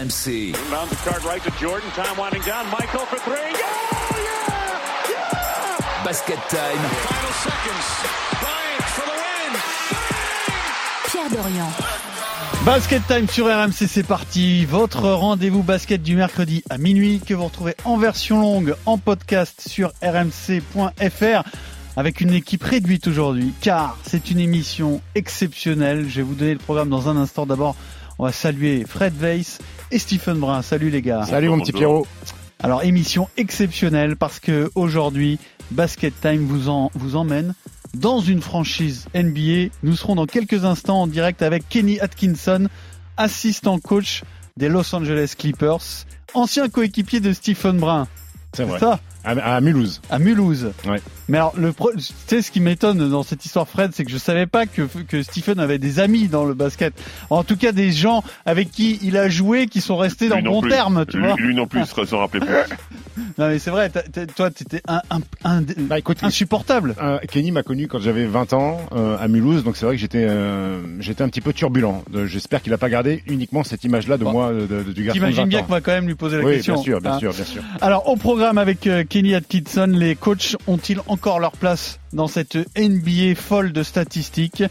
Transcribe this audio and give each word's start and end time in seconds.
RMC. 0.00 0.54
Inbound 0.54 0.88
the 0.88 0.96
card 0.96 1.22
right 1.24 1.42
to 1.42 1.50
Jordan. 1.58 1.90
Time 1.90 2.16
winding 2.16 2.40
down. 2.42 2.64
Michael 2.70 3.04
for 3.04 3.18
three. 3.18 3.36
Yeah! 3.36 3.60
Yeah! 4.16 5.10
Yeah! 5.10 6.04
Basket 6.04 6.38
time. 6.48 6.78
Final 6.78 7.32
seconds. 7.44 7.86
Bryant 8.40 8.84
for 8.96 9.04
the 9.04 9.16
win. 9.20 9.52
Pierre 11.04 11.28
Dorian. 11.28 11.68
Basket 12.64 13.02
Time 13.08 13.28
sur 13.28 13.46
RMC, 13.46 13.86
c'est 13.88 14.02
parti. 14.02 14.64
Votre 14.64 15.10
rendez-vous 15.10 15.62
basket 15.62 16.02
du 16.02 16.16
mercredi 16.16 16.62
à 16.70 16.78
minuit 16.78 17.20
que 17.20 17.34
vous 17.34 17.44
retrouvez 17.44 17.74
en 17.84 17.98
version 17.98 18.40
longue 18.40 18.74
en 18.86 18.96
podcast 18.96 19.66
sur 19.66 19.92
rmc.fr 20.02 21.42
avec 21.96 22.20
une 22.20 22.32
équipe 22.32 22.62
réduite 22.62 23.06
aujourd'hui 23.06 23.52
car 23.60 23.98
c'est 24.06 24.30
une 24.30 24.40
émission 24.40 25.02
exceptionnelle. 25.14 26.08
Je 26.08 26.16
vais 26.16 26.22
vous 26.22 26.34
donner 26.34 26.54
le 26.54 26.58
programme 26.58 26.88
dans 26.88 27.08
un 27.08 27.16
instant. 27.16 27.44
D'abord, 27.44 27.76
on 28.18 28.24
va 28.24 28.32
saluer 28.32 28.84
Fred 28.86 29.14
Weiss 29.18 29.58
et 29.90 29.98
Stephen 29.98 30.38
Brun. 30.38 30.62
Salut 30.62 30.90
les 30.90 31.02
gars. 31.02 31.24
Salut 31.24 31.48
mon 31.48 31.60
petit 31.60 31.72
Pierrot. 31.72 32.06
Alors 32.62 32.82
émission 32.82 33.28
exceptionnelle 33.36 34.16
parce 34.16 34.38
que 34.38 34.70
aujourd'hui 34.74 35.38
Basket 35.70 36.12
Time 36.20 36.44
vous 36.44 36.68
en 36.68 36.90
vous 36.94 37.16
emmène 37.16 37.54
dans 37.94 38.20
une 38.20 38.42
franchise 38.42 39.06
NBA. 39.14 39.72
Nous 39.82 39.96
serons 39.96 40.14
dans 40.14 40.26
quelques 40.26 40.64
instants 40.64 41.02
en 41.02 41.06
direct 41.06 41.42
avec 41.42 41.68
Kenny 41.68 41.98
Atkinson, 42.00 42.68
assistant 43.16 43.78
coach 43.78 44.22
des 44.56 44.68
Los 44.68 44.94
Angeles 44.94 45.34
Clippers, 45.38 46.04
ancien 46.34 46.68
coéquipier 46.68 47.20
de 47.20 47.32
Stephen 47.32 47.78
Brun. 47.78 48.06
C'est 48.54 48.64
vrai. 48.64 48.78
ça? 48.78 49.00
À, 49.24 49.32
à 49.56 49.60
Mulhouse. 49.60 50.00
à 50.10 50.18
Mulhouse. 50.18 50.72
Ouais. 50.86 51.00
Mais 51.28 51.38
alors, 51.38 51.52
le 51.56 51.72
pro- 51.72 51.92
tu 51.94 52.02
sais, 52.26 52.42
ce 52.42 52.50
qui 52.50 52.60
m'étonne 52.60 53.08
dans 53.10 53.22
cette 53.22 53.44
histoire, 53.44 53.68
Fred, 53.68 53.90
c'est 53.94 54.04
que 54.04 54.10
je 54.10 54.16
savais 54.18 54.46
pas 54.46 54.66
que, 54.66 54.82
que 55.08 55.22
Stephen 55.22 55.60
avait 55.60 55.78
des 55.78 56.00
amis 56.00 56.26
dans 56.28 56.44
le 56.44 56.54
basket. 56.54 56.94
En 57.28 57.44
tout 57.44 57.56
cas, 57.56 57.72
des 57.72 57.92
gens 57.92 58.24
avec 58.46 58.70
qui 58.70 58.98
il 59.02 59.16
a 59.16 59.28
joué, 59.28 59.66
qui 59.66 59.80
sont 59.80 59.96
restés 59.96 60.28
dans 60.28 60.36
Lui 60.36 60.44
non 60.44 60.52
bon 60.52 60.60
plus. 60.62 60.70
terme, 60.70 61.04
tu 61.06 61.18
lui, 61.18 61.26
vois. 61.26 61.36
lui 61.36 61.54
non 61.54 61.66
plus, 61.66 61.80
il 61.80 61.86
se 62.06 62.14
rappelait 62.14 62.40
plus. 62.40 62.48
Non, 63.38 63.48
mais 63.48 63.58
c'est 63.58 63.70
vrai, 63.70 63.90
toi, 64.34 64.50
t'étais 64.50 64.80
un, 64.88 65.00
un, 65.10 65.20
un, 65.44 65.62
Bah 65.62 65.98
écoute, 65.98 66.18
insupportable. 66.22 66.94
euh, 67.02 67.18
Kenny 67.30 67.50
m'a 67.52 67.62
connu 67.62 67.86
quand 67.86 67.98
j'avais 68.00 68.24
20 68.26 68.52
ans 68.54 68.80
euh, 68.92 69.16
à 69.18 69.28
Mulhouse, 69.28 69.62
donc 69.62 69.76
c'est 69.76 69.84
vrai 69.86 69.94
que 69.94 70.00
j'étais 70.00 70.26
euh, 70.28 70.80
j'étais 71.00 71.22
un 71.22 71.28
petit 71.28 71.40
peu 71.40 71.52
turbulent. 71.52 72.02
J'espère 72.26 72.62
qu'il 72.62 72.72
a 72.72 72.78
pas 72.78 72.88
gardé 72.88 73.22
uniquement 73.26 73.62
cette 73.62 73.84
image-là 73.84 74.16
de 74.18 74.24
Bon. 74.24 74.32
moi, 74.32 74.52
de, 74.52 74.66
de- 74.66 74.92
du 74.92 75.04
garçon 75.04 75.18
de 75.20 75.24
20 75.24 75.30
T'imagines 75.30 75.48
bien 75.48 75.62
qu'on 75.62 75.72
va 75.72 75.80
quand 75.80 75.92
même 75.92 76.06
lui 76.06 76.14
poser 76.14 76.38
la 76.38 76.44
Oui, 76.44 76.54
question. 76.56 76.74
bien 76.74 76.82
sûr, 76.82 77.00
bien 77.00 77.12
hein. 77.12 77.18
sûr, 77.18 77.32
bien 77.32 77.44
sûr. 77.44 77.62
Alors, 77.80 78.08
au 78.08 78.16
programme 78.16 78.58
avec 78.58 78.86
Kenny 79.10 79.34
Atkinson, 79.34 79.88
les 79.92 80.14
coachs 80.14 80.56
ont-ils 80.68 81.00
encore 81.08 81.40
leur 81.40 81.50
place 81.50 81.98
dans 82.12 82.28
cette 82.28 82.56
NBA 82.78 83.34
folle 83.34 83.72
de 83.72 83.82
statistiques? 83.82 84.62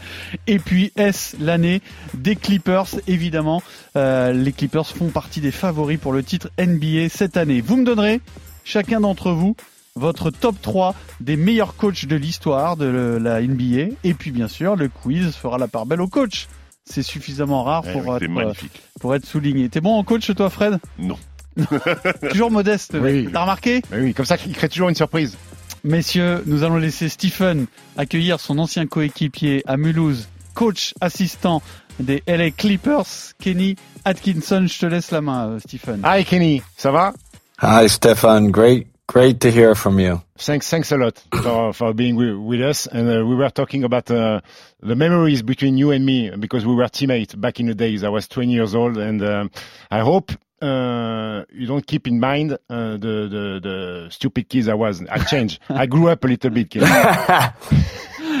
Et 0.46 0.58
puis, 0.58 0.92
est-ce 0.96 1.36
l'année 1.38 1.82
des 2.14 2.36
Clippers? 2.36 2.86
Évidemment, 3.06 3.62
euh, 3.96 4.32
les 4.32 4.52
Clippers 4.52 4.86
font 4.86 5.10
partie 5.10 5.42
des 5.42 5.50
favoris 5.50 6.00
pour 6.00 6.14
le 6.14 6.22
titre 6.22 6.48
NBA 6.58 7.10
cette 7.10 7.36
année. 7.36 7.60
Vous 7.60 7.76
me 7.76 7.84
donnerez, 7.84 8.22
chacun 8.64 9.00
d'entre 9.00 9.30
vous, 9.32 9.56
votre 9.94 10.30
top 10.30 10.56
3 10.62 10.94
des 11.20 11.36
meilleurs 11.36 11.76
coachs 11.76 12.06
de 12.06 12.16
l'histoire 12.16 12.78
de 12.78 13.18
la 13.20 13.42
NBA. 13.42 13.94
Et 14.04 14.14
puis, 14.14 14.30
bien 14.30 14.48
sûr, 14.48 14.74
le 14.74 14.88
quiz 14.88 15.34
fera 15.34 15.58
la 15.58 15.68
part 15.68 15.84
belle 15.84 16.00
au 16.00 16.08
coach. 16.08 16.48
C'est 16.86 17.02
suffisamment 17.02 17.62
rare 17.62 17.84
Eh 17.86 17.92
pour, 17.92 18.06
oui, 18.06 18.16
être, 18.16 18.30
magnifique. 18.30 18.80
pour 19.00 19.14
être 19.14 19.26
souligné. 19.26 19.68
T'es 19.68 19.82
bon 19.82 19.96
en 19.98 20.02
coach, 20.02 20.34
toi, 20.34 20.48
Fred? 20.48 20.78
Non. 20.98 21.18
Toujours 22.30 22.50
modeste. 22.50 22.96
Oui. 23.00 23.28
T'as 23.32 23.42
remarqué? 23.42 23.82
Mais 23.90 24.00
oui, 24.00 24.14
comme 24.14 24.26
ça, 24.26 24.36
il 24.46 24.52
crée 24.54 24.68
toujours 24.68 24.88
une 24.88 24.94
surprise. 24.94 25.36
Messieurs, 25.82 26.42
nous 26.46 26.62
allons 26.62 26.76
laisser 26.76 27.08
Stephen 27.08 27.66
accueillir 27.96 28.38
son 28.38 28.58
ancien 28.58 28.86
coéquipier 28.86 29.62
à 29.66 29.76
Mulhouse, 29.76 30.28
coach 30.54 30.94
assistant 31.00 31.62
des 31.98 32.22
LA 32.26 32.50
Clippers, 32.50 33.34
Kenny 33.38 33.76
Atkinson. 34.04 34.66
Je 34.66 34.78
te 34.78 34.86
laisse 34.86 35.10
la 35.10 35.20
main, 35.20 35.48
euh, 35.48 35.58
Stephen. 35.58 36.02
Hi 36.04 36.24
Kenny, 36.24 36.62
ça 36.76 36.90
va? 36.90 37.14
Hi, 37.62 37.88
Stefan. 37.88 38.50
Great, 38.50 38.88
great 39.06 39.38
to 39.40 39.48
hear 39.48 39.74
from 39.74 39.98
you. 39.98 40.20
Thanks, 40.38 40.68
thanks 40.68 40.92
a 40.92 40.96
lot 40.96 41.22
for, 41.42 41.72
for 41.72 41.94
being 41.94 42.16
with, 42.16 42.36
with 42.36 42.60
us. 42.60 42.86
And 42.86 43.08
uh, 43.08 43.24
we 43.26 43.34
were 43.34 43.50
talking 43.50 43.84
about 43.84 44.10
uh, 44.10 44.40
the 44.82 44.96
memories 44.96 45.42
between 45.42 45.76
you 45.76 45.90
and 45.92 46.04
me 46.04 46.30
because 46.30 46.64
we 46.64 46.74
were 46.74 46.88
teammates 46.88 47.34
back 47.34 47.60
in 47.60 47.66
the 47.66 47.74
days. 47.74 48.04
I 48.04 48.08
was 48.08 48.28
20 48.28 48.52
years 48.52 48.74
old, 48.74 48.96
and 48.96 49.22
um, 49.22 49.50
I 49.90 50.00
hope 50.00 50.32
uh, 50.62 51.44
you 51.52 51.66
don't 51.66 51.86
keep 51.86 52.06
in 52.06 52.20
mind 52.20 52.52
uh, 52.52 52.92
the, 52.98 53.28
the 53.28 53.60
the 53.62 54.06
stupid 54.10 54.48
kids 54.48 54.68
I 54.68 54.74
was. 54.74 55.02
I 55.10 55.18
changed. 55.24 55.60
I 55.68 55.86
grew 55.86 56.08
up 56.08 56.24
a 56.24 56.28
little 56.28 56.50
bit. 56.50 56.74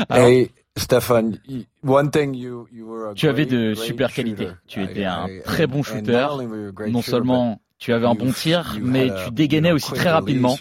Hey, 0.08 0.50
Stefan, 0.76 1.40
y- 1.48 1.66
one 1.82 2.10
thing 2.10 2.32
you, 2.34 2.66
you 2.72 2.86
were 2.86 3.10
a 3.10 3.14
Tu 3.14 3.28
avais 3.28 3.44
de 3.46 3.74
super 3.74 4.08
qualités. 4.12 4.48
Tu 4.66 4.80
étais 4.82 5.00
I- 5.02 5.04
un 5.04 5.26
I- 5.28 5.42
très 5.42 5.66
bon 5.66 5.82
shooter. 5.82 6.12
Non 6.12 7.02
shooter, 7.02 7.02
seulement 7.02 7.60
tu 7.80 7.92
avais 7.92 8.06
un 8.06 8.14
bon 8.14 8.30
tir, 8.30 8.76
mais 8.82 9.08
tu 9.24 9.30
dégainais 9.32 9.72
aussi 9.72 9.90
très 9.92 10.10
rapidement. 10.10 10.54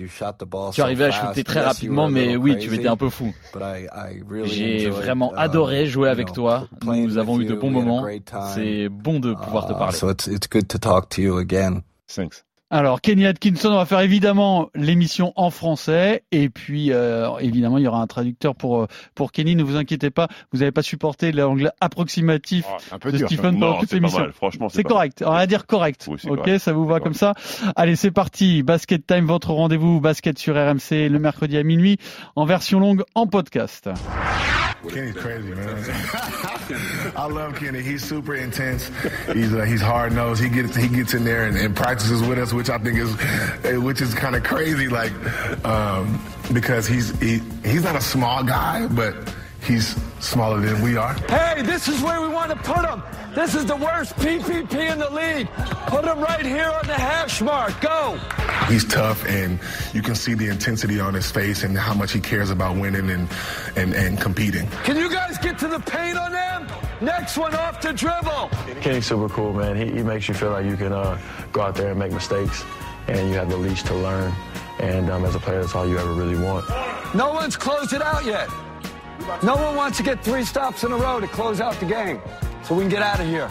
Tu 0.74 0.82
arrivais 0.82 1.06
à 1.06 1.12
shooter 1.12 1.44
très 1.44 1.60
rapidement, 1.62 2.08
mais 2.10 2.36
oui, 2.38 2.58
tu 2.58 2.74
étais 2.74 2.88
un 2.88 2.98
peu 2.98 3.10
fou. 3.10 3.34
but 3.54 3.62
I- 3.62 3.86
I 3.94 4.24
really 4.28 4.50
J'ai 4.50 4.90
vraiment 4.90 5.32
uh, 5.34 5.38
adoré 5.38 5.86
jouer 5.86 6.10
avec 6.10 6.32
toi. 6.34 6.68
Nous 6.84 7.18
avons 7.18 7.40
eu 7.42 7.46
de 7.46 7.54
bons 7.56 7.70
moments. 7.72 8.06
C'est 8.56 8.90
bon 8.90 9.20
de 9.20 9.34
pouvoir 9.36 9.68
te 9.68 9.74
parler. 9.74 9.98
So 9.98 10.10
it's 10.10 10.28
it's 10.28 10.48
good 10.50 10.68
to 10.70 10.78
talk 10.80 11.10
to 11.10 11.22
you 11.22 11.38
again. 11.38 11.82
Thanks. 12.08 12.44
Alors, 12.72 13.02
Kenny 13.02 13.26
Atkinson, 13.26 13.70
on 13.70 13.78
va 13.78 13.86
faire 13.86 14.02
évidemment 14.02 14.70
l'émission 14.76 15.34
en 15.36 15.50
français. 15.50 16.24
Et 16.32 16.50
puis, 16.50 16.92
euh, 16.92 17.28
évidemment, 17.40 17.80
il 17.80 17.84
y 17.84 17.88
aura 17.88 18.00
un 18.00 18.06
traducteur 18.06 18.56
pour, 18.56 18.82
euh, 18.82 18.88
pour 19.16 19.32
Kenny. 19.32 19.56
Ne 19.56 19.64
vous 19.64 19.76
inquiétez 19.76 20.12
pas, 20.12 20.28
vous 20.52 20.60
n'avez 20.60 20.72
pas 20.72 20.84
supporté 20.84 21.32
l'anglais 21.32 21.72
approximatif 21.82 22.66
Oh, 22.70 22.78
un 22.92 23.00
peu 23.00 23.12
de 23.12 23.18
dur. 23.18 23.28
Stephen 23.28 23.54
pendant 23.60 23.74
Non, 23.74 23.80
toute 23.80 23.92
l'émission. 23.92 24.28
C'est 24.70 24.84
correct. 24.84 25.24
On 25.26 25.32
va 25.32 25.48
dire 25.48 25.66
correct. 25.66 26.06
Oui, 26.10 26.20
ok, 26.24 26.38
correct. 26.38 26.60
ça 26.60 26.72
vous 26.74 26.86
va 26.86 27.00
comme 27.00 27.16
ça 27.16 27.34
Allez, 27.76 27.96
c'est 27.96 28.12
parti. 28.12 28.62
Basket 28.62 29.06
Time, 29.06 29.26
votre 29.26 29.52
rendez-vous 29.52 30.00
basket 30.00 30.38
sur 30.38 30.54
RMC 30.56 31.10
le 31.10 31.18
mercredi 31.18 31.58
à 31.58 31.64
minuit 31.64 31.98
en 32.36 32.46
version 32.46 32.80
longue 32.80 33.04
en 33.16 33.26
podcast. 33.26 33.90
Kenny's 34.88 35.16
crazy, 35.16 35.54
man. 35.54 35.84
I 37.16 37.28
love 37.30 37.56
Kenny. 37.56 37.82
He's 37.82 38.04
super 38.04 38.36
intense. 38.36 38.90
He's 39.34 39.54
uh, 39.54 39.64
he's 39.64 39.82
hard 39.82 40.14
nosed. 40.14 40.42
He 40.42 40.50
gets 40.50 40.76
he 40.76 40.88
gets 40.88 41.14
in 41.14 41.26
there 41.26 41.46
and, 41.46 41.58
and 41.58 41.76
practices 41.76 42.22
with 42.22 42.40
us, 42.40 42.54
which 42.54 42.70
I 42.70 42.78
think 42.78 42.98
is 42.98 43.16
eh, 43.66 43.78
which 43.78 44.02
is 44.02 44.14
kind 44.14 44.36
of 44.36 44.44
crazy. 44.44 44.88
Like 44.88 45.12
um, 45.66 46.24
because 46.54 46.88
he's 46.88 47.18
he, 47.20 47.40
he's 47.64 47.84
not 47.84 47.96
a 47.96 48.02
small 48.02 48.44
guy, 48.44 48.88
but 48.88 49.16
he's 49.64 49.96
smaller 50.20 50.60
than 50.60 50.82
we 50.82 50.98
are. 50.98 51.14
Hey, 51.28 51.62
this 51.62 51.88
is 51.88 52.02
where 52.02 52.22
we 52.22 52.28
want 52.28 52.52
to 52.52 52.58
put 52.58 52.86
him. 52.86 53.02
This 53.36 53.54
is 53.54 53.66
the 53.66 53.76
worst 53.76 54.16
PPP 54.16 54.74
in 54.74 55.00
the 55.00 55.10
league. 55.10 55.48
Put 55.88 56.04
him 56.04 56.20
right 56.20 56.46
here 56.46 56.70
on 56.70 56.86
the 56.88 56.94
hash 56.94 57.42
mark. 57.42 57.80
Go. 57.80 58.20
He's 58.68 58.86
tough, 58.86 59.26
and 59.28 59.60
you 59.94 60.02
can 60.02 60.16
see 60.16 60.34
the 60.34 60.48
intensity 60.48 61.00
on 61.00 61.14
his 61.14 61.30
face 61.30 61.64
and 61.64 61.78
how 61.78 61.94
much 61.94 62.12
he 62.12 62.20
cares 62.20 62.50
about 62.50 62.78
winning 62.78 63.10
and 63.10 63.30
and, 63.76 63.94
and 63.94 64.20
competing. 64.20 64.68
Can 64.84 64.98
you 64.98 65.10
guys 65.10 65.38
get 65.38 65.60
to 65.60 65.68
the 65.68 65.80
paint 65.80 66.18
on 66.18 66.32
them? 66.32 66.68
Next 67.02 67.38
one 67.38 67.56
off 67.56 67.82
the 67.82 67.94
dribble. 67.94 68.50
Kenny's 68.82 69.06
super 69.06 69.30
cool, 69.30 69.54
man. 69.54 69.76
He, 69.76 69.86
he 69.98 70.04
makes 70.04 70.28
you 70.28 70.34
feel 70.34 70.52
like 70.52 70.66
you 70.66 70.76
can 70.76 70.92
uh, 70.92 71.20
go 71.52 71.62
out 71.62 71.76
there 71.76 71.92
and 71.92 72.00
make 72.00 72.12
mistakes, 72.12 72.64
and 73.08 73.30
you 73.30 73.36
have 73.36 73.50
the 73.50 73.58
leash 73.58 73.84
to 73.84 73.94
learn. 73.96 74.34
And 74.80 75.10
um, 75.10 75.26
as 75.26 75.36
a 75.36 75.40
player, 75.40 75.62
that's 75.62 75.76
all 75.76 75.88
you 75.88 75.98
ever 75.98 76.14
really 76.14 76.38
want. 76.38 76.68
No 77.14 77.32
one's 77.34 77.56
closed 77.56 77.94
it 77.94 78.02
out 78.02 78.26
yet. 78.26 78.50
No 79.44 79.56
one 79.56 79.76
wants 79.76 79.98
to 79.98 80.04
get 80.04 80.22
three 80.22 80.44
stops 80.44 80.84
in 80.84 80.92
a 80.92 80.98
row 80.98 81.20
to 81.20 81.28
close 81.28 81.62
out 81.62 81.80
the 81.80 81.86
game. 81.86 82.20
So 82.64 82.76
we 82.76 82.82
can 82.82 82.90
get 82.90 83.02
out 83.02 83.20
of 83.20 83.28
here. 83.28 83.48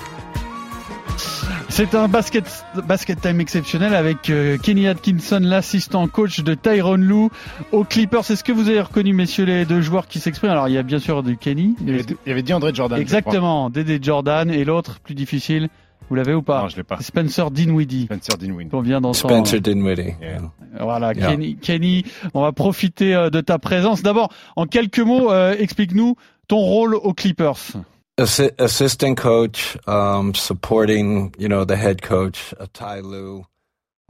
C'est 1.71 1.94
un 1.94 2.09
basket, 2.09 2.65
basket 2.87 3.21
time 3.21 3.41
exceptionnel 3.41 3.94
avec 3.94 4.31
euh, 4.31 4.59
Kenny 4.59 4.88
Atkinson, 4.88 5.41
l'assistant 5.43 6.09
coach 6.09 6.41
de 6.41 6.55
Tyron 6.55 6.97
Lou 6.97 7.31
aux 7.71 7.84
Clippers. 7.84 8.28
Est-ce 8.31 8.43
que 8.43 8.50
vous 8.50 8.69
avez 8.69 8.81
reconnu, 8.81 9.12
messieurs, 9.12 9.44
les 9.44 9.65
deux 9.65 9.81
joueurs 9.81 10.09
qui 10.09 10.19
s'expriment? 10.19 10.50
Alors, 10.50 10.69
il 10.69 10.75
y 10.75 10.78
a 10.78 10.83
bien 10.83 10.99
sûr 10.99 11.22
du 11.22 11.37
Kenny. 11.37 11.77
Il 11.81 11.88
y 11.88 11.94
avait, 11.94 12.03
il 12.03 12.28
y 12.28 12.33
avait 12.33 12.43
dit 12.43 12.53
André 12.53 12.75
Jordan. 12.75 13.00
Exactement, 13.00 13.71
Dédé 13.71 14.00
Jordan 14.03 14.50
et 14.50 14.65
l'autre, 14.65 14.99
plus 15.00 15.15
difficile. 15.15 15.69
Vous 16.09 16.14
l'avez 16.14 16.34
ou 16.34 16.42
pas 16.42 16.62
Non, 16.62 16.69
je 16.69 16.76
l'ai 16.76 16.84
pas. 16.84 16.98
Spencer 17.00 17.50
Dinwiddie. 17.50 18.05
Spencer 18.05 18.38
Dinwiddie. 18.38 18.70
On 18.75 18.81
vient 18.81 19.00
d'entendre. 19.00 19.17
Spencer 19.34 19.61
Dinwiddie. 19.61 20.14
Yeah. 20.20 20.40
Voilà, 20.81 21.12
Yeah. 21.12 21.31
Kenny, 21.31 21.56
Kenny, 21.56 22.05
on 22.34 22.43
va 22.43 22.52
profiter 22.52 23.14
euh, 23.14 23.31
de 23.31 23.40
ta 23.40 23.58
présence. 23.58 24.02
D'abord, 24.02 24.32
en 24.56 24.67
quelques 24.67 25.00
mots, 25.00 25.31
euh, 25.31 25.55
explique-nous 25.58 26.17
ton 26.46 26.58
rôle 26.58 26.94
aux 26.94 27.12
Clippers. 27.14 27.58
Assi- 28.19 28.50
assistant 28.58 29.14
coach, 29.14 29.76
um, 29.87 30.34
supporting, 30.34 31.31
you 31.38 31.46
know, 31.49 31.64
the 31.64 31.73
head 31.76 32.00
coach, 32.00 32.55
uh, 32.61 32.67
Ty 32.73 33.00
Lue. 33.02 33.43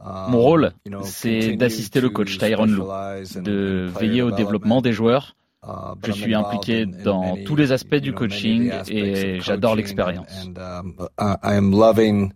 Um, 0.01 0.31
Mon 0.31 0.39
rôle, 0.39 0.71
you 0.85 0.91
know, 0.91 1.01
c'est 1.03 1.57
d'assister 1.57 1.99
le 1.99 2.09
coach 2.09 2.37
Tyronn 2.37 2.71
Lue, 2.71 3.41
de 3.41 3.89
veiller 3.99 4.21
au 4.21 4.31
développement 4.31 4.81
des 4.81 4.93
joueurs. 4.93 5.35
Uh, 5.61 5.93
but 5.95 6.07
Je 6.07 6.11
I'm 6.11 6.23
suis 6.23 6.35
impliqué 6.35 6.85
dans 6.85 7.37
tous 7.45 7.55
les 7.55 7.71
aspects 7.71 7.95
du 7.95 8.13
coaching 8.13 8.67
of 8.67 8.69
the 8.69 8.73
aspects 8.79 8.93
et 8.95 9.37
of 9.37 9.43
j'adore 9.43 9.71
coaching 9.71 9.77
l'expérience. 9.77 10.45
And, 10.45 10.57
and, 10.57 10.99
um, 10.99 11.09
I, 11.17 11.35
I 11.43 11.55
am 11.57 11.71
loving, 11.71 12.31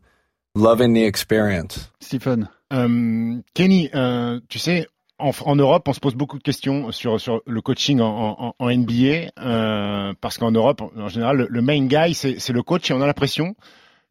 loving 0.56 0.94
the 0.94 1.06
experience. 1.06 1.90
Stephen. 2.02 2.50
Euh, 2.74 3.40
Kenny, 3.54 3.90
euh, 3.96 4.40
tu 4.50 4.60
sais, 4.60 4.88
en, 5.20 5.32
en 5.46 5.56
Europe, 5.56 5.88
on 5.88 5.94
se 5.94 6.00
pose 6.00 6.16
beaucoup 6.16 6.38
de 6.38 6.44
questions 6.44 6.92
sur, 6.92 7.22
sur 7.22 7.42
le 7.46 7.62
coaching 7.62 8.02
en, 8.02 8.36
en, 8.40 8.56
en 8.60 8.70
NBA, 8.70 9.32
euh, 9.40 10.14
parce 10.20 10.38
qu'en 10.38 10.52
Europe, 10.52 10.82
en 10.82 11.08
général, 11.08 11.38
le, 11.38 11.48
le 11.50 11.62
main 11.62 11.86
guy, 11.86 12.14
c'est 12.14 12.40
c'est 12.40 12.54
le 12.54 12.64
coach 12.64 12.90
et 12.92 12.94
on 12.94 13.02
a 13.02 13.06
l'impression 13.06 13.56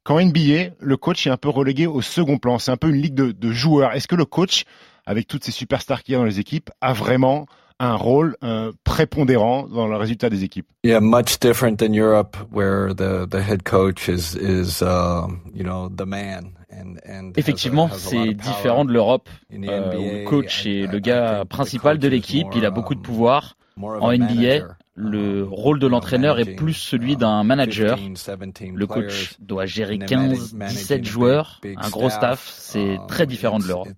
qu'en 0.05 0.21
NBA, 0.21 0.75
le 0.81 0.97
coach 0.97 1.27
est 1.27 1.31
un 1.31 1.37
peu 1.37 1.49
relégué 1.49 1.87
au 1.87 2.01
second 2.01 2.39
plan. 2.39 2.59
C'est 2.59 2.71
un 2.71 2.77
peu 2.77 2.89
une 2.89 3.01
ligue 3.03 3.15
de, 3.15 3.33
de 3.33 3.53
joueurs. 3.53 3.93
Est-ce 3.93 4.09
que 4.09 4.17
le 4.17 4.25
coach, 4.25 4.65
avec 5.07 5.27
toutes 5.29 5.45
ces 5.45 5.53
superstars 5.53 6.03
qu'il 6.03 6.13
y 6.13 6.15
a 6.15 6.19
dans 6.19 6.25
les 6.25 6.41
équipes, 6.41 6.71
a 6.81 6.93
vraiment 6.93 7.47
un 7.83 7.97
rôle 7.97 8.37
euh, 8.45 8.71
prépondérant 8.85 9.67
dans 9.67 9.89
le 9.89 9.97
résultat 9.97 10.31
des 10.31 10.45
équipes. 10.45 10.67
Yeah, 10.85 11.01
much 11.01 11.41
different 11.41 11.79
than 11.79 11.93
Europe, 11.93 12.37
where 12.53 12.95
the 12.95 13.29
the 13.29 13.41
head 13.43 13.65
coach 13.65 14.09
is 14.09 14.37
is 14.37 14.83
uh, 14.83 15.27
you 15.53 15.65
know 15.65 15.89
the 15.89 16.07
man. 16.07 16.53
And, 16.71 16.97
and 17.07 17.33
Effectivement, 17.37 17.91
c'est 17.93 18.35
différent 18.35 18.85
de 18.85 18.93
l'Europe, 18.93 19.29
euh, 19.53 19.97
où 19.97 20.01
le 20.01 20.25
coach 20.25 20.65
est 20.65 20.87
le 20.87 21.01
gars 21.01 21.45
principal 21.45 21.99
de 21.99 22.09
l'équipe, 22.09 22.47
il 22.55 22.65
a 22.65 22.71
beaucoup 22.71 22.95
de 22.95 23.01
pouvoir. 23.01 23.57
En 23.77 24.13
NBA, 24.13 24.77
le 24.95 25.45
rôle 25.45 25.79
de 25.79 25.87
l'entraîneur 25.87 26.39
est 26.39 26.55
plus 26.55 26.75
celui 26.75 27.17
d'un 27.17 27.43
manager. 27.43 27.99
Le 27.99 28.87
coach 28.87 29.35
doit 29.41 29.67
gérer 29.67 29.99
15, 29.99 30.55
17 30.55 31.05
joueurs, 31.05 31.61
un 31.77 31.91
gros 31.91 32.11
staff, 32.11 32.49
c'est 32.57 32.99
très 33.09 33.27
différent 33.27 33.59
de 33.59 33.67
l'Europe. 33.67 33.89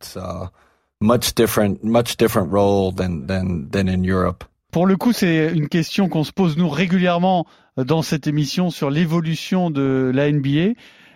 Much 1.05 1.35
different, 1.35 1.85
much 1.85 2.17
different 2.17 2.51
role 2.51 2.91
than, 2.91 3.27
than, 3.27 3.69
than 3.71 3.89
in 3.89 4.03
Europe. 4.03 4.43
Pour 4.73 4.87
le 4.87 4.97
coup, 4.97 5.13
c'est 5.13 5.53
une 5.53 5.69
question 5.69 6.09
qu'on 6.09 6.25
se 6.25 6.33
pose 6.33 6.57
nous 6.57 6.71
régulièrement 6.71 7.47
dans 7.77 8.01
cette 8.01 8.27
émission 8.27 8.71
sur 8.71 8.89
l'évolution 8.89 9.71
de 9.71 10.11
la 10.15 10.33
NBA. 10.33 10.73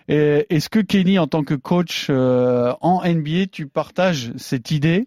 Est-ce 0.07 0.69
que 0.69 0.79
Kenny, 0.79 1.17
en 1.17 1.25
tant 1.25 1.43
que 1.43 1.55
coach 1.55 2.05
euh, 2.11 2.71
en 2.81 3.01
NBA, 3.03 3.47
tu 3.51 3.65
partages 3.65 4.31
cette 4.37 4.69
idée 4.69 5.05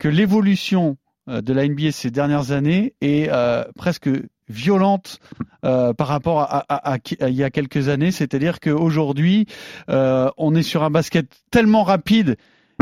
que 0.00 0.08
l'évolution 0.08 0.96
euh, 1.28 1.40
de 1.40 1.52
la 1.52 1.66
NBA 1.68 1.92
ces 1.92 2.10
dernières 2.10 2.50
années 2.50 2.94
est 3.00 3.28
euh, 3.30 3.62
presque 3.76 4.10
violente 4.48 5.20
par 5.62 6.06
rapport 6.06 6.42
à, 6.42 6.98
il 7.22 7.34
y 7.34 7.42
a 7.42 7.50
quelques 7.50 7.88
années, 7.88 8.12
c'est-à-dire 8.12 8.60
qu'aujourd'hui, 8.60 9.46
on 9.88 10.54
est 10.54 10.62
sur 10.62 10.84
un 10.84 10.90
basket 10.90 11.26
tellement 11.50 11.82
rapide 11.82 12.36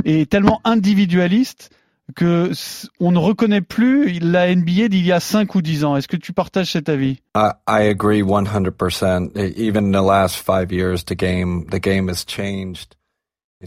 et 0.05 0.27
tellement 0.27 0.61
individualiste 0.65 1.71
que 2.15 2.53
on 3.01 3.13
ne 3.13 3.19
reconnaît 3.19 3.63
plus 3.63 4.19
la 4.21 4.55
NBA 4.55 4.89
d'il 4.89 5.07
y 5.07 5.13
a 5.13 5.21
5 5.21 5.55
ou 5.55 5.63
10 5.63 5.85
ans. 5.85 5.97
Est-ce 5.97 6.09
que 6.09 6.17
tu 6.17 6.33
partages 6.33 6.73
cet 6.73 6.89
avis? 6.89 7.21
I, 7.35 7.51
I 7.69 7.89
agree 7.89 8.23
100%. 8.23 9.37
Even 9.57 9.87
in 9.87 9.93
the 9.93 10.05
last 10.05 10.37
five 10.37 10.71
years, 10.71 11.05
the 11.05 11.17
game, 11.17 11.67
the 11.71 11.81
game 11.81 12.09
has 12.09 12.25
changed. 12.27 12.97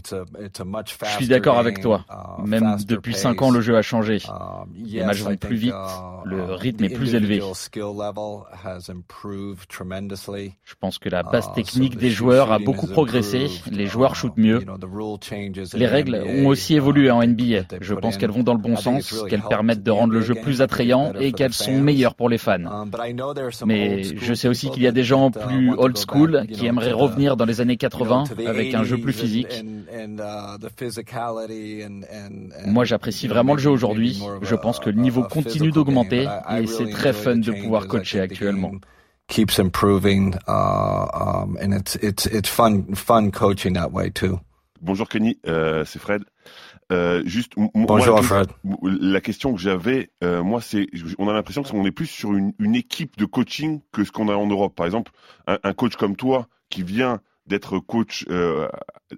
Je 0.04 1.08
suis 1.16 1.28
d'accord 1.28 1.58
avec 1.58 1.80
toi. 1.80 2.04
Uh, 2.08 2.46
Même 2.46 2.76
depuis 2.86 3.14
5 3.14 3.42
ans, 3.42 3.50
le 3.50 3.60
jeu 3.60 3.76
a 3.76 3.82
changé. 3.82 4.18
Les 4.76 5.04
matchs 5.04 5.22
vont 5.22 5.36
plus 5.36 5.56
vite, 5.56 5.74
uh, 5.74 6.28
le 6.28 6.54
rythme 6.54 6.84
est 6.84 6.88
plus 6.88 7.14
élevé. 7.14 7.40
Je 10.64 10.74
pense 10.80 10.98
que 10.98 11.08
la 11.08 11.22
base 11.22 11.48
Uh, 11.48 11.54
technique 11.54 11.96
des 11.96 12.10
joueurs 12.10 12.52
a 12.52 12.58
beaucoup 12.58 12.86
progressé, 12.86 13.48
les 13.70 13.86
joueurs 13.86 14.14
shootent 14.14 14.36
mieux. 14.36 14.60
Les 15.74 15.86
règles 15.86 16.16
ont 16.16 16.46
aussi 16.46 16.74
évolué 16.74 17.10
en 17.10 17.22
NBA. 17.22 17.62
Je 17.80 17.94
pense 17.94 18.16
qu'elles 18.16 18.30
vont 18.30 18.42
dans 18.42 18.54
le 18.54 18.60
bon 18.60 18.76
sens, 18.76 19.24
qu'elles 19.28 19.42
permettent 19.42 19.82
de 19.82 19.90
rendre 19.90 20.12
le 20.12 20.20
jeu 20.20 20.34
plus 20.34 20.62
attrayant 20.62 21.12
et 21.18 21.32
qu'elles 21.32 21.52
sont 21.52 21.78
meilleures 21.80 22.14
pour 22.14 22.28
les 22.28 22.38
fans. 22.38 22.86
Mais 23.66 24.02
je 24.02 24.34
sais 24.34 24.48
aussi 24.48 24.70
qu'il 24.70 24.82
y 24.82 24.86
a 24.86 24.92
des 24.92 25.04
gens 25.04 25.30
plus 25.30 25.72
old 25.76 25.96
school 25.96 26.46
qui 26.52 26.66
aimeraient 26.66 26.92
revenir 26.92 27.36
dans 27.36 27.44
les 27.44 27.60
années 27.60 27.76
80 27.76 28.24
avec 28.46 28.74
un 28.74 28.84
jeu 28.84 28.98
plus 28.98 29.12
physique. 29.12 29.64
Moi, 32.66 32.84
j'apprécie 32.84 33.28
vraiment 33.28 33.54
le 33.54 33.60
jeu 33.60 33.70
aujourd'hui. 33.70 34.22
Je 34.42 34.54
pense 34.54 34.78
que 34.78 34.90
le 34.90 35.00
niveau 35.00 35.22
continue 35.24 35.70
d'augmenter 35.70 36.28
et 36.56 36.66
c'est 36.66 36.90
très 36.90 37.12
fun 37.12 37.36
de 37.36 37.52
pouvoir 37.52 37.86
coacher 37.86 38.20
actuellement. 38.20 38.72
Keeps 39.28 39.58
improving, 39.58 40.34
uh, 40.48 41.06
um, 41.12 41.58
and 41.60 41.74
it's 41.74 41.96
it's 41.96 42.24
it's 42.24 42.48
fun 42.48 42.94
fun 42.94 43.30
coaching 43.30 43.74
that 43.74 43.90
way 43.92 44.10
too. 44.10 44.40
Bonjour 44.80 45.06
Kenny, 45.06 45.38
euh, 45.46 45.84
c'est 45.84 45.98
Fred. 45.98 46.22
Euh, 46.90 47.22
juste, 47.26 47.52
Bonjour 47.74 48.14
moi, 48.14 48.22
Fred. 48.22 48.48
La 48.82 49.20
question 49.20 49.52
que 49.52 49.60
j'avais, 49.60 50.10
euh, 50.24 50.42
moi, 50.42 50.60
c'est, 50.62 50.86
on 51.18 51.28
a 51.28 51.34
l'impression 51.34 51.62
qu'on 51.62 51.84
est 51.84 51.90
plus 51.90 52.06
sur 52.06 52.32
une, 52.32 52.52
une, 52.58 52.74
équipe 52.74 53.18
de 53.18 53.26
coaching 53.26 53.80
que 53.92 54.04
ce 54.04 54.12
qu'on 54.12 54.28
a 54.28 54.34
en 54.34 54.46
Europe. 54.46 54.74
Par 54.74 54.86
exemple, 54.86 55.12
un, 55.46 55.58
un 55.62 55.72
coach 55.74 55.96
comme 55.96 56.16
toi 56.16 56.48
qui 56.70 56.82
vient 56.82 57.20
d'être 57.48 57.78
coach 57.78 58.24
euh, 58.30 58.68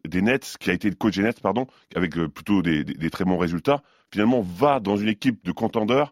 des 0.07 0.23
Nets, 0.23 0.57
qui 0.59 0.71
a 0.71 0.73
été 0.73 0.91
coach 0.93 1.17
des 1.17 1.23
Nets, 1.23 1.41
pardon, 1.41 1.67
avec 1.95 2.17
euh, 2.17 2.29
plutôt 2.29 2.63
des, 2.63 2.85
très 3.11 3.25
bons 3.25 3.39
résultats, 3.39 3.83
finalement 4.13 4.41
va 4.41 4.81
dans 4.81 4.97
une 4.97 5.09
équipe 5.09 5.45
de 5.45 5.53
contenders 5.53 6.09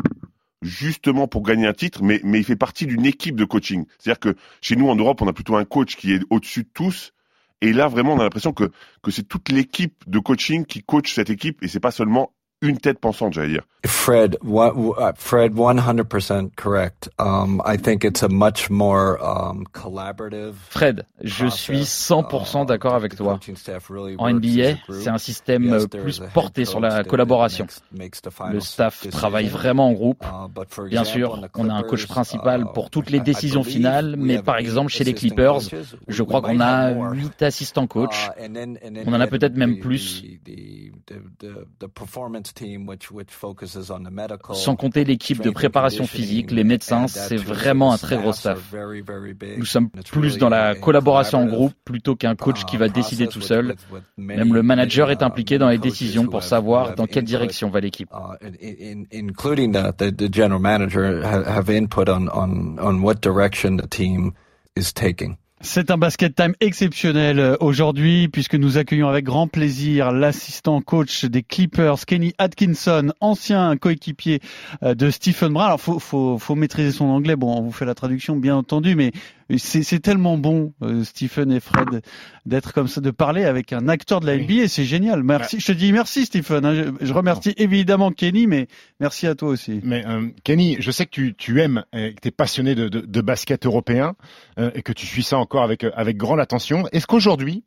justement 0.61 1.29
pour 1.29 1.43
gagner 1.43 1.67
un 1.67 1.73
titre, 1.73 2.03
mais, 2.03 2.21
mais 2.25 2.39
il 2.39 2.45
fait 2.45 2.57
partie 2.57 2.87
d'une 2.87 3.07
équipe 3.07 3.37
de 3.37 3.45
coaching. 3.45 3.87
C'est-à-dire 3.99 4.19
que 4.19 4.37
chez 4.61 4.75
nous 4.75 4.89
en 4.89 4.97
Europe, 4.97 5.23
on 5.23 5.29
a 5.29 5.33
plutôt 5.33 5.57
un 5.57 5.65
coach 5.65 5.97
qui 5.97 6.13
est 6.13 6.23
au-dessus 6.31 6.65
de 6.65 6.69
tous. 6.75 7.13
Et 7.61 7.73
là, 7.73 7.89
vraiment, 7.89 8.15
on 8.15 8.19
a 8.19 8.25
l'impression 8.25 8.53
que, 8.53 8.71
que 9.03 9.11
c'est 9.11 9.23
toute 9.23 9.51
l'équipe 9.51 10.03
de 10.09 10.19
coaching 10.19 10.65
qui 10.65 10.83
coach 10.83 11.15
cette 11.15 11.31
équipe 11.31 11.63
et 11.63 11.69
c'est 11.69 11.81
pas 11.81 11.91
seulement 11.93 12.33
une 12.61 12.79
tête 12.79 12.99
pensante, 12.99 13.35
j'allais 13.35 13.49
dire. 13.49 13.63
Fred, 13.87 14.37
what, 14.43 14.75
uh, 14.99 15.13
Fred, 15.17 15.55
100% 15.55 16.51
correct. 16.57 17.09
Um, 17.19 17.63
I 17.65 17.77
think 17.77 18.05
it's 18.05 18.23
a 18.25 18.29
much 18.29 18.71
more 18.71 19.19
um, 19.23 19.65
collaborative. 19.73 20.55
Fred, 20.69 21.07
je 21.23 21.47
suis 21.47 21.83
100% 21.83 22.67
d'accord 22.67 22.95
avec 22.95 23.15
toi. 23.15 23.39
En 24.19 24.31
NBA, 24.33 24.79
c'est 24.91 25.09
un 25.09 25.19
système 25.19 25.87
plus 25.89 26.21
porté 26.35 26.65
sur 26.65 26.81
la 26.81 27.05
collaboration. 27.05 27.67
Le 27.93 28.61
staff 28.61 29.09
travaille 29.11 29.47
vraiment 29.47 29.89
en 29.89 29.93
groupe. 29.93 30.25
Bien 30.89 31.05
sûr, 31.05 31.41
on 31.55 31.69
a 31.69 31.75
un 31.75 31.83
coach 31.83 32.07
principal 32.07 32.73
pour 32.75 32.91
toutes 32.91 33.11
les 33.11 33.21
décisions 33.21 33.63
finales, 33.63 34.17
mais 34.19 34.43
par 34.43 34.59
exemple 34.59 34.91
chez 34.91 35.05
les 35.05 35.15
Clippers, 35.15 35.61
je 36.09 36.23
crois 36.25 36.43
qu'on 36.43 36.61
a 36.61 37.13
8 37.13 37.43
assistants 37.43 37.87
coach. 37.87 38.31
On 39.07 39.13
en 39.13 39.21
a 39.21 39.27
peut-être 39.29 39.57
même 39.57 39.79
plus. 39.79 40.25
Sans 44.53 44.77
compter 44.77 45.05
l'équipe 45.05 45.43
de 45.43 45.51
préparation 45.51 46.07
physique, 46.07 46.51
les 46.51 46.65
médecins, 46.65 47.07
c'est 47.09 47.37
vraiment 47.37 47.93
un 47.93 47.99
très 47.99 48.19
gros 48.19 48.33
staff. 48.33 48.75
Nous 49.57 49.65
sommes 49.65 49.91
plus 49.91 50.39
dans 50.39 50.49
la 50.49 50.75
collaboration 50.75 51.41
en 51.41 51.47
groupe 51.47 51.75
plutôt 51.85 52.17
qu'un 52.17 52.35
coach 52.35 52.65
qui 52.65 52.77
va 52.77 52.89
décider 52.89 53.29
tout 53.29 53.41
seul. 53.41 53.77
Même 54.17 54.55
le 54.55 54.63
manager 54.63 55.11
est 55.11 55.23
impliqué 55.23 55.59
dans 55.59 55.69
les 55.69 55.79
décisions 55.79 56.27
pour 56.27 56.43
savoir 56.43 56.95
dans 56.95 57.07
quelle 57.07 57.25
direction 57.25 57.71
va 57.71 57.81
l'équipe. 57.81 58.11
Including 59.13 59.73
that, 59.73 59.93
the, 59.99 60.11
the 60.15 60.33
general 60.33 60.61
manager 60.61 61.23
have 61.25 61.69
input 61.71 62.09
on, 62.09 62.29
on, 62.29 62.79
on 62.79 63.03
what 63.03 63.17
direction 63.21 63.77
the 63.77 63.89
team 63.89 64.33
is 64.77 64.93
taking. 64.93 65.37
C'est 65.61 65.91
un 65.91 65.99
basket 65.99 66.37
time 66.37 66.55
exceptionnel 66.61 67.57
aujourd'hui 67.59 68.29
puisque 68.29 68.55
nous 68.55 68.79
accueillons 68.79 69.09
avec 69.09 69.25
grand 69.25 69.49
plaisir 69.49 70.13
l'assistant 70.13 70.81
coach 70.81 71.25
des 71.25 71.43
Clippers, 71.43 72.07
Kenny 72.07 72.33
Atkinson, 72.39 73.13
ancien 73.21 73.77
coéquipier 73.77 74.41
de 74.83 75.11
Stephen 75.11 75.53
Brown. 75.53 75.67
Alors 75.67 75.81
faut, 75.81 75.99
faut, 75.99 76.39
faut 76.39 76.55
maîtriser 76.55 76.93
son 76.93 77.07
anglais. 77.07 77.35
Bon, 77.35 77.59
on 77.59 77.63
vous 77.63 77.73
fait 77.73 77.85
la 77.85 77.97
traduction 77.97 78.37
bien 78.37 78.55
entendu, 78.55 78.95
mais 78.95 79.11
c'est 79.57 80.01
tellement 80.01 80.37
bon, 80.37 80.75
euh, 80.83 81.05
Stephen 81.05 81.51
et 81.51 81.61
Fred, 81.61 82.03
d'être 82.45 82.75
comme 82.75 82.89
ça, 82.89 83.01
de 83.01 83.11
parler 83.11 83.45
avec 83.45 83.73
un 83.73 83.89
acteur 83.89 84.21
de 84.21 84.27
la 84.27 84.37
NBA. 84.37 84.69
C'est 84.69 84.85
génial. 84.85 85.23
Merci. 85.23 85.59
Je 85.59 85.67
te 85.67 85.73
dis 85.73 85.91
merci, 85.91 86.27
Stephen. 86.27 86.67
Hein. 86.67 86.75
Je, 86.75 87.07
je, 87.07 87.13
remercie 87.15 87.55
évidemment 87.57 88.11
Kenny, 88.11 88.47
mais 88.47 88.69
merci 89.01 89.27
à 89.27 89.35
toi 89.35 89.49
aussi. 89.49 89.81
Mais 89.83 90.07
euh, 90.07 90.29
Kenny, 90.45 90.77
je 90.81 90.91
sais 90.91 91.07
que 91.07 91.11
tu, 91.11 91.35
tu 91.35 91.63
aimes 91.63 91.85
et 91.95 92.15
que 92.15 92.21
tu 92.21 92.29
es 92.29 92.31
passionné 92.31 92.75
de, 92.75 92.89
de, 92.89 93.01
de 93.01 93.21
basket 93.23 93.65
européen 93.65 94.17
euh, 94.59 94.71
et 94.75 94.83
que 94.83 94.93
tu 94.93 95.07
suis 95.07 95.23
ça 95.23 95.39
encore 95.39 95.63
avec, 95.63 95.85
avec 95.95 96.19
grande 96.19 96.41
attention. 96.41 96.87
Est-ce 96.93 97.07
qu'aujourd'hui, 97.07 97.65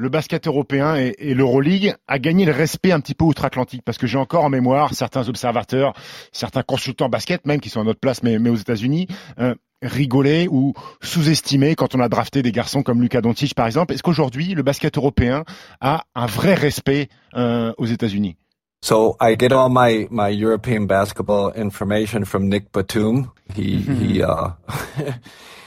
le 0.00 0.08
basket 0.08 0.46
européen 0.46 0.96
et, 0.96 1.14
et 1.18 1.34
l'Euroleague 1.34 1.94
a 2.08 2.18
gagné 2.18 2.46
le 2.46 2.52
respect 2.52 2.90
un 2.90 3.00
petit 3.00 3.14
peu 3.14 3.26
outre-Atlantique 3.26 3.82
parce 3.84 3.98
que 3.98 4.06
j'ai 4.06 4.16
encore 4.16 4.44
en 4.44 4.48
mémoire 4.48 4.94
certains 4.94 5.28
observateurs, 5.28 5.92
certains 6.32 6.62
consultants 6.62 7.10
basket 7.10 7.46
même 7.46 7.60
qui 7.60 7.68
sont 7.68 7.82
à 7.82 7.84
notre 7.84 8.00
place 8.00 8.22
mais, 8.22 8.38
mais 8.38 8.48
aux 8.48 8.56
États-Unis 8.56 9.08
euh, 9.38 9.54
rigoler 9.82 10.48
ou 10.50 10.72
sous-estimer 11.02 11.74
quand 11.74 11.94
on 11.94 12.00
a 12.00 12.08
drafté 12.08 12.42
des 12.42 12.50
garçons 12.50 12.82
comme 12.82 13.02
Luka 13.02 13.20
Doncic 13.20 13.54
par 13.54 13.66
exemple. 13.66 13.92
Est-ce 13.92 14.02
qu'aujourd'hui 14.02 14.54
le 14.54 14.62
basket 14.62 14.96
européen 14.96 15.44
a 15.82 16.04
un 16.14 16.26
vrai 16.26 16.54
respect 16.54 17.08
euh, 17.36 17.74
aux 17.76 17.86
États-Unis? 17.86 18.36
So 18.82 19.18
I 19.20 19.36
get 19.38 19.52
all 19.52 19.68
my, 19.68 20.08
my 20.10 20.30
European 20.30 20.86
basketball 20.86 21.52
information 21.54 22.24
from 22.24 22.48
Nick 22.48 22.72
Batum. 22.72 23.30
He, 23.54 23.76
he, 23.76 24.22
uh, 24.22 24.52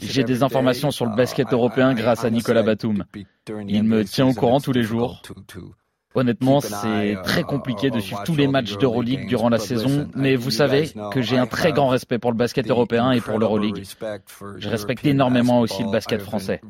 J'ai 0.00 0.24
des 0.24 0.42
informations 0.42 0.90
sur 0.90 1.06
le 1.06 1.16
basket 1.16 1.52
européen 1.52 1.94
grâce 1.94 2.24
à 2.24 2.30
Nicolas 2.30 2.62
Batum. 2.62 3.04
Il 3.66 3.84
me 3.84 4.04
tient 4.04 4.26
au 4.26 4.34
courant 4.34 4.60
tous 4.60 4.72
les 4.72 4.82
jours. 4.82 5.22
Honnêtement, 6.14 6.60
c'est 6.60 7.16
très 7.22 7.42
compliqué 7.42 7.90
de 7.90 8.00
suivre 8.00 8.22
tous 8.24 8.34
les 8.34 8.48
matchs 8.48 8.76
d'Euroleague 8.78 9.28
durant 9.28 9.48
la 9.48 9.58
saison, 9.58 10.08
mais 10.14 10.36
vous 10.36 10.50
savez 10.50 10.90
que 11.12 11.20
j'ai 11.20 11.38
un 11.38 11.46
très 11.46 11.72
grand 11.72 11.88
respect 11.88 12.18
pour 12.18 12.32
le 12.32 12.36
basket 12.36 12.68
européen 12.68 13.12
et 13.12 13.20
pour 13.20 13.38
l'Euroleague. 13.38 13.84
Je 14.56 14.68
respecte 14.68 15.04
énormément 15.06 15.60
aussi 15.60 15.82
le 15.82 15.90
basket 15.90 16.22
français. 16.22 16.60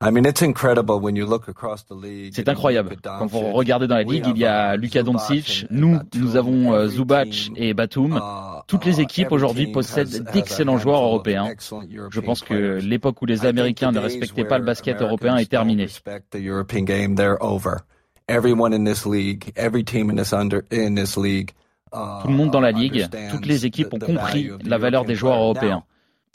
I 0.00 0.06
have 0.06 0.16
incredible 0.16 0.20
respect 0.20 0.22
for 0.22 0.22
French 0.22 0.22
basketball. 0.22 0.22
I 0.22 0.22
mean, 0.22 0.26
it's 0.26 0.42
incredible 0.42 1.00
when 1.00 1.16
you 1.16 1.26
look 1.26 1.48
across 1.48 1.82
the 1.86 1.94
league. 1.94 2.32
C'est 2.34 2.48
incroyable. 2.48 2.96
Quand 3.02 3.26
vous 3.26 3.52
regardez 3.52 3.88
dans 3.88 3.96
la 3.96 4.04
ligue, 4.04 4.26
il 4.28 4.38
y 4.38 4.44
a 4.46 4.76
Luka 4.76 5.02
Doncic, 5.02 5.66
nous, 5.70 5.98
nous 6.14 6.36
avons 6.36 6.72
euh, 6.72 6.86
Zubac 6.86 7.50
et 7.56 7.74
Batum. 7.74 8.20
Toutes 8.68 8.84
les 8.84 9.00
équipes 9.00 9.32
aujourd'hui 9.32 9.66
possèdent 9.72 10.30
d'excellents 10.32 10.78
joueurs 10.78 11.02
européens. 11.02 11.52
Je 12.10 12.20
pense 12.20 12.42
que 12.42 12.78
l'époque 12.80 13.20
où 13.22 13.26
les 13.26 13.44
Américains 13.44 13.90
ne 13.90 13.98
respectaient 13.98 14.44
pas 14.44 14.58
le 14.58 14.64
basket 14.64 15.02
européen 15.02 15.36
est 15.36 15.50
terminée. 15.50 15.88
Tout 15.88 16.28
le 22.28 22.34
monde 22.34 22.50
dans 22.50 22.60
la 22.60 22.70
ligue, 22.70 23.08
toutes 23.32 23.46
les 23.46 23.66
équipes 23.66 23.94
ont 23.94 23.98
compris 23.98 24.50
la 24.64 24.78
valeur 24.78 25.04
des 25.04 25.16
joueurs 25.16 25.40
européens. 25.40 25.82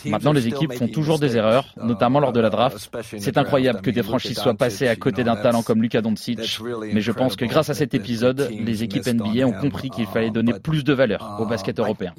Maintenant, 0.05 0.33
les 0.33 0.47
équipes 0.47 0.73
font 0.73 0.87
toujours 0.87 1.19
des 1.19 1.37
erreurs, 1.37 1.73
notamment 1.81 2.19
lors 2.19 2.33
de 2.33 2.39
la 2.39 2.49
draft. 2.49 2.89
C'est 3.17 3.37
incroyable 3.37 3.81
que 3.81 3.91
des 3.91 4.03
franchises 4.03 4.37
soient 4.37 4.53
passées 4.53 4.87
à 4.87 4.95
côté 4.95 5.23
d'un 5.23 5.35
talent 5.35 5.63
comme 5.63 5.81
Luka 5.81 6.01
Doncic, 6.01 6.59
mais 6.93 7.01
je 7.01 7.11
pense 7.11 7.35
que 7.35 7.45
grâce 7.45 7.69
à 7.69 7.73
cet 7.73 7.93
épisode, 7.93 8.49
les 8.51 8.83
équipes 8.83 9.07
NBA 9.07 9.45
ont 9.45 9.53
compris 9.53 9.89
qu'il 9.89 10.07
fallait 10.07 10.31
donner 10.31 10.53
plus 10.53 10.83
de 10.83 10.93
valeur 10.93 11.37
au 11.39 11.45
basket 11.45 11.79
européen. 11.79 12.13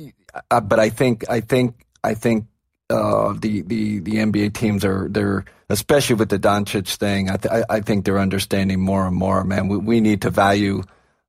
Uh, 2.91 3.33
the, 3.41 3.63
the 3.63 4.01
the 4.01 4.19
NBA 4.19 4.53
teams 4.53 4.85
are 4.85 5.09
they're 5.09 5.47
especially 5.71 6.17
with 6.17 6.29
the 6.29 6.39
Doncic 6.39 6.87
thing. 6.97 7.31
I, 7.31 7.37
th- 7.39 7.65
I 7.71 7.81
think 7.81 8.05
they're 8.05 8.19
understanding 8.19 8.79
more 8.79 9.07
and 9.07 9.17
more. 9.17 9.43
Man, 9.43 9.69
we, 9.69 9.79
we 9.79 10.01
need 10.01 10.21
to 10.23 10.31
value 10.31 10.83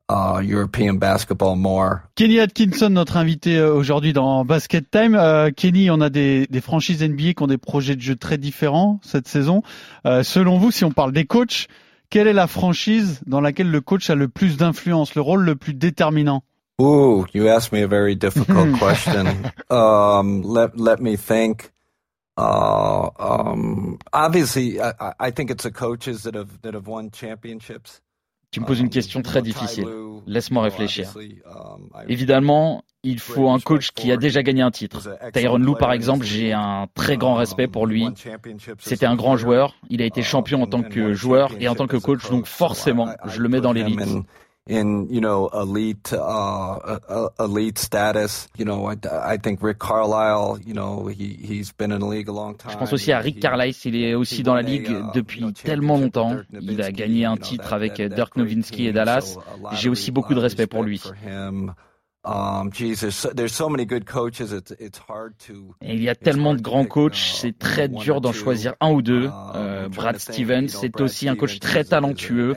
Uh, 0.08 0.40
European 0.44 1.00
basketball 1.00 1.56
more. 1.56 2.04
Kenny 2.14 2.40
Atkinson, 2.40 2.92
notre 2.92 3.18
invité 3.18 3.58
euh, 3.58 3.74
aujourd'hui 3.74 4.14
dans 4.14 4.46
Basket 4.46 4.92
Time. 4.92 5.16
Euh, 5.16 5.50
Kenny, 5.50 5.90
on 5.90 6.00
a 6.00 6.12
des, 6.12 6.46
des, 6.46 6.62
franchises 6.62 7.02
NBA 7.02 7.34
qui 7.34 7.42
ont 7.42 7.48
des 7.48 7.58
projets 7.58 7.96
de 7.96 8.02
jeu 8.02 8.16
très 8.16 8.38
différents 8.38 9.00
cette 9.02 9.28
saison. 9.28 9.64
Euh, 10.06 10.22
selon 10.22 10.60
vous, 10.60 10.70
si 10.70 10.86
on 10.86 10.92
parle 10.92 11.12
des 11.12 11.26
coachs, 11.26 11.66
quelle 12.12 12.28
est 12.28 12.34
la 12.34 12.46
franchise 12.46 13.20
dans 13.26 13.42
laquelle 13.42 13.72
le 13.72 13.82
coach 13.82 14.08
a 14.12 14.16
le 14.16 14.28
plus 14.28 14.58
d'influence, 14.58 15.16
le 15.16 15.22
rôle 15.22 15.44
le 15.44 15.56
plus 15.56 15.74
déterminant? 15.74 16.44
Ooh, 16.80 17.26
you 17.34 17.48
asked 17.48 17.72
me 17.72 17.84
a 17.84 17.88
very 17.88 18.16
difficult 18.20 18.78
question. 18.78 19.26
um, 19.72 20.44
let 20.44 20.78
let 20.78 21.00
me 21.00 21.18
think. 21.18 21.72
Uh, 22.38 23.10
um, 23.18 23.98
obviously, 24.14 24.80
I, 24.80 25.14
I 25.20 25.32
think 25.32 25.50
it's 25.50 25.64
the 25.64 25.72
coaches 25.72 26.24
that 26.24 26.36
have 26.36 26.62
that 26.62 26.76
have 26.76 26.86
won 26.86 27.10
championships. 27.10 28.02
Tu 28.52 28.60
me 28.62 28.66
poses 28.66 28.80
une 28.80 28.90
question 28.90 29.22
très 29.22 29.42
difficile. 29.42 29.88
Laisse-moi 30.28 30.64
réfléchir. 30.64 31.14
Évidemment, 32.08 32.84
il 33.04 33.20
faut 33.20 33.50
un 33.50 33.60
coach 33.60 33.92
qui 33.92 34.12
a 34.12 34.18
déjà 34.18 34.42
gagné 34.44 34.62
un 34.62 34.72
titre. 34.72 35.08
Tyron 35.34 35.58
Lou, 35.58 35.76
par 35.76 35.94
exemple, 35.94 36.26
j'ai 36.26 36.54
un 36.54 36.88
très 36.96 37.18
grand 37.18 37.36
respect 37.36 37.68
pour 37.68 37.86
lui. 37.86 38.08
C'était 38.80 39.06
un 39.06 39.16
grand 39.16 39.38
joueur. 39.38 39.76
Il 39.90 40.02
a 40.02 40.06
été 40.06 40.24
champion 40.24 40.64
en 40.64 40.68
tant 40.68 40.82
que 40.82 41.14
joueur 41.14 41.52
et 41.60 41.68
en 41.68 41.76
tant 41.76 41.88
que 41.88 41.98
coach, 41.98 42.30
donc 42.30 42.46
forcément, 42.48 43.10
je 43.26 43.42
le 43.42 43.50
mets 43.50 43.62
dans 43.62 43.74
l'élite 43.74 44.02
in 44.68 45.08
you 45.10 45.22
know 45.22 45.50
elite 45.54 46.12
uh, 46.14 47.00
uh, 47.08 47.30
elite 47.40 47.78
status. 47.78 48.48
You 48.58 48.66
know, 48.66 48.90
I, 48.90 48.96
I 49.34 49.38
think 49.38 49.62
Rick 49.62 49.80
Carlisle. 49.80 50.60
You 50.66 50.74
know, 50.74 51.08
he 51.08 51.38
he's 51.40 51.72
been 51.72 51.92
in 51.92 52.00
the 52.00 52.08
league 52.08 52.30
a 52.30 52.34
long 52.34 52.56
time. 52.56 52.72
Je 52.72 52.78
pense 52.78 52.94
aussi 52.94 53.12
à 53.12 53.20
Rick 53.20 53.40
Carlisle. 53.40 53.76
Il 53.86 53.96
est 53.96 54.16
aussi 54.16 54.44
dans 54.44 54.56
la 54.56 54.62
ligue 54.62 54.90
uh, 54.90 55.12
depuis 55.14 55.54
tellement 55.54 55.98
longtemps. 55.98 56.38
Il 56.52 56.82
a 56.82 56.92
gagné 56.92 57.26
un 57.26 57.38
titre 57.38 57.74
avec 57.74 58.02
Dirk 58.02 58.36
Nowitzki 58.36 58.88
et 58.88 58.94
Dallas. 58.94 59.38
J'ai 59.74 59.90
aussi 59.90 60.12
beaucoup 60.12 60.34
de 60.34 60.40
respect 60.40 60.68
pour 60.68 60.84
lui. 60.84 61.02
Il 65.82 66.04
y 66.04 66.10
a 66.10 66.16
tellement 66.16 66.56
de 66.56 66.62
grands 66.62 66.86
coachs, 66.86 67.16
c'est 67.16 67.58
très 67.58 67.88
dur 67.88 68.22
d'en 68.22 68.32
choisir 68.32 68.74
un 68.80 68.92
ou 68.92 69.02
deux. 69.02 69.26
Um, 69.26 69.32
euh, 69.56 69.90
Brad 69.90 70.18
Stevens, 70.18 70.68
c'est 70.70 71.00
aussi 71.02 71.30
un 71.30 71.36
coach 71.36 71.60
très 71.60 71.84
talentueux. 71.84 72.56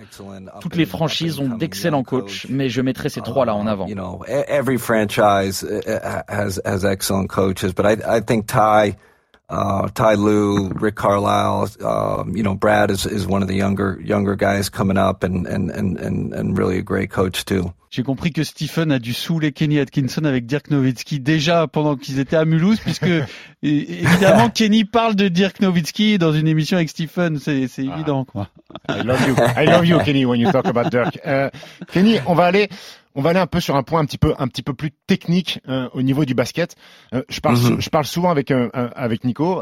Toutes 0.60 0.76
les 0.76 0.86
franchises 0.86 1.38
ont 1.38 1.48
d'excellents 1.48 2.04
coachs, 2.04 2.46
mais 2.48 2.68
je 2.68 2.80
mettrai 2.80 3.08
ces 3.08 3.20
trois-là 3.20 3.54
en 3.54 3.66
avant. 3.66 3.86
Every 4.26 4.78
franchise 4.78 5.62
uh, 5.62 5.80
uh, 5.86 6.22
has 6.28 6.60
has 6.64 6.84
excellent 6.84 7.28
coaches, 7.28 7.74
but 7.74 7.84
I 7.84 7.96
I 8.18 8.20
think 8.20 8.46
Ty 8.46 8.96
uh, 9.50 9.88
Ty 9.88 10.14
Lue, 10.14 10.68
Rick 10.68 10.96
Carlisle, 10.96 11.68
uh, 11.82 12.24
you 12.28 12.42
know, 12.42 12.54
Brad 12.54 12.90
is, 12.90 13.06
is 13.06 13.26
one 13.26 13.42
of 13.42 13.48
the 13.48 13.54
younger 13.54 13.98
younger 14.02 14.36
guys 14.36 14.68
coming 14.68 14.98
up 14.98 15.24
and, 15.24 15.46
and, 15.46 15.70
and, 15.70 15.98
and 15.98 16.58
really 16.58 16.78
a 16.78 16.82
great 16.82 17.10
coach 17.10 17.44
too. 17.44 17.72
J'ai 17.90 18.02
compris 18.02 18.32
que 18.32 18.44
Stephen 18.44 18.92
a 18.92 18.98
dû 18.98 19.14
saouler 19.14 19.52
Kenny 19.52 19.78
Atkinson 19.80 20.24
avec 20.24 20.44
Dirk 20.44 20.70
Nowitzki 20.70 21.20
déjà 21.20 21.66
pendant 21.66 21.96
qu'ils 21.96 22.18
étaient 22.18 22.36
à 22.36 22.44
Mulhouse, 22.44 22.80
puisque 22.80 23.08
évidemment 23.62 24.50
Kenny 24.50 24.84
parle 24.84 25.14
de 25.14 25.28
Dirk 25.28 25.60
Nowitzki 25.60 26.18
dans 26.18 26.32
une 26.32 26.46
émission 26.46 26.76
avec 26.76 26.90
Stephen, 26.90 27.38
c'est 27.38 27.66
ah. 27.78 27.94
évident 27.94 28.26
quoi. 28.26 28.48
I 28.90 29.02
love 29.02 29.26
you, 29.26 29.34
I 29.56 29.64
love 29.64 29.86
you 29.86 29.98
Kenny 30.00 30.26
when 30.26 30.38
you 30.38 30.52
talk 30.52 30.66
about 30.66 30.90
Dirk. 30.90 31.18
Uh, 31.24 31.48
Kenny, 31.90 32.18
on 32.26 32.34
va 32.34 32.44
aller 32.44 32.68
on 33.18 33.20
va 33.20 33.30
aller 33.30 33.40
un 33.40 33.48
peu 33.48 33.58
sur 33.58 33.74
un 33.74 33.82
point 33.82 33.98
un 33.98 34.04
petit 34.04 34.16
peu 34.16 34.32
un 34.38 34.46
petit 34.46 34.62
peu 34.62 34.74
plus 34.74 34.92
technique 35.08 35.58
euh, 35.68 35.88
au 35.92 36.02
niveau 36.02 36.24
du 36.24 36.34
basket. 36.34 36.76
Euh, 37.12 37.22
je 37.28 37.40
parle 37.40 37.56
mhm. 37.56 37.80
je 37.80 37.90
parle 37.90 38.04
souvent 38.04 38.30
avec 38.30 38.52
euh, 38.52 38.68
avec 38.72 39.24
Nico. 39.24 39.60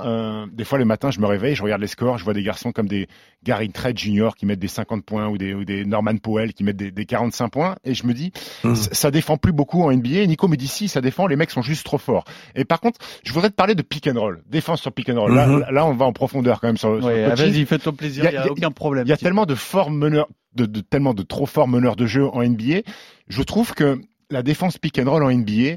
des 0.52 0.64
fois 0.64 0.78
le 0.78 0.84
matin, 0.84 1.10
je 1.10 1.20
me 1.20 1.26
réveille, 1.26 1.54
je 1.54 1.62
regarde 1.62 1.80
les 1.80 1.86
scores, 1.86 2.18
je 2.18 2.24
vois 2.24 2.34
des 2.34 2.42
garçons 2.42 2.70
comme 2.70 2.86
des 2.86 3.08
Gary 3.42 3.70
Trent 3.70 3.96
Jr. 3.96 4.30
qui 4.36 4.44
mettent 4.44 4.58
des 4.58 4.68
50 4.68 5.06
points 5.06 5.28
ou 5.28 5.38
des 5.38 5.54
ou 5.54 5.64
des 5.64 5.86
Norman 5.86 6.18
Powell 6.18 6.52
qui 6.52 6.64
mettent 6.64 6.76
des, 6.76 6.90
des 6.90 7.06
45 7.06 7.48
points 7.48 7.76
et 7.82 7.94
je 7.94 8.06
me 8.06 8.12
dis 8.12 8.30
mhm. 8.62 8.74
ça, 8.74 9.10
défend 9.10 9.38
plus 9.38 9.52
beaucoup 9.52 9.82
en 9.82 9.90
NBA. 9.90 10.20
Et 10.20 10.26
Nico 10.26 10.48
me 10.48 10.56
dit 10.56 10.68
si 10.68 10.88
ça 10.88 11.00
défend, 11.00 11.26
les 11.26 11.36
mecs 11.36 11.50
sont 11.50 11.62
juste 11.62 11.86
trop 11.86 11.98
forts. 11.98 12.24
Et 12.56 12.66
par 12.66 12.80
contre, 12.80 13.00
je 13.24 13.32
voudrais 13.32 13.48
te 13.48 13.54
parler 13.54 13.74
de 13.74 13.80
pick 13.80 14.06
and 14.06 14.20
roll, 14.20 14.42
défense 14.46 14.82
sur 14.82 14.92
pick 14.92 15.08
and 15.08 15.18
roll. 15.18 15.34
là, 15.34 15.46
mhm. 15.46 15.64
là, 15.70 15.86
on 15.86 15.94
va 15.94 16.04
en 16.04 16.12
profondeur 16.12 16.60
quand 16.60 16.68
même 16.68 16.76
sur, 16.76 16.98
sur 16.98 17.06
ouais, 17.06 17.34
Vas-y, 17.34 17.64
fais-toi 17.64 17.94
plaisir, 17.94 18.26
il 18.26 18.34
y 18.34 18.36
a, 18.36 18.52
aucun 18.52 18.70
problème. 18.70 19.06
Il 19.06 19.10
y 19.10 19.14
a 19.14 19.16
tellement 19.16 19.46
de 19.46 19.54
forts 19.54 19.90
meneurs 19.90 20.28
de, 20.56 20.66
de, 20.66 20.80
tellement 20.80 21.14
de 21.14 21.22
trop 21.22 21.46
forts 21.46 21.68
meneurs 21.68 21.96
de 21.96 22.06
jeu 22.06 22.26
en 22.26 22.42
NBA. 22.42 22.80
Je 23.28 23.42
trouve 23.42 23.72
que 23.72 24.00
la 24.30 24.42
défense 24.42 24.78
pick 24.78 24.98
and 24.98 25.10
roll 25.10 25.22
en 25.22 25.30
NBA, 25.30 25.76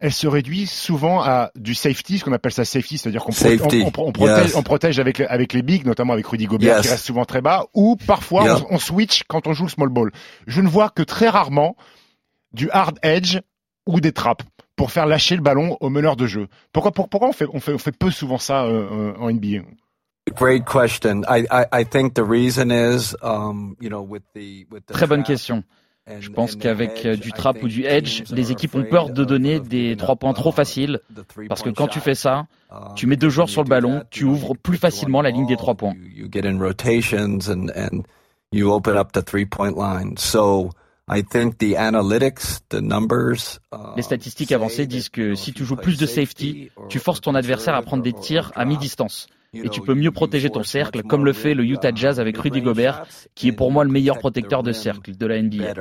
elle 0.00 0.12
se 0.12 0.28
réduit 0.28 0.66
souvent 0.66 1.22
à 1.22 1.50
du 1.56 1.74
safety, 1.74 2.18
ce 2.18 2.24
qu'on 2.24 2.32
appelle 2.32 2.52
ça 2.52 2.64
safety, 2.64 2.98
c'est-à-dire 2.98 3.24
qu'on 3.24 3.32
on, 3.32 4.12
protège, 4.12 4.54
on 4.54 4.62
protège 4.62 5.00
avec, 5.00 5.20
avec 5.20 5.52
les 5.52 5.62
bigs, 5.62 5.84
notamment 5.84 6.12
avec 6.12 6.26
Rudy 6.26 6.46
Gobert 6.46 6.80
qui 6.82 6.88
reste 6.88 7.04
souvent 7.04 7.24
très 7.24 7.40
bas, 7.40 7.66
ou 7.74 7.96
parfois 8.06 8.62
on, 8.70 8.78
switch 8.78 9.24
quand 9.26 9.46
on 9.48 9.52
joue 9.52 9.64
le 9.64 9.70
small 9.70 9.88
ball. 9.88 10.12
Je 10.46 10.60
ne 10.60 10.68
vois 10.68 10.90
que 10.90 11.02
très 11.02 11.28
rarement 11.28 11.76
du 12.52 12.70
hard 12.70 12.98
edge 13.02 13.38
ou 13.86 14.00
des 14.00 14.12
trappes 14.12 14.44
pour 14.76 14.92
faire 14.92 15.06
lâcher 15.06 15.34
le 15.34 15.42
ballon 15.42 15.76
au 15.80 15.90
meneur 15.90 16.14
de 16.14 16.26
jeu. 16.26 16.46
Pourquoi, 16.72 16.92
pourquoi 16.92 17.28
on, 17.28 17.32
fait, 17.32 17.46
on, 17.52 17.58
fait, 17.58 17.72
on 17.72 17.78
fait 17.78 17.96
peu 17.96 18.12
souvent 18.12 18.38
ça 18.38 18.64
euh, 18.64 18.86
euh, 18.92 19.14
en 19.18 19.32
NBA 19.32 19.62
Great 20.36 20.64
question. 20.64 21.24
I, 21.28 21.46
I, 21.50 21.66
I 21.80 21.84
think 21.84 22.14
the 22.14 22.24
reason 22.24 22.70
is, 22.70 23.16
um, 23.22 23.76
you 23.80 23.88
know, 23.88 24.02
with 24.02 24.22
the, 24.34 24.66
with 24.70 24.86
the 24.86 24.92
Très 24.92 25.06
bonne 25.06 25.22
question. 25.22 25.64
Je 26.20 26.30
pense 26.30 26.56
qu'avec 26.56 27.04
euh, 27.04 27.16
du 27.16 27.32
trap 27.32 27.62
ou 27.62 27.68
du 27.68 27.84
edge, 27.84 28.22
les 28.30 28.50
équipes 28.50 28.74
ont 28.74 28.84
peur 28.84 29.10
de 29.10 29.24
donner 29.24 29.60
des 29.60 29.96
trois 29.96 30.16
points 30.16 30.32
trop 30.32 30.52
faciles. 30.52 31.00
Parce 31.48 31.62
que 31.62 31.70
quand 31.70 31.88
tu 31.88 32.00
fais 32.00 32.14
ça, 32.14 32.46
tu 32.96 33.06
mets 33.06 33.16
deux 33.16 33.28
joueurs 33.28 33.48
sur 33.48 33.62
le 33.62 33.68
ballon, 33.68 34.02
tu 34.10 34.24
ouvres 34.24 34.54
plus 34.54 34.78
facilement 34.78 35.20
la 35.20 35.30
ligne 35.30 35.46
des 35.46 35.56
trois 35.56 35.74
points. 35.74 35.94
Les 43.96 44.02
statistiques 44.02 44.52
avancées 44.52 44.86
disent 44.86 45.08
que 45.08 45.34
si 45.34 45.52
tu 45.52 45.64
joues 45.64 45.76
plus 45.76 45.98
de 45.98 46.06
safety, 46.06 46.70
tu 46.88 46.98
forces 46.98 47.20
ton 47.20 47.34
adversaire 47.34 47.74
à 47.74 47.82
prendre 47.82 48.02
des 48.02 48.12
tirs 48.12 48.50
à 48.54 48.64
mi-distance 48.64 49.26
et 49.54 49.68
tu 49.68 49.80
peux 49.80 49.94
mieux 49.94 50.10
protéger 50.10 50.50
ton 50.50 50.62
cercle, 50.62 51.02
comme 51.02 51.24
le 51.24 51.32
fait 51.32 51.54
le 51.54 51.64
Utah 51.64 51.92
Jazz 51.94 52.20
avec 52.20 52.36
Rudy 52.38 52.60
Gobert, 52.60 53.06
qui 53.34 53.48
est 53.48 53.52
pour 53.52 53.72
moi 53.72 53.84
le 53.84 53.90
meilleur 53.90 54.18
protecteur 54.18 54.62
de 54.62 54.72
cercle 54.72 55.16
de 55.16 55.26
la 55.26 55.42
NBA. 55.42 55.74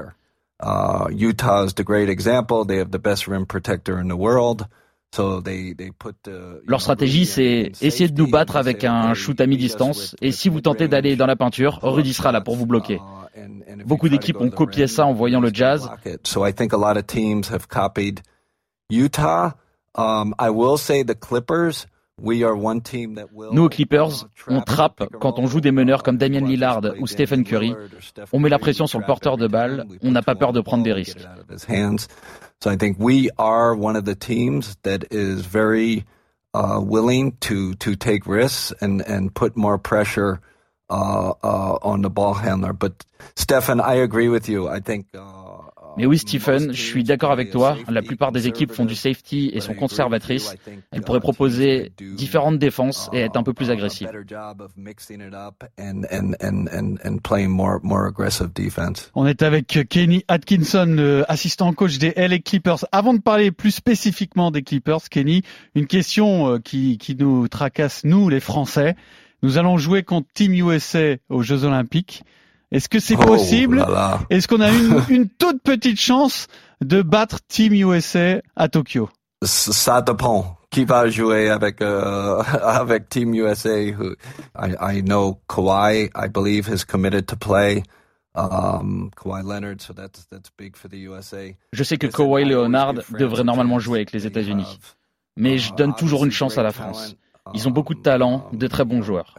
Uh, 0.60 1.10
Utah 1.12 1.66
is 1.66 1.74
the 1.76 1.84
great 1.84 2.10
example. 2.10 2.66
They 2.66 2.80
have 2.80 2.90
the 2.90 2.98
best 2.98 3.28
rim 3.28 3.46
protector 3.46 4.00
in 4.00 4.08
the 4.08 4.18
world. 4.18 4.66
So 5.14 5.40
they, 5.40 5.74
they 5.74 5.92
put, 5.92 6.16
uh, 6.28 6.62
Leur 6.66 6.82
stratégie, 6.82 7.26
c'est 7.26 7.72
essayer 7.82 8.10
de 8.10 8.22
nous 8.22 8.30
battre 8.30 8.56
avec 8.56 8.84
un 8.84 9.14
shoot 9.14 9.40
à 9.40 9.46
mi-distance. 9.46 10.16
Et 10.22 10.32
si 10.32 10.50
vous 10.50 10.60
tentez 10.62 10.88
d'aller 10.88 11.16
dans 11.16 11.28
la 11.28 11.36
peinture, 11.36 11.80
Rudy 11.82 12.14
sera 12.14 12.32
là 12.32 12.42
pour 12.42 12.56
vous 12.56 12.66
bloquer. 12.66 13.00
Uh, 13.36 13.84
Beaucoup 13.86 14.10
d'équipes 14.10 14.42
ont 14.42 14.50
copié 14.50 14.88
ça 14.88 15.06
en 15.06 15.14
voyant 15.14 15.40
le 15.40 15.52
jazz. 15.54 15.90
So 16.24 16.46
I 16.46 16.54
think 16.54 16.74
a 16.74 16.78
lot 16.78 16.98
of 16.98 17.06
teams 17.06 17.50
have 17.52 17.68
copied 17.68 18.22
Utah. 18.90 19.52
Um, 19.96 20.34
I 20.40 20.50
will 20.50 20.78
say 20.78 21.04
the 21.04 21.16
Clippers 21.16 21.86
nous, 22.20 23.64
aux 23.64 23.70
Clippers, 23.70 24.28
on 24.48 24.62
trappe 24.62 25.04
quand 25.20 25.38
on 25.38 25.46
joue 25.46 25.62
des 25.62 25.72
meneurs 25.72 26.02
comme 26.02 26.18
Damien 26.18 26.40
Lillard 26.40 26.82
ou 27.00 27.06
Stephen 27.06 27.44
Curry. 27.44 27.76
On 28.34 28.40
met 28.40 28.50
la 28.50 28.58
pression 28.58 28.88
sur 28.88 29.00
le 29.00 29.06
porteur 29.06 29.38
de 29.38 29.48
balle. 29.48 29.86
On 30.02 30.12
n'a 30.12 30.24
pas 30.24 30.36
peur 30.36 30.52
de 30.52 30.62
prendre 30.62 30.84
des 30.84 30.94
risques. 30.94 31.28
Mais 45.98 46.06
oui, 46.06 46.20
Stephen, 46.20 46.74
je 46.74 46.82
suis 46.82 47.04
d'accord 47.04 47.32
avec 47.32 47.52
toi. 47.52 47.76
La 47.90 48.02
plupart 48.02 48.32
des 48.32 48.48
équipes 48.48 48.72
font 48.72 48.86
du 48.86 48.96
safety 48.96 49.52
et 49.54 49.60
sont 49.60 49.74
conservatrices. 49.74 50.56
Elles 50.92 51.02
pourraient 51.02 51.20
proposer 51.20 51.92
différentes 52.00 52.60
défenses 52.60 53.10
et 53.14 53.22
être 53.22 53.36
un 53.36 53.44
peu 53.44 53.54
plus 53.54 53.72
agressives. 53.72 54.10
On 59.16 59.26
est 59.26 59.42
avec 59.42 59.88
Kenny 59.90 60.24
Atkinson, 60.28 61.24
assistant 61.28 61.74
coach 61.74 61.98
des 61.98 62.14
LA 62.16 62.40
Clippers. 62.40 62.86
Avant 62.92 63.14
de 63.14 63.22
parler 63.22 63.52
plus 63.52 63.72
spécifiquement 63.72 64.52
des 64.52 64.62
Clippers, 64.62 65.10
Kenny, 65.10 65.42
une 65.76 65.88
question 65.88 66.48
euh, 66.48 66.60
qui, 66.60 66.98
qui 66.98 67.16
nous 67.16 67.48
tracasse, 67.48 68.04
nous 68.04 68.30
les 68.30 68.40
Français. 68.40 68.96
Nous 69.44 69.58
allons 69.58 69.78
jouer 69.78 70.04
contre 70.04 70.28
Team 70.34 70.54
USA 70.54 71.16
aux 71.30 71.42
Jeux 71.42 71.64
Olympiques. 71.64 72.24
Est-ce 72.72 72.90
que 72.90 73.00
c'est 73.00 73.16
oh 73.18 73.24
possible 73.24 73.86
Est-ce 74.30 74.48
qu'on 74.48 74.62
a 74.62 74.72
une, 74.72 75.02
une, 75.10 75.30
toute 75.30 75.62
petite 75.62 76.00
chance 76.00 76.48
de 76.82 77.02
battre 77.02 77.40
Team 77.48 77.74
USA 77.74 78.42
à 78.56 78.68
Tokyo? 78.68 79.10
Ça 79.44 80.02
dépend. 80.02 80.58
Qui 80.70 80.84
va 80.84 81.10
jouer 81.10 81.50
avec 81.50 81.82
euh, 81.82 82.44
avec 82.62 83.08
Team 83.08 83.34
USA? 83.34 83.92
Who, 83.92 84.16
I, 84.56 84.76
I 84.82 85.02
know 85.02 85.40
Kawhi, 85.48 86.10
I 86.14 86.28
believe, 86.28 86.68
is 86.68 86.84
committed 86.84 87.26
to 87.28 87.38
play. 87.38 87.84
Um, 88.36 89.10
Kawhi 89.16 89.44
Leonard, 89.44 89.82
so 89.82 89.94
that's 89.94 90.26
that's 90.30 90.52
big 90.58 90.76
for 90.76 90.90
the 90.90 90.98
USA. 90.98 91.56
Je 91.72 91.84
sais 91.84 91.98
que 91.98 92.08
Kawhi 92.08 92.44
Leonard 92.44 92.96
devrait 93.18 93.46
normalement 93.46 93.80
jouer 93.80 94.00
avec 94.00 94.12
les 94.12 94.28
États-Unis, 94.28 94.78
mais 95.38 95.58
je 95.58 95.74
donne 95.74 95.96
toujours 95.96 96.26
une 96.26 96.32
chance 96.32 96.58
à 96.58 96.64
la 96.64 96.72
France. 96.72 97.16
Ils 97.54 97.68
ont 97.68 97.72
beaucoup 97.72 97.96
de 97.96 98.02
talent, 98.02 98.50
de 98.54 98.68
très 98.68 98.86
bons 98.86 99.02
joueurs. 99.02 99.36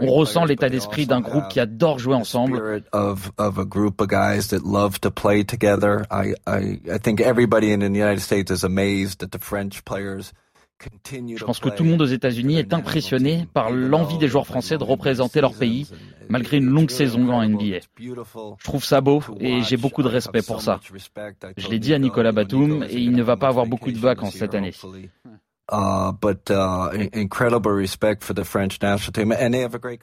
On 0.00 0.12
ressent 0.12 0.44
l'état 0.44 0.68
d'esprit 0.68 1.06
d'un 1.06 1.20
groupe 1.20 1.48
qui 1.48 1.60
adore 1.60 1.98
jouer 1.98 2.14
ensemble. 2.14 2.82
Je 11.04 11.44
pense 11.44 11.58
que 11.58 11.68
tout 11.70 11.82
le 11.82 11.90
monde 11.90 12.02
aux 12.02 12.06
États-Unis 12.06 12.58
est 12.58 12.72
impressionné 12.72 13.48
par 13.52 13.70
l'envie 13.70 14.18
des 14.18 14.28
joueurs 14.28 14.46
français 14.46 14.78
de 14.78 14.84
représenter 14.84 15.40
leur 15.40 15.54
pays 15.54 15.88
malgré 16.28 16.58
une 16.58 16.66
longue 16.66 16.90
saison 16.90 17.32
en 17.32 17.46
NBA. 17.46 17.78
Je 17.98 18.64
trouve 18.64 18.84
ça 18.84 19.00
beau 19.00 19.22
et 19.40 19.62
j'ai 19.62 19.76
beaucoup 19.76 20.02
de 20.02 20.08
respect 20.08 20.42
pour 20.42 20.62
ça. 20.62 20.80
Je 21.56 21.68
l'ai 21.68 21.78
dit 21.78 21.94
à 21.94 21.98
Nicolas 21.98 22.32
Batum 22.32 22.84
et 22.88 22.98
il 22.98 23.12
ne 23.12 23.22
va 23.22 23.36
pas 23.36 23.48
avoir 23.48 23.66
beaucoup 23.66 23.90
de 23.90 23.98
vacances 23.98 24.34
cette 24.34 24.54
année. 24.54 24.72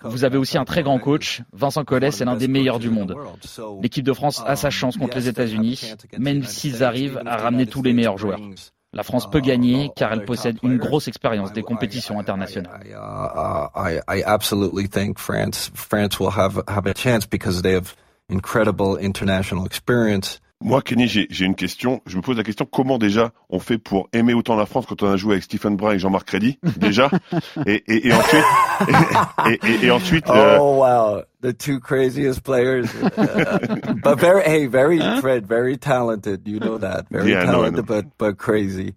Vous 0.04 0.24
avez 0.24 0.38
aussi 0.38 0.58
un 0.58 0.66
très 0.66 0.84
grand 0.84 1.00
coach, 1.00 1.42
Vincent 1.54 1.84
Collet, 1.84 2.12
c'est 2.12 2.26
l'un 2.26 2.36
des 2.36 2.48
meilleurs 2.48 2.80
du 2.80 2.90
monde. 2.90 3.16
L'équipe 3.82 4.06
de 4.06 4.14
France 4.14 4.44
a 4.46 4.56
sa 4.56 4.70
chance 4.70 4.98
contre 4.98 5.18
les 5.18 5.28
États-Unis, 5.28 5.94
même 6.18 6.44
s'ils 6.44 6.84
arrivent 6.84 7.22
à 7.26 7.38
ramener 7.38 7.66
tous 7.66 7.82
les 7.82 7.94
meilleurs 7.94 8.18
joueurs. 8.18 8.40
La 8.94 9.04
France 9.04 9.30
peut 9.30 9.42
gagner 9.42 9.92
car 9.96 10.14
elle 10.14 10.24
possède 10.24 10.58
une 10.64 10.78
grosse 10.78 11.10
expérience 11.10 11.52
des 11.52 11.64
compétitions 11.64 12.18
internationales. 12.18 12.82
I, 12.86 14.24
absolutely 14.26 14.88
think 14.88 15.20
France 15.20 15.70
France 15.74 16.20
will 16.20 16.32
have 16.32 16.64
have 16.68 16.88
a 16.88 16.94
chance 16.94 17.26
because 17.28 17.62
they 17.62 17.74
have 17.74 17.94
incredible 18.30 18.98
international 18.98 19.66
experience. 19.66 20.40
Moi, 20.62 20.82
Kenny, 20.82 21.08
j'ai 21.08 21.46
une 21.46 21.56
question. 21.56 22.02
Je 22.06 22.16
me 22.16 22.22
pose 22.22 22.38
la 22.38 22.44
question 22.44 22.66
comment 22.66 22.98
déjà 22.98 23.32
on 23.50 23.60
fait 23.60 23.78
pour 23.78 24.10
aimer 24.14 24.34
autant 24.34 24.56
la 24.56 24.66
France 24.66 24.86
quand 24.88 25.04
on 25.04 25.12
a 25.12 25.18
joué 25.18 25.34
avec 25.34 25.44
Stephen 25.44 25.76
Brun 25.76 25.94
et 25.94 26.00
Jean-Marc 26.00 26.30
Reddy 26.30 26.60
déjà, 26.78 27.10
et, 27.66 27.84
et, 27.88 28.08
et, 28.08 28.14
ensuite, 28.14 28.46
et, 29.48 29.86
et, 29.86 29.92
ensuite. 29.92 30.30
Euh, 30.30 30.58
oh 30.60 30.78
wow, 30.80 31.22
the 31.42 31.56
two 31.56 31.80
craziest 31.80 32.42
players, 32.42 32.88
but 34.04 34.18
very, 34.18 34.44
hey, 34.44 34.66
very 34.66 35.00
Fred, 35.20 35.46
very 35.46 35.78
talented. 35.78 36.48
You 36.48 36.60
know 36.60 36.78
that, 36.78 37.06
very 37.12 37.34
talented, 37.34 37.86
but 37.86 38.06
but 38.18 38.38
crazy. 38.38 38.96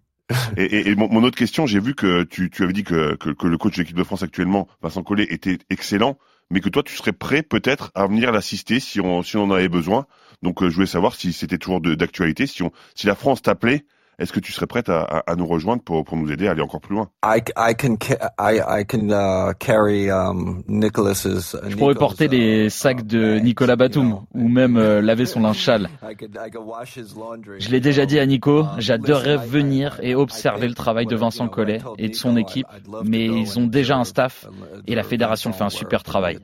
Et, 0.57 0.91
et, 0.91 0.95
mon, 0.95 1.23
autre 1.23 1.39
question, 1.39 1.67
j'ai 1.67 1.81
vu 1.81 1.95
que 1.95 2.23
tu, 2.25 2.51
tu 2.51 2.63
avais 2.63 2.75
dit 2.75 2.85
que, 2.85 3.15
que, 3.17 3.31
que 3.31 3.47
le 3.47 3.57
coach 3.57 3.77
de 3.77 3.83
l'équipe 3.83 3.97
de 3.97 4.05
France 4.05 4.23
actuellement, 4.23 4.69
Vincent 4.83 5.03
Collet, 5.03 5.27
était 5.31 5.59
excellent, 5.71 6.19
mais 6.51 6.61
que 6.61 6.69
toi, 6.69 6.83
tu 6.83 6.95
serais 6.95 7.13
prêt 7.13 7.43
peut-être 7.43 7.91
à 7.95 8.07
venir 8.07 8.31
l'assister 8.31 8.79
si 8.79 9.01
on, 9.01 9.23
si 9.23 9.37
on 9.37 9.45
en 9.45 9.51
avait 9.51 9.69
besoin. 9.71 10.07
Donc 10.43 10.63
euh, 10.63 10.71
je 10.71 10.75
voulais 10.75 10.87
savoir 10.87 11.15
si 11.15 11.33
c'était 11.33 11.59
toujours 11.59 11.81
d'actualité, 11.81 12.47
si, 12.47 12.63
on, 12.63 12.71
si 12.95 13.07
la 13.07 13.15
France 13.15 13.43
t'appelait 13.43 13.85
est-ce 14.19 14.33
que 14.33 14.41
tu 14.41 14.51
serais 14.51 14.67
prête 14.67 14.89
à, 14.89 15.23
à, 15.27 15.37
nous 15.37 15.47
rejoindre 15.47 15.83
pour, 15.83 16.05
pour, 16.05 16.17
nous 16.17 16.33
aider 16.33 16.49
à 16.49 16.51
aller 16.51 16.61
encore 16.61 16.81
plus 16.81 16.95
loin? 16.97 17.09
I, 17.25 17.41
I 17.57 17.75
can, 17.77 17.97
I, 18.37 18.61
I 18.67 18.85
can, 18.85 19.11
uh, 19.11 19.55
carry, 19.59 20.11
um, 20.11 20.65
Nicholas's, 20.67 21.55
uh, 21.55 21.71
Je 21.71 21.77
pourrais 21.77 21.95
porter 21.95 22.27
les 22.27 22.67
uh, 22.67 22.71
sacs 22.71 23.07
de 23.07 23.39
Nicolas 23.39 23.77
Batum 23.77 24.25
ou 24.35 24.49
même 24.49 24.77
euh, 24.77 25.01
laver 25.01 25.25
son 25.25 25.41
linge 25.41 25.63
sale. 25.63 25.89
Je 26.03 27.71
l'ai 27.71 27.81
déjà 27.81 28.07
dit 28.07 28.19
à 28.19 28.27
Nico, 28.27 28.67
j'adorerais 28.79 29.37
venir 29.37 30.01
et 30.03 30.17
observer 30.17 30.67
le 30.67 30.75
travail 30.75 31.07
de 31.07 31.15
Vincent 31.15 31.49
Collet 31.49 31.79
et 31.97 32.09
de 32.09 32.15
son 32.15 32.37
équipe, 32.37 32.67
mais 33.05 33.25
ils 33.25 33.59
ont 33.61 33.67
déjà 33.67 33.97
un 33.97 34.05
staff 34.05 34.47
et 34.89 34.97
la 34.97 35.05
fédération 35.05 35.53
fait 35.53 35.65
un 35.65 35.71
super 35.71 36.03
travail. 36.03 36.41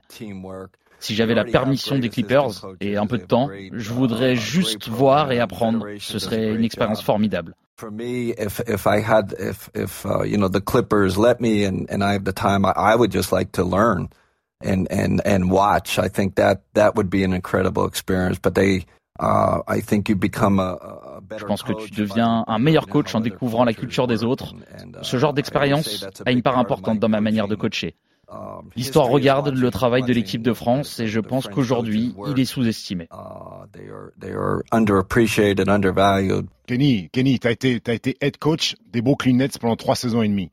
Si 1.05 1.14
j'avais 1.14 1.35
la 1.35 1.45
permission 1.45 1.99
des 1.99 2.09
Clippers 2.09 2.64
et 2.81 2.97
un 2.97 3.07
peu 3.07 3.19
de 3.19 3.25
temps, 3.25 3.51
je 3.73 3.93
voudrais 3.93 4.37
juste 4.37 4.88
voir 4.88 5.33
et 5.33 5.38
apprendre. 5.38 5.85
Ce 5.99 6.19
serait 6.19 6.55
une 6.55 6.64
expérience 6.64 7.03
formidable. 7.03 7.55
For 7.77 7.90
me, 7.90 8.33
if 8.38 8.62
if 8.69 8.87
I 8.87 9.01
had 9.01 9.35
if 9.38 9.69
if 9.75 10.07
uh, 10.07 10.25
you 10.25 10.38
know 10.38 10.49
the 10.49 10.64
Clippers 10.64 11.19
let 11.19 11.40
me 11.40 11.67
and 11.67 11.87
and 11.90 12.03
I 12.03 12.12
have 12.12 12.25
the 12.25 12.33
time, 12.33 12.64
I, 12.64 12.73
I 12.77 12.95
would 12.95 13.12
just 13.12 13.33
like 13.33 13.51
to 13.53 13.64
learn 13.64 14.09
and 14.64 14.87
and 14.90 15.21
and 15.27 15.51
watch. 15.51 15.99
I 15.99 16.09
think 16.09 16.37
that 16.37 16.62
that 16.75 16.95
would 16.95 17.11
be 17.11 17.25
an 17.25 17.35
incredible 17.35 17.85
experience. 17.85 18.38
But 18.40 18.55
they 18.55 18.87
Uh, 19.21 19.62
I 19.69 19.81
think 19.81 20.09
you 20.09 20.17
become 20.17 20.59
a, 20.59 20.73
a 20.73 21.38
Je 21.38 21.45
pense 21.45 21.62
que 21.62 21.73
tu 21.73 21.93
deviens 21.93 22.43
un 22.49 22.59
meilleur 22.59 22.88
coach 22.88 23.14
en 23.14 23.21
découvrant 23.21 23.64
la 23.64 23.73
culture 23.73 24.09
des 24.09 24.25
autres. 24.25 24.55
Uh, 24.57 24.90
Ce 25.03 25.19
genre 25.19 25.33
d'expérience 25.33 26.05
a 26.27 26.33
une 26.33 26.43
part 26.43 26.59
importante 26.59 26.99
dans 26.99 27.09
ma 27.09 27.21
manière 27.21 27.47
de 27.47 27.55
coacher. 27.55 27.95
Um, 28.29 28.71
L'histoire 28.77 29.09
regarde 29.09 29.49
le 29.49 29.71
travail 29.71 30.03
de 30.03 30.13
l'équipe 30.13 30.43
de 30.43 30.53
France 30.53 31.01
et 31.01 31.07
je 31.07 31.21
pense 31.21 31.49
qu'aujourd'hui, 31.49 32.15
il 32.27 32.41
est 32.41 32.45
sous-estimé. 32.45 33.09
Uh, 33.13 33.67
Kenny, 36.67 37.11
Kenny, 37.11 37.39
t'as 37.39 37.51
été, 37.51 37.81
as 37.87 37.93
été 37.93 38.17
head 38.21 38.39
coach 38.39 38.77
des 38.91 39.03
Brooklyn 39.03 39.37
Nets 39.37 39.59
pendant 39.59 39.77
trois 39.77 39.97
saisons 39.97 40.23
et 40.23 40.29
demie. 40.29 40.51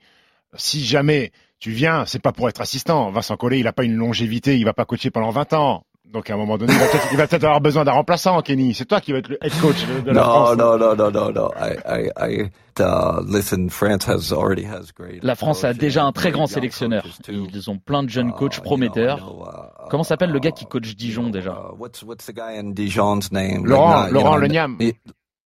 Si 0.55 0.83
jamais 0.83 1.31
tu 1.59 1.71
viens, 1.71 2.05
c'est 2.05 2.21
pas 2.21 2.33
pour 2.33 2.49
être 2.49 2.59
assistant. 2.59 3.11
Vincent 3.11 3.37
Collet, 3.37 3.59
il 3.59 3.67
a 3.67 3.73
pas 3.73 3.83
une 3.83 3.95
longévité, 3.95 4.57
il 4.57 4.65
va 4.65 4.73
pas 4.73 4.85
coacher 4.85 5.11
pendant 5.11 5.29
20 5.29 5.53
ans. 5.53 5.85
Donc 6.05 6.29
à 6.29 6.33
un 6.33 6.37
moment 6.37 6.57
donné, 6.57 6.73
il 7.11 7.17
va 7.17 7.27
peut-être 7.27 7.43
avoir 7.45 7.61
besoin 7.61 7.85
d'un 7.85 7.93
remplaçant, 7.93 8.41
Kenny. 8.41 8.73
C'est 8.73 8.85
toi 8.85 8.99
qui 8.99 9.13
vas 9.13 9.19
être 9.19 9.29
le 9.29 9.37
head 9.41 9.53
coach 9.61 9.85
de, 10.05 10.11
la 10.11 10.21
France. 10.21 10.57
Non, 10.57 10.77
non, 10.77 10.95
non, 10.95 11.11
non, 11.11 11.31
non. 11.31 11.51
I, 11.57 12.09
I, 12.19 12.49
uh, 12.79 13.21
listen, 13.25 13.69
France 13.69 14.07
has 14.09 14.33
already 14.33 14.65
has 14.65 14.91
great. 14.93 15.23
La 15.23 15.35
France 15.35 15.63
a 15.63 15.73
déjà 15.73 16.03
un 16.03 16.11
très 16.11 16.31
grand 16.31 16.47
sélectionneur. 16.47 17.05
Ils 17.29 17.69
ont 17.69 17.77
plein 17.77 18.03
de 18.03 18.09
jeunes 18.09 18.29
uh, 18.29 18.37
coachs 18.37 18.59
prometteurs. 18.59 19.19
Uh, 19.19 19.89
Comment 19.89 20.03
s'appelle 20.03 20.31
le 20.31 20.39
gars 20.39 20.51
qui 20.51 20.65
coach 20.65 20.95
Dijon 20.95 21.29
déjà 21.29 21.71
What's 21.77 22.03
what's 22.03 22.25
the 22.25 22.33
guy 22.33 22.59
in 22.59 22.71
Dijon's 22.73 23.31
name? 23.31 23.65
Laurent, 23.65 24.07
Laurent 24.07 24.35
Leniam. 24.35 24.77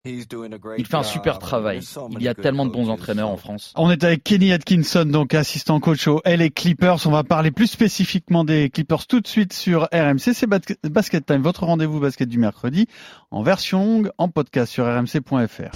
Il 0.06 0.86
fait 0.86 0.96
un 0.96 1.02
super 1.02 1.38
travail. 1.38 1.80
Il 2.12 2.22
y 2.22 2.28
a 2.28 2.34
tellement 2.34 2.66
de 2.66 2.70
bons 2.70 2.90
entraîneurs 2.90 3.30
en 3.30 3.36
France. 3.36 3.72
On 3.76 3.90
est 3.90 4.04
avec 4.04 4.22
Kenny 4.22 4.52
Atkinson, 4.52 5.06
donc 5.06 5.34
assistant 5.34 5.80
coach 5.80 6.06
au 6.06 6.20
LA 6.24 6.50
Clippers. 6.50 7.06
On 7.06 7.10
va 7.10 7.24
parler 7.24 7.50
plus 7.50 7.66
spécifiquement 7.66 8.44
des 8.44 8.70
Clippers 8.70 9.06
tout 9.06 9.20
de 9.20 9.26
suite 9.26 9.52
sur 9.52 9.88
RMC. 9.92 10.34
C'est 10.34 10.46
Basket 10.46 11.26
Time, 11.26 11.42
votre 11.42 11.64
rendez-vous 11.64 11.98
basket 11.98 12.28
du 12.28 12.38
mercredi, 12.38 12.86
en 13.30 13.42
version 13.42 13.96
longue, 13.96 14.10
en 14.18 14.28
podcast 14.28 14.72
sur 14.72 14.84
rmc.fr. 14.84 15.70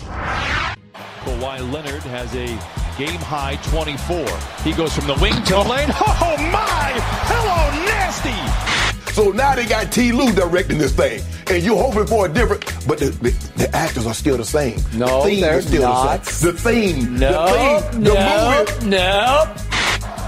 Kawhi 1.25 1.59
Leonard 1.73 2.05
has 2.07 2.35
a 2.35 2.47
game 2.99 3.21
high 3.21 3.57
24. 3.71 4.27
He 4.65 4.73
goes 4.73 4.93
from 4.93 5.07
the 5.07 5.21
wing 5.21 5.35
to 5.45 5.55
the 5.55 5.69
lane. 5.69 5.91
Oh 6.23 6.37
my! 6.39 6.93
Hello, 7.29 7.85
nasty! 7.87 8.80
So 9.13 9.31
now 9.31 9.55
they 9.55 9.67
got 9.67 9.91
T. 9.93 10.13
Lou 10.13 10.33
directing 10.33 10.79
this 10.79 10.93
thing, 10.93 11.23
and 11.49 11.63
you're 11.63 11.77
hoping 11.77 12.07
for 12.07 12.27
a 12.27 12.29
different, 12.29 12.65
but 12.87 12.99
the, 12.99 13.07
the, 13.07 13.31
the 13.57 13.77
actors 13.77 14.07
are 14.07 14.15
still 14.15 14.37
the 14.37 14.45
same. 14.45 14.81
No, 14.95 15.25
the 15.25 15.41
they're 15.41 15.63
still 15.63 15.83
not. 15.83 16.25
The, 16.25 16.31
same. 16.31 16.53
the 16.53 16.59
theme, 16.61 17.19
no, 17.19 17.47
the 17.47 17.91
theme, 17.91 18.05
the 18.05 18.15
no, 18.15 18.65
movie. 18.81 18.87
No. 18.89 19.55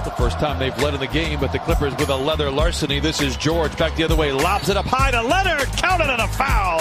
The 0.04 0.10
first 0.16 0.40
time 0.40 0.58
they've 0.58 0.76
led 0.82 0.94
in 0.94 1.00
the 1.00 1.06
game, 1.06 1.38
but 1.38 1.52
the 1.52 1.60
Clippers 1.60 1.94
with 1.96 2.08
a 2.08 2.16
leather 2.16 2.50
larceny. 2.50 2.98
This 2.98 3.20
is 3.20 3.36
George 3.36 3.76
back 3.78 3.94
the 3.94 4.02
other 4.02 4.16
way, 4.16 4.32
lobs 4.32 4.68
it 4.68 4.76
up 4.76 4.86
high 4.86 5.12
to 5.12 5.22
Leonard, 5.22 5.68
counted 5.76 6.10
and 6.10 6.20
a 6.20 6.28
foul. 6.28 6.80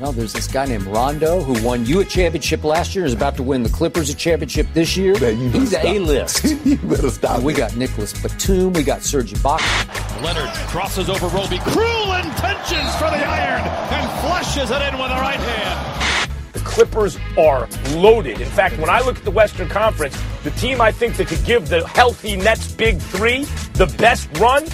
Well, 0.00 0.12
there's 0.12 0.32
this 0.32 0.46
guy 0.46 0.66
named 0.66 0.84
Rondo 0.84 1.40
who 1.40 1.60
won 1.66 1.84
you 1.84 1.98
a 1.98 2.04
championship 2.04 2.62
last 2.62 2.94
year 2.94 3.04
and 3.04 3.08
is 3.08 3.14
about 3.16 3.34
to 3.36 3.42
win 3.42 3.64
the 3.64 3.68
Clippers 3.68 4.08
a 4.08 4.14
championship 4.14 4.68
this 4.72 4.96
year. 4.96 5.18
Man, 5.18 5.50
He's 5.50 5.74
A-list. 5.74 6.44
you 6.64 6.76
better 6.76 7.10
stop. 7.10 7.42
We 7.42 7.52
got 7.52 7.74
Nicholas 7.74 8.12
Batum. 8.22 8.74
We 8.74 8.84
got 8.84 9.02
Serge 9.02 9.32
Ibaka. 9.32 10.07
Leonard 10.22 10.50
crosses 10.68 11.08
over 11.08 11.26
Roby. 11.28 11.58
Cruel 11.58 12.14
intentions 12.14 12.94
for 12.96 13.10
the 13.10 13.24
iron 13.24 13.62
and 13.62 14.20
flushes 14.20 14.70
it 14.70 14.82
in 14.82 14.98
with 14.98 15.08
the 15.08 15.20
right 15.20 15.38
hand. 15.38 16.32
The 16.52 16.60
Clippers 16.60 17.18
are 17.38 17.68
loaded. 17.94 18.40
In 18.40 18.48
fact, 18.48 18.78
when 18.78 18.90
I 18.90 19.00
look 19.00 19.18
at 19.18 19.24
the 19.24 19.30
Western 19.30 19.68
Conference, 19.68 20.20
the 20.42 20.50
team 20.52 20.80
I 20.80 20.90
think 20.90 21.16
that 21.16 21.28
could 21.28 21.44
give 21.44 21.68
the 21.68 21.86
healthy 21.86 22.36
Nets 22.36 22.72
big 22.72 22.98
three 22.98 23.44
the 23.74 23.86
best 23.98 24.28
run 24.38 24.64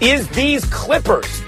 is 0.00 0.28
these 0.30 0.64
Clippers. 0.66 1.42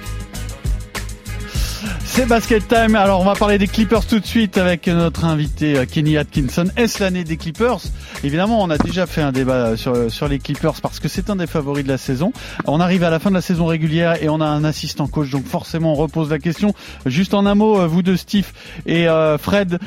C'est 2.19 2.27
Basket 2.27 2.67
Time. 2.67 2.97
Alors, 2.97 3.21
on 3.21 3.25
va 3.25 3.35
parler 3.35 3.59
des 3.59 3.69
Clippers 3.69 4.05
tout 4.05 4.19
de 4.19 4.27
suite 4.27 4.59
avec 4.59 4.89
notre 4.89 5.25
invité 5.25 5.79
euh, 5.79 5.85
Kenny 5.85 6.17
Atkinson. 6.17 6.65
Est-ce 6.77 7.01
l'année 7.01 7.23
des 7.23 7.37
Clippers? 7.37 7.79
Évidemment, 8.25 8.61
on 8.61 8.71
a 8.71 8.77
déjà 8.77 9.07
fait 9.07 9.23
un 9.23 9.31
débat 9.31 9.77
sur, 9.77 10.11
sur 10.11 10.27
les 10.27 10.41
Clippers 10.41 10.81
parce 10.83 10.99
que 10.99 11.07
c'est 11.07 11.31
un 11.31 11.37
des 11.37 11.47
favoris 11.47 11.85
de 11.85 11.89
la 11.89 11.97
saison. 11.97 12.33
On 12.67 12.81
arrive 12.81 13.05
à 13.05 13.11
la 13.11 13.21
fin 13.21 13.31
de 13.31 13.37
la 13.37 13.41
saison 13.41 13.67
régulière 13.67 14.21
et 14.21 14.29
on 14.29 14.41
a 14.41 14.47
un 14.47 14.65
assistant 14.65 15.07
coach, 15.07 15.31
donc 15.31 15.47
forcément, 15.47 15.93
on 15.93 15.95
repose 15.95 16.29
la 16.29 16.41
question. 16.41 16.75
Juste 17.07 17.35
en 17.35 17.47
un 17.47 17.55
mot, 17.55 17.79
euh, 17.79 17.87
vous 17.87 18.03
deux, 18.03 18.17
Steve 18.17 18.51
et 18.85 19.09
euh, 19.09 19.39
Fred, 19.39 19.79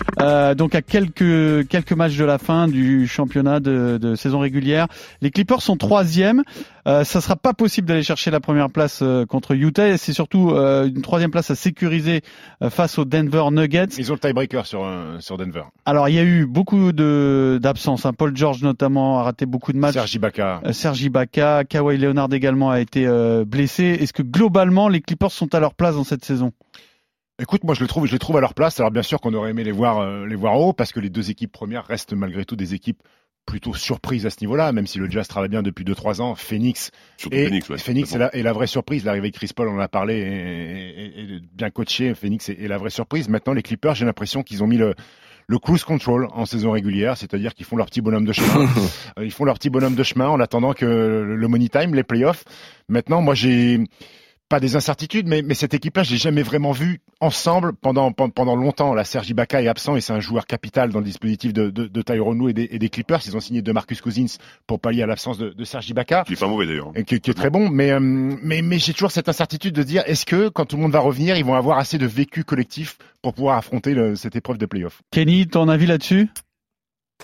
donc 0.56 0.74
à 0.74 0.82
quelques 0.82 1.68
quelques 1.68 1.92
matchs 1.92 2.16
de 2.16 2.24
la 2.24 2.38
fin 2.38 2.70
du 2.70 3.10
championnat 3.10 3.60
de, 3.60 4.00
de 4.02 4.16
saison 4.16 4.40
régulière, 4.40 4.88
les 5.22 5.32
Clippers 5.32 5.62
sont 5.62 5.76
troisième. 5.76 6.44
Euh, 6.88 7.04
ça 7.04 7.22
sera 7.22 7.36
pas 7.36 7.54
possible 7.54 7.88
d'aller 7.88 8.04
chercher 8.04 8.32
la 8.32 8.40
première 8.40 8.70
place 8.70 9.04
contre 9.30 9.56
Utah. 9.56 9.98
C'est 9.98 10.14
surtout 10.14 10.50
une 10.52 11.02
troisième 11.02 11.32
place 11.32 11.52
à 11.52 11.56
sécuriser 11.56 12.22
euh, 12.62 12.70
face 12.70 12.98
aux 12.98 13.06
Denver 13.06 13.44
Nuggets. 13.52 13.96
Ils 13.98 14.12
ont 14.12 14.16
le 14.16 14.20
tiebreaker 14.20 14.66
sur, 14.66 14.84
euh, 14.84 15.20
sur 15.20 15.38
Denver. 15.38 15.64
Alors 15.86 16.10
il 16.10 16.16
y 16.16 16.20
a 16.20 16.24
eu 16.24 16.46
beaucoup 16.46 16.92
de 16.92 17.60
d'absences. 17.62 18.06
Hein. 18.06 18.14
Paul 18.14 18.36
George 18.36 18.62
notamment 18.62 19.20
a 19.20 19.24
raté 19.24 19.46
beaucoup 19.46 19.74
de 19.74 19.78
matchs. 19.78 19.94
Sergi 19.94 20.18
Ibaka. 20.18 20.62
Euh, 20.66 20.74
Sergi 20.74 21.06
Ibaka, 21.06 21.64
Kawhi 21.66 21.98
Leonard 21.98 22.34
également 22.34 22.70
a 22.70 22.80
été 22.80 23.08
blessé. 23.46 23.84
Est-ce 24.00 24.14
que 24.14 24.24
globalement 24.24 24.90
les 24.90 25.02
Clippers 25.02 25.32
sont 25.32 25.54
à 25.56 25.60
leur 25.60 25.74
place 25.74 25.96
dans 25.96 26.04
cette 26.04 26.26
saison? 26.26 26.52
Écoute, 27.40 27.64
moi 27.64 27.74
je 27.74 27.82
le 27.82 27.88
trouve, 27.88 28.06
je 28.06 28.12
les 28.12 28.20
trouve 28.20 28.38
à 28.38 28.42
leur 28.42 28.54
place. 28.54 28.80
Alors 28.80 28.92
bien 28.92 29.02
sûr 29.02 29.20
qu'on 29.20 29.34
aurait 29.34 29.50
aimé 29.50 29.64
les 29.64 29.72
voir, 29.72 30.26
les 30.26 30.36
voir 30.36 30.60
haut, 30.60 30.74
parce 30.74 30.92
que 30.92 31.00
les 31.00 31.10
deux 31.10 31.32
équipes 31.32 31.52
premières 31.52 31.86
restent 31.86 32.14
malgré 32.14 32.46
tout 32.46 32.56
des 32.56 32.74
équipes 32.74 33.02
plutôt 33.46 33.74
surprise 33.74 34.26
à 34.26 34.30
ce 34.30 34.38
niveau-là, 34.42 34.72
même 34.72 34.88
si 34.88 34.98
le 35.00 35.10
Jazz 35.10 35.28
travaille 35.28 35.50
bien 35.50 35.62
depuis 35.62 35.84
2-3 35.84 36.22
ans. 36.22 36.36
Phoenix, 36.36 36.92
et, 37.32 37.46
Phoenix, 37.46 37.70
ouais, 37.70 37.78
Phoenix 37.78 38.14
est, 38.14 38.18
la, 38.18 38.36
est, 38.36 38.44
la, 38.44 38.54
vraie 38.54 38.68
surprise. 38.68 39.04
L'arrivée 39.04 39.32
de 39.32 39.36
Chris 39.36 39.52
Paul, 39.56 39.68
on 39.68 39.76
en 39.76 39.80
a 39.80 39.88
parlé, 39.88 40.16
et, 40.16 41.40
bien 41.54 41.70
coaché. 41.70 42.14
Phoenix 42.16 42.50
est, 42.50 42.62
est, 42.62 42.68
la 42.68 42.78
vraie 42.78 42.90
surprise. 42.90 43.30
Maintenant, 43.30 43.54
les 43.54 43.64
Clippers, 43.64 43.96
j'ai 43.96 44.06
l'impression 44.06 44.44
qu'ils 44.44 44.64
ont 44.64 44.68
mis 44.68 44.78
le, 44.78 44.96
le 45.48 45.60
cruise 45.60 45.84
control 45.84 46.28
en 46.32 46.46
saison 46.46 46.72
régulière, 46.72 47.18
c'est-à-dire 47.18 47.54
qu'ils 47.54 47.66
font 47.66 47.76
leur 47.76 47.88
petit 47.88 48.02
bonhomme 48.02 48.26
de 48.26 48.34
chemin. 48.34 48.68
Euh, 49.18 49.26
ils 49.26 49.32
font 49.32 49.44
leur 49.44 49.56
petit 49.56 49.70
bonhomme 49.70 49.96
de 49.96 50.04
chemin 50.04 50.30
en 50.30 50.40
attendant 50.40 50.74
que 50.74 50.86
le 50.86 51.48
money 51.48 51.68
time, 51.68 51.94
les 51.94 52.04
playoffs. 52.04 52.46
Maintenant, 52.88 53.22
moi, 53.22 53.34
j'ai 53.36 53.80
pas 54.52 54.60
des 54.60 54.76
incertitudes, 54.76 55.28
mais, 55.30 55.44
mais 55.44 55.54
cette 55.54 55.74
équipe-là, 55.74 56.04
je 56.04 56.12
l'ai 56.12 56.18
jamais 56.18 56.44
vraiment 56.44 56.74
vu 56.74 57.00
ensemble 57.22 57.72
pendant, 57.72 58.12
pendant 58.12 58.58
longtemps. 58.58 58.94
La 58.94 59.06
Sergi 59.06 59.32
Ibaka 59.32 59.62
est 59.62 59.70
absent 59.70 59.96
et 59.96 60.02
c'est 60.02 60.12
un 60.12 60.20
joueur 60.20 60.46
capital 60.46 60.90
dans 60.90 61.00
le 61.00 61.06
dispositif 61.06 61.54
de, 61.54 61.70
de, 61.70 61.88
de 61.88 62.50
et 62.50 62.54
des, 62.54 62.68
et 62.70 62.78
des 62.78 62.90
Clippers. 62.90 63.22
Ils 63.26 63.38
ont 63.38 63.40
signé 63.40 63.62
de 63.62 63.72
Marcus 63.72 64.02
Cousins 64.02 64.26
pour 64.68 64.82
pallier 64.82 65.04
à 65.04 65.06
l'absence 65.06 65.38
de, 65.38 65.52
de 65.52 65.64
Sergi 65.64 65.92
Ibaka. 65.92 66.26
Qui 66.28 66.34
est 66.34 66.40
pas 66.40 66.50
mauvais 66.50 66.68
d'ailleurs. 66.68 66.92
Qui, 67.08 67.22
qui, 67.22 67.32
est 67.32 67.34
très 67.34 67.50
bon, 67.50 67.70
mais, 67.70 67.92
euh, 67.92 68.00
mais, 68.02 68.62
mais 68.62 68.78
j'ai 68.78 68.92
toujours 68.92 69.12
cette 69.12 69.30
incertitude 69.30 69.74
de 69.74 69.84
dire 69.84 70.04
est-ce 70.06 70.26
que 70.26 70.50
quand 70.50 70.66
tout 70.66 70.76
le 70.76 70.82
monde 70.82 70.92
va 70.92 71.00
revenir, 71.00 71.38
ils 71.38 71.46
vont 71.46 71.56
avoir 71.56 71.78
assez 71.78 71.98
de 71.98 72.06
vécu 72.06 72.44
collectif 72.44 72.98
pour 73.22 73.34
pouvoir 73.34 73.58
affronter 73.58 73.94
le, 73.94 74.18
cette 74.18 74.36
épreuve 74.36 74.58
de 74.58 74.66
playoff? 74.66 75.02
Kenny, 75.12 75.48
ton 75.48 75.70
avis 75.70 75.86
là-dessus? 75.86 76.28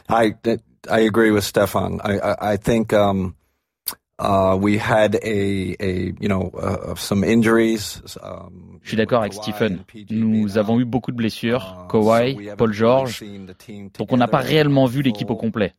I, 0.10 0.32
I 0.90 1.06
agree 1.06 1.32
with 1.32 1.44
Stefan. 1.44 2.00
I, 2.06 2.20
I, 2.24 2.54
I 2.54 2.58
think, 2.58 2.94
um, 2.94 3.34
Je 4.20 6.14
suis 8.84 8.98
d'accord 8.98 9.22
avec 9.22 9.34
Stephen. 9.34 9.80
Nous 10.10 10.58
avons 10.58 10.80
eu 10.80 10.86
beaucoup 10.86 11.12
de 11.12 11.18
blessures. 11.18 11.86
Uh, 11.86 11.92
Kawhi, 11.92 12.50
Paul 12.58 12.74
George. 12.74 13.24
Donc 13.98 14.12
on 14.12 14.18
n'a 14.18 14.28
pas 14.28 14.40
réellement 14.40 14.86
vu 14.86 15.04
l'équipe 15.04 15.30
au 15.30 15.36
complet. 15.36 15.74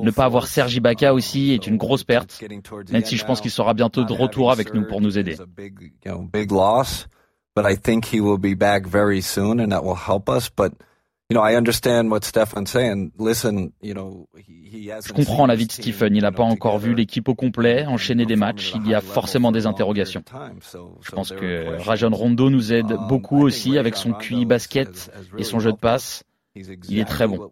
Ne 0.00 0.10
pas 0.10 0.24
avoir 0.24 0.46
Sergi 0.46 0.78
Ibaka 0.78 1.14
aussi 1.14 1.52
est 1.52 1.66
une 1.66 1.76
grosse 1.76 2.04
perte, 2.04 2.42
même 2.90 3.04
si 3.04 3.16
je 3.16 3.24
pense 3.24 3.40
qu'il 3.40 3.50
sera 3.50 3.74
bientôt 3.74 4.04
de 4.04 4.12
retour 4.12 4.50
avec 4.50 4.74
nous 4.74 4.86
pour 4.86 5.00
nous 5.00 5.18
aider. 5.18 5.36
But 7.54 7.66
I 7.66 7.76
think 7.76 8.06
he 8.06 8.18
will 8.18 8.38
be 8.38 8.54
back 8.54 8.86
very 8.86 9.20
soon 9.20 9.60
and 9.60 9.72
that 9.72 9.84
will 9.84 9.94
help 9.94 10.30
us. 10.30 10.48
But 10.48 10.72
je 15.00 15.12
comprends 15.12 15.46
l'avis 15.46 15.66
de 15.66 15.72
Stephen. 15.72 16.14
Il 16.16 16.22
n'a 16.22 16.32
pas 16.32 16.42
encore 16.42 16.78
vu 16.78 16.94
l'équipe 16.94 17.28
au 17.28 17.34
complet, 17.34 17.86
enchaîner 17.86 18.26
des 18.26 18.36
matchs. 18.36 18.72
Il 18.76 18.88
y 18.88 18.94
a 18.94 19.00
forcément 19.00 19.52
des 19.52 19.66
interrogations. 19.66 20.22
Je 21.00 21.10
pense 21.10 21.32
que 21.32 21.78
Rajon 21.82 22.10
Rondo 22.10 22.50
nous 22.50 22.72
aide 22.72 22.92
um, 22.92 23.06
beaucoup 23.08 23.42
aussi 23.42 23.78
avec 23.78 23.96
son 23.96 24.12
QI 24.12 24.44
basket 24.44 25.10
et 25.38 25.44
son 25.44 25.60
jeu 25.60 25.72
de 25.72 25.78
passe. 25.78 26.24
Il 26.54 26.98
est 26.98 27.04
très 27.04 27.26
bon. 27.26 27.50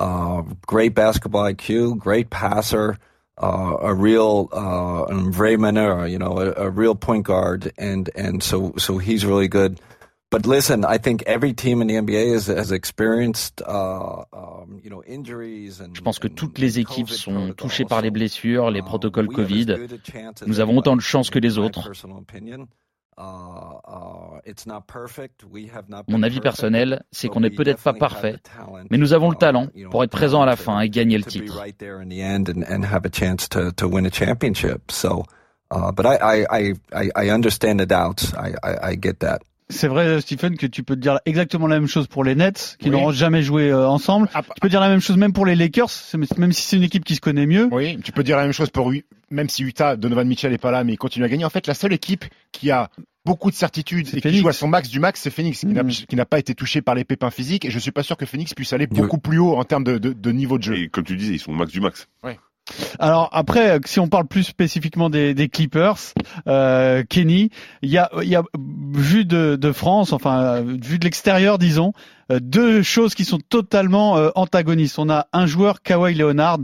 Uh, 0.00 0.42
great 0.66 0.94
basketball 0.94 1.48
IQ, 1.48 1.94
great 1.96 2.28
passer, 2.28 2.96
uh, 3.38 3.76
a 3.82 3.94
real 3.94 4.48
uh, 4.52 5.04
Ray 5.30 5.56
Manera, 5.56 6.08
you 6.08 6.18
know, 6.18 6.38
a, 6.38 6.66
a 6.66 6.70
real 6.70 6.96
point 6.96 7.24
guard, 7.24 7.72
and 7.78 8.10
and 8.16 8.42
so 8.42 8.72
so 8.78 8.98
he's 8.98 9.24
really 9.24 9.46
good. 9.46 9.80
But 10.32 10.46
listen, 10.46 10.86
I 10.86 10.96
think 10.96 11.22
every 11.26 11.52
team 11.52 11.82
in 11.82 11.88
the 11.88 11.96
NBA 11.96 12.32
has, 12.32 12.46
has 12.46 12.72
experienced, 12.72 13.60
uh, 13.60 14.24
um, 14.32 14.80
you 14.82 14.88
know, 14.88 15.02
injuries 15.06 15.78
and, 15.78 15.94
Je 15.94 16.00
pense 16.00 16.18
que 16.18 16.26
toutes 16.26 16.58
les 16.58 16.78
équipes 16.78 17.10
sont 17.10 17.52
touchées 17.52 17.84
par 17.84 18.00
les 18.00 18.10
blessures, 18.10 18.70
les 18.70 18.80
protocoles 18.80 19.28
Covid. 19.28 19.66
Nous 20.46 20.60
avons 20.60 20.78
autant 20.78 20.96
de 20.96 21.02
chance 21.02 21.28
que 21.28 21.38
les 21.38 21.58
autres. 21.58 21.92
Uh, 23.18 23.22
uh, 23.86 24.40
Mon 26.08 26.22
avis 26.22 26.40
personnel, 26.40 27.04
c'est 27.12 27.28
qu'on 27.28 27.40
n'est 27.40 27.50
peut-être 27.50 27.82
pas 27.82 27.92
parfait, 27.92 28.36
mais 28.90 28.96
nous 28.96 29.12
avons 29.12 29.28
le 29.28 29.36
talent 29.36 29.66
pour 29.90 30.02
être 30.02 30.10
présent 30.10 30.40
à 30.40 30.46
la 30.46 30.56
fin 30.56 30.80
et 30.80 30.88
gagner 30.88 31.18
le 31.18 31.24
titre. 31.24 31.62
but 35.94 36.06
I, 36.06 36.44
I, 36.50 36.74
I, 36.92 37.10
I 37.14 37.30
understand 37.30 37.80
the 37.80 37.86
doubts. 37.86 38.32
I, 38.34 38.54
I, 38.62 38.92
I 38.92 38.96
get 38.96 39.20
that. 39.20 39.42
C'est 39.72 39.88
vrai, 39.88 40.20
Stephen, 40.20 40.56
que 40.56 40.66
tu 40.66 40.82
peux 40.82 40.96
dire 40.96 41.18
exactement 41.26 41.66
la 41.66 41.80
même 41.80 41.88
chose 41.88 42.06
pour 42.06 42.24
les 42.24 42.34
Nets, 42.34 42.76
qui 42.78 42.90
n'auront 42.90 43.10
jamais 43.12 43.42
joué 43.42 43.70
euh, 43.70 43.88
ensemble. 43.88 44.28
Ah, 44.34 44.42
tu 44.42 44.60
peux 44.60 44.68
dire 44.68 44.80
la 44.80 44.88
même 44.88 45.00
chose 45.00 45.16
même 45.16 45.32
pour 45.32 45.46
les 45.46 45.56
Lakers, 45.56 45.90
même 46.36 46.52
si 46.52 46.62
c'est 46.62 46.76
une 46.76 46.82
équipe 46.82 47.04
qui 47.04 47.14
se 47.14 47.20
connaît 47.20 47.46
mieux. 47.46 47.68
Oui, 47.72 47.98
tu 48.04 48.12
peux 48.12 48.22
dire 48.22 48.36
la 48.36 48.44
même 48.44 48.52
chose 48.52 48.70
pour 48.70 48.92
même 49.30 49.48
si 49.48 49.62
Utah, 49.62 49.96
Donovan 49.96 50.28
Mitchell 50.28 50.52
est 50.52 50.58
pas 50.58 50.70
là, 50.70 50.84
mais 50.84 50.92
il 50.92 50.98
continue 50.98 51.24
à 51.24 51.28
gagner. 51.28 51.44
En 51.44 51.50
fait, 51.50 51.66
la 51.66 51.74
seule 51.74 51.92
équipe 51.92 52.24
qui 52.52 52.70
a 52.70 52.90
beaucoup 53.24 53.50
de 53.50 53.56
certitudes 53.56 54.08
et 54.14 54.20
qui 54.20 54.36
joue 54.36 54.48
à 54.48 54.52
son 54.52 54.68
max 54.68 54.88
du 54.88 55.00
max, 55.00 55.20
c'est 55.20 55.30
Phoenix, 55.30 55.64
mm. 55.64 55.88
qui 56.08 56.16
n'a 56.16 56.26
pas 56.26 56.38
été 56.38 56.54
touché 56.54 56.82
par 56.82 56.94
les 56.94 57.04
pépins 57.04 57.30
physiques. 57.30 57.64
Et 57.64 57.70
je 57.70 57.78
suis 57.78 57.92
pas 57.92 58.02
sûr 58.02 58.16
que 58.16 58.26
Phoenix 58.26 58.54
puisse 58.54 58.72
aller 58.72 58.86
beaucoup 58.86 59.18
plus 59.18 59.38
haut 59.38 59.56
en 59.56 59.64
termes 59.64 59.84
de, 59.84 59.98
de, 59.98 60.32
niveau 60.32 60.58
de 60.58 60.62
jeu. 60.62 60.76
Et 60.76 60.88
comme 60.88 61.04
tu 61.04 61.16
disais, 61.16 61.34
ils 61.34 61.38
sont 61.38 61.52
au 61.52 61.56
max 61.56 61.72
du 61.72 61.80
max. 61.80 62.08
Ouais. 62.22 62.38
Alors 62.98 63.28
après, 63.32 63.80
si 63.86 64.00
on 64.00 64.08
parle 64.08 64.26
plus 64.26 64.44
spécifiquement 64.44 65.10
des, 65.10 65.48
Clippers, 65.48 65.98
euh, 66.46 67.02
Kenny, 67.08 67.50
il 67.82 67.90
y 67.90 67.98
a, 67.98 68.10
vu 68.56 69.24
de, 69.24 69.72
France, 69.72 70.12
enfin 70.12 70.62
vu 70.62 70.98
de 70.98 71.04
l'extérieur, 71.04 71.58
disons, 71.58 71.92
euh, 72.30 72.38
deux 72.40 72.82
choses 72.82 73.14
qui 73.14 73.24
sont 73.24 73.38
totalement 73.38 74.16
euh, 74.16 74.30
antagonistes. 74.34 74.98
On 74.98 75.10
a 75.10 75.26
un 75.32 75.46
joueur 75.46 75.82
Kawhi 75.82 76.14
Leonard 76.14 76.60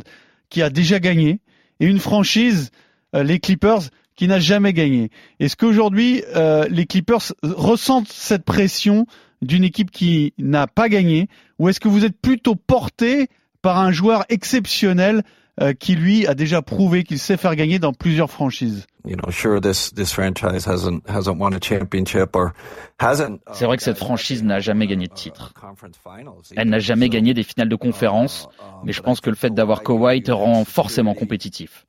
qui 0.50 0.62
a 0.62 0.70
déjà 0.70 1.00
gagné 1.00 1.40
et 1.80 1.87
une 1.87 1.98
franchise, 1.98 2.70
euh, 3.14 3.22
les 3.22 3.38
Clippers, 3.38 3.82
qui 4.16 4.26
n'a 4.26 4.40
jamais 4.40 4.72
gagné. 4.72 5.11
Est-ce 5.38 5.54
qu'aujourd'hui 5.54 6.24
les 6.70 6.87
Clippers 6.87 7.32
ressentent 7.44 8.08
cette 8.08 8.44
pression 8.44 9.06
d'une 9.42 9.62
équipe 9.62 9.92
qui 9.92 10.34
n'a 10.38 10.66
pas 10.66 10.88
gagné, 10.88 11.28
ou 11.61 11.68
est-ce 11.68 11.78
que 11.78 11.87
vous 11.87 12.04
êtes 12.04 12.20
plutôt 12.20 12.56
porté 12.56 13.28
par 13.62 13.78
un 13.78 13.92
joueur 13.92 14.24
exceptionnel 14.28 15.22
euh, 15.60 15.72
qui 15.72 15.94
lui 15.96 16.26
a 16.26 16.34
déjà 16.34 16.62
prouvé 16.62 17.04
qu'il 17.04 17.18
sait 17.18 17.36
faire 17.36 17.56
gagner 17.56 17.78
dans 17.78 17.92
plusieurs 17.92 18.30
franchises. 18.30 18.86
C'est 19.04 19.16
vrai 23.64 23.76
que 23.76 23.82
cette 23.82 23.98
franchise 23.98 24.44
n'a 24.44 24.60
jamais 24.60 24.86
gagné 24.86 25.06
de 25.06 25.14
titre. 25.14 25.52
Elle 26.56 26.68
n'a 26.68 26.78
jamais 26.78 27.08
gagné 27.08 27.34
des 27.34 27.42
finales 27.42 27.68
de 27.68 27.76
conférence, 27.76 28.48
mais 28.84 28.92
je 28.92 29.02
pense 29.02 29.20
que 29.20 29.30
le 29.30 29.36
fait 29.36 29.50
d'avoir 29.50 29.82
Kawhi 29.82 30.22
te 30.22 30.30
rend 30.32 30.64
forcément 30.64 31.14
compétitif. 31.14 31.86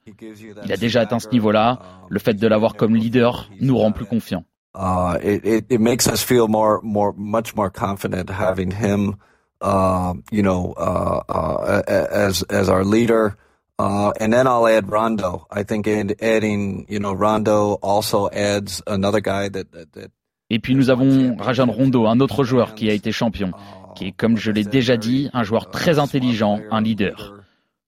Il 0.65 0.71
a 0.71 0.77
déjà 0.77 1.01
atteint 1.01 1.19
ce 1.19 1.29
niveau-là. 1.29 1.79
Le 2.09 2.19
fait 2.19 2.33
de 2.33 2.47
l'avoir 2.47 2.75
comme 2.75 2.95
leader 2.95 3.49
nous 3.59 3.77
rend 3.77 3.91
plus 3.91 4.05
confiants. 4.05 4.45
Uh, 4.75 5.17
it, 5.23 5.45
it, 5.45 5.65
it 5.69 5.81
makes 5.81 6.07
us 6.07 6.21
feel 6.21 6.47
more, 6.47 6.79
more, 6.83 7.13
much 7.17 7.55
more 7.55 7.71
confident 7.71 8.29
having 8.29 8.69
him, 8.71 9.15
uh, 9.61 10.13
you 10.31 10.43
know, 10.43 10.73
uh, 10.77 11.21
uh, 11.27 11.81
as 11.87 12.43
as 12.43 12.69
our 12.69 12.83
leader. 12.85 13.35
Uh, 13.79 14.11
and 14.19 14.33
then 14.33 14.45
I'll 14.45 14.67
add 14.67 14.91
Rondo. 14.91 15.47
I 15.49 15.63
think 15.63 15.87
adding, 15.87 16.85
you 16.89 16.99
know, 16.99 17.13
Rondo 17.13 17.79
also 17.81 18.29
adds 18.29 18.83
another 18.85 19.21
guy 19.21 19.47
that, 19.47 19.71
that, 19.71 19.93
that 19.93 20.11
Et 20.49 20.59
puis 20.59 20.75
nous 20.75 20.89
avons 20.89 21.37
Rajon 21.37 21.67
Rondo, 21.71 22.07
un 22.07 22.19
autre 22.19 22.43
joueur 22.43 22.73
qui 22.73 22.89
a 22.89 22.93
été 22.93 23.11
champion, 23.11 23.51
qui 23.95 24.07
est, 24.07 24.11
comme 24.11 24.35
je 24.35 24.51
l'ai 24.51 24.63
déjà 24.63 24.97
dit, 24.97 25.29
un 25.31 25.43
joueur 25.43 25.69
très 25.69 25.99
intelligent, 25.99 26.59
un 26.71 26.81
leader. 26.81 27.35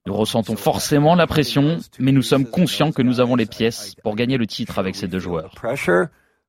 Nous 0.06 0.14
ressentons 0.14 0.56
forcément 0.56 1.16
la 1.16 1.28
pression, 1.28 1.80
mais 2.00 2.12
nous 2.12 2.22
sommes 2.22 2.46
conscients 2.46 2.92
que 2.92 3.02
nous 3.02 3.20
avons 3.20 3.36
les 3.36 3.46
pièces 3.46 3.96
pour 4.04 4.16
gagner 4.16 4.38
le 4.38 4.48
titre 4.48 4.80
avec 4.80 4.96
ces 4.96 5.08
deux 5.08 5.20
joueurs. 5.20 5.52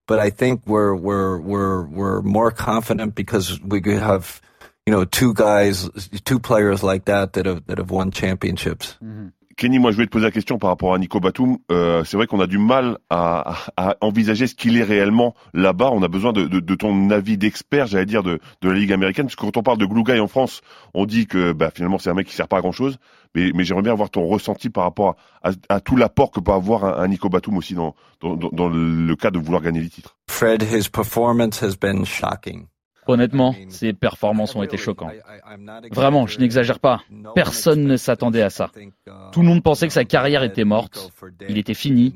But 0.09 0.19
I 0.19 0.31
think 0.31 0.63
we're, 0.67 0.95
we're, 0.95 1.39
we're, 1.39 1.87
we're 1.87 2.23
more 2.23 2.51
confident 2.51 3.15
because 3.15 3.61
we 3.63 3.81
have 3.97 4.41
you 4.87 4.93
know, 4.93 5.05
two 5.05 5.33
guys, 5.35 5.89
two 6.25 6.39
players 6.39 6.83
like 6.83 7.05
that 7.05 7.35
that 7.35 7.47
have, 7.47 7.67
that 7.67 7.79
have 7.79 7.91
won 7.91 8.11
championships. 8.11 8.99
Mm-hmm. 9.03 9.29
Kenny, 9.57 9.79
moi 9.79 9.93
je 9.93 9.97
vais 9.99 10.07
te 10.07 10.11
poser 10.11 10.25
la 10.25 10.31
question 10.31 10.59
par 10.59 10.71
rapport 10.71 10.95
à 10.95 10.99
Nico 10.99 11.21
Batum. 11.21 11.59
Euh, 11.71 12.05
c'est 12.05 12.17
vrai 12.17 12.27
qu'on 12.27 12.41
a 12.41 12.47
du 12.47 12.59
mal 12.59 12.99
à, 13.11 13.55
à 13.77 13.97
envisager 14.01 14.47
ce 14.47 14.55
qu'il 14.55 14.77
est 14.79 14.83
réellement 14.83 15.35
là-bas. 15.53 15.91
On 15.93 16.03
a 16.03 16.09
besoin 16.09 16.33
de, 16.33 16.47
de, 16.47 16.59
de 16.59 16.75
ton 16.75 17.11
avis 17.11 17.37
d'expert, 17.37 17.87
j'allais 17.87 18.07
dire, 18.07 18.23
de, 18.23 18.41
de 18.63 18.69
la 18.71 18.75
Ligue 18.75 18.93
américaine. 18.93 19.27
Parce 19.27 19.37
que 19.37 19.43
quand 19.43 19.57
on 19.59 19.63
parle 19.63 19.79
de 19.79 19.85
Glue 19.87 20.05
Guy 20.05 20.19
en 20.21 20.27
France, 20.27 20.63
on 20.95 21.05
dit 21.05 21.27
que 21.27 21.53
bah, 21.53 21.71
finalement 21.73 21.99
c'est 21.99 22.11
un 22.11 22.15
mec 22.15 22.27
qui 22.27 22.35
sert 22.35 22.49
pas 22.49 22.59
à 22.59 22.61
grand-chose. 22.61 22.97
Mais, 23.35 23.53
mais 23.55 23.65
j'aimerais 23.65 23.83
bien 23.83 23.93
avoir 23.93 24.11
ton 24.11 24.27
ressenti 24.27 24.71
par 24.71 24.85
rapport 24.85 25.17
à, 25.43 25.51
à, 25.69 25.81
tout 25.81 25.97
l'apport 25.97 26.31
que 26.31 26.41
peut 26.41 26.53
avoir 26.53 26.85
un, 26.85 27.03
un, 27.03 27.09
Nico 27.09 27.29
Batum 27.29 27.57
aussi 27.59 27.75
dans, 27.75 27.95
dans, 28.23 28.37
dans 28.37 28.69
le 28.69 29.15
cas 29.17 29.31
de 29.31 29.39
vouloir 29.39 29.63
gagner 29.63 29.81
les 29.81 29.91
titres. 29.91 30.17
Fred, 30.29 30.63
his 30.63 30.89
performance 30.89 31.63
has 31.63 31.77
been 31.77 32.05
shocking. 32.05 32.67
Honnêtement, 33.07 33.55
ses 33.69 33.93
performances 33.93 34.55
ont 34.55 34.63
été 34.63 34.77
choquantes. 34.77 35.13
Vraiment, 35.91 36.27
je 36.27 36.39
n'exagère 36.39 36.79
pas. 36.79 37.03
Personne 37.35 37.85
ne 37.85 37.97
s'attendait 37.97 38.43
à 38.43 38.51
ça. 38.51 38.71
Tout 39.33 39.41
le 39.41 39.47
monde 39.47 39.63
pensait 39.63 39.87
que 39.87 39.93
sa 39.93 40.05
carrière 40.05 40.43
était 40.43 40.65
morte. 40.65 41.13
Il 41.49 41.59
était 41.59 41.75
fini. 41.75 42.15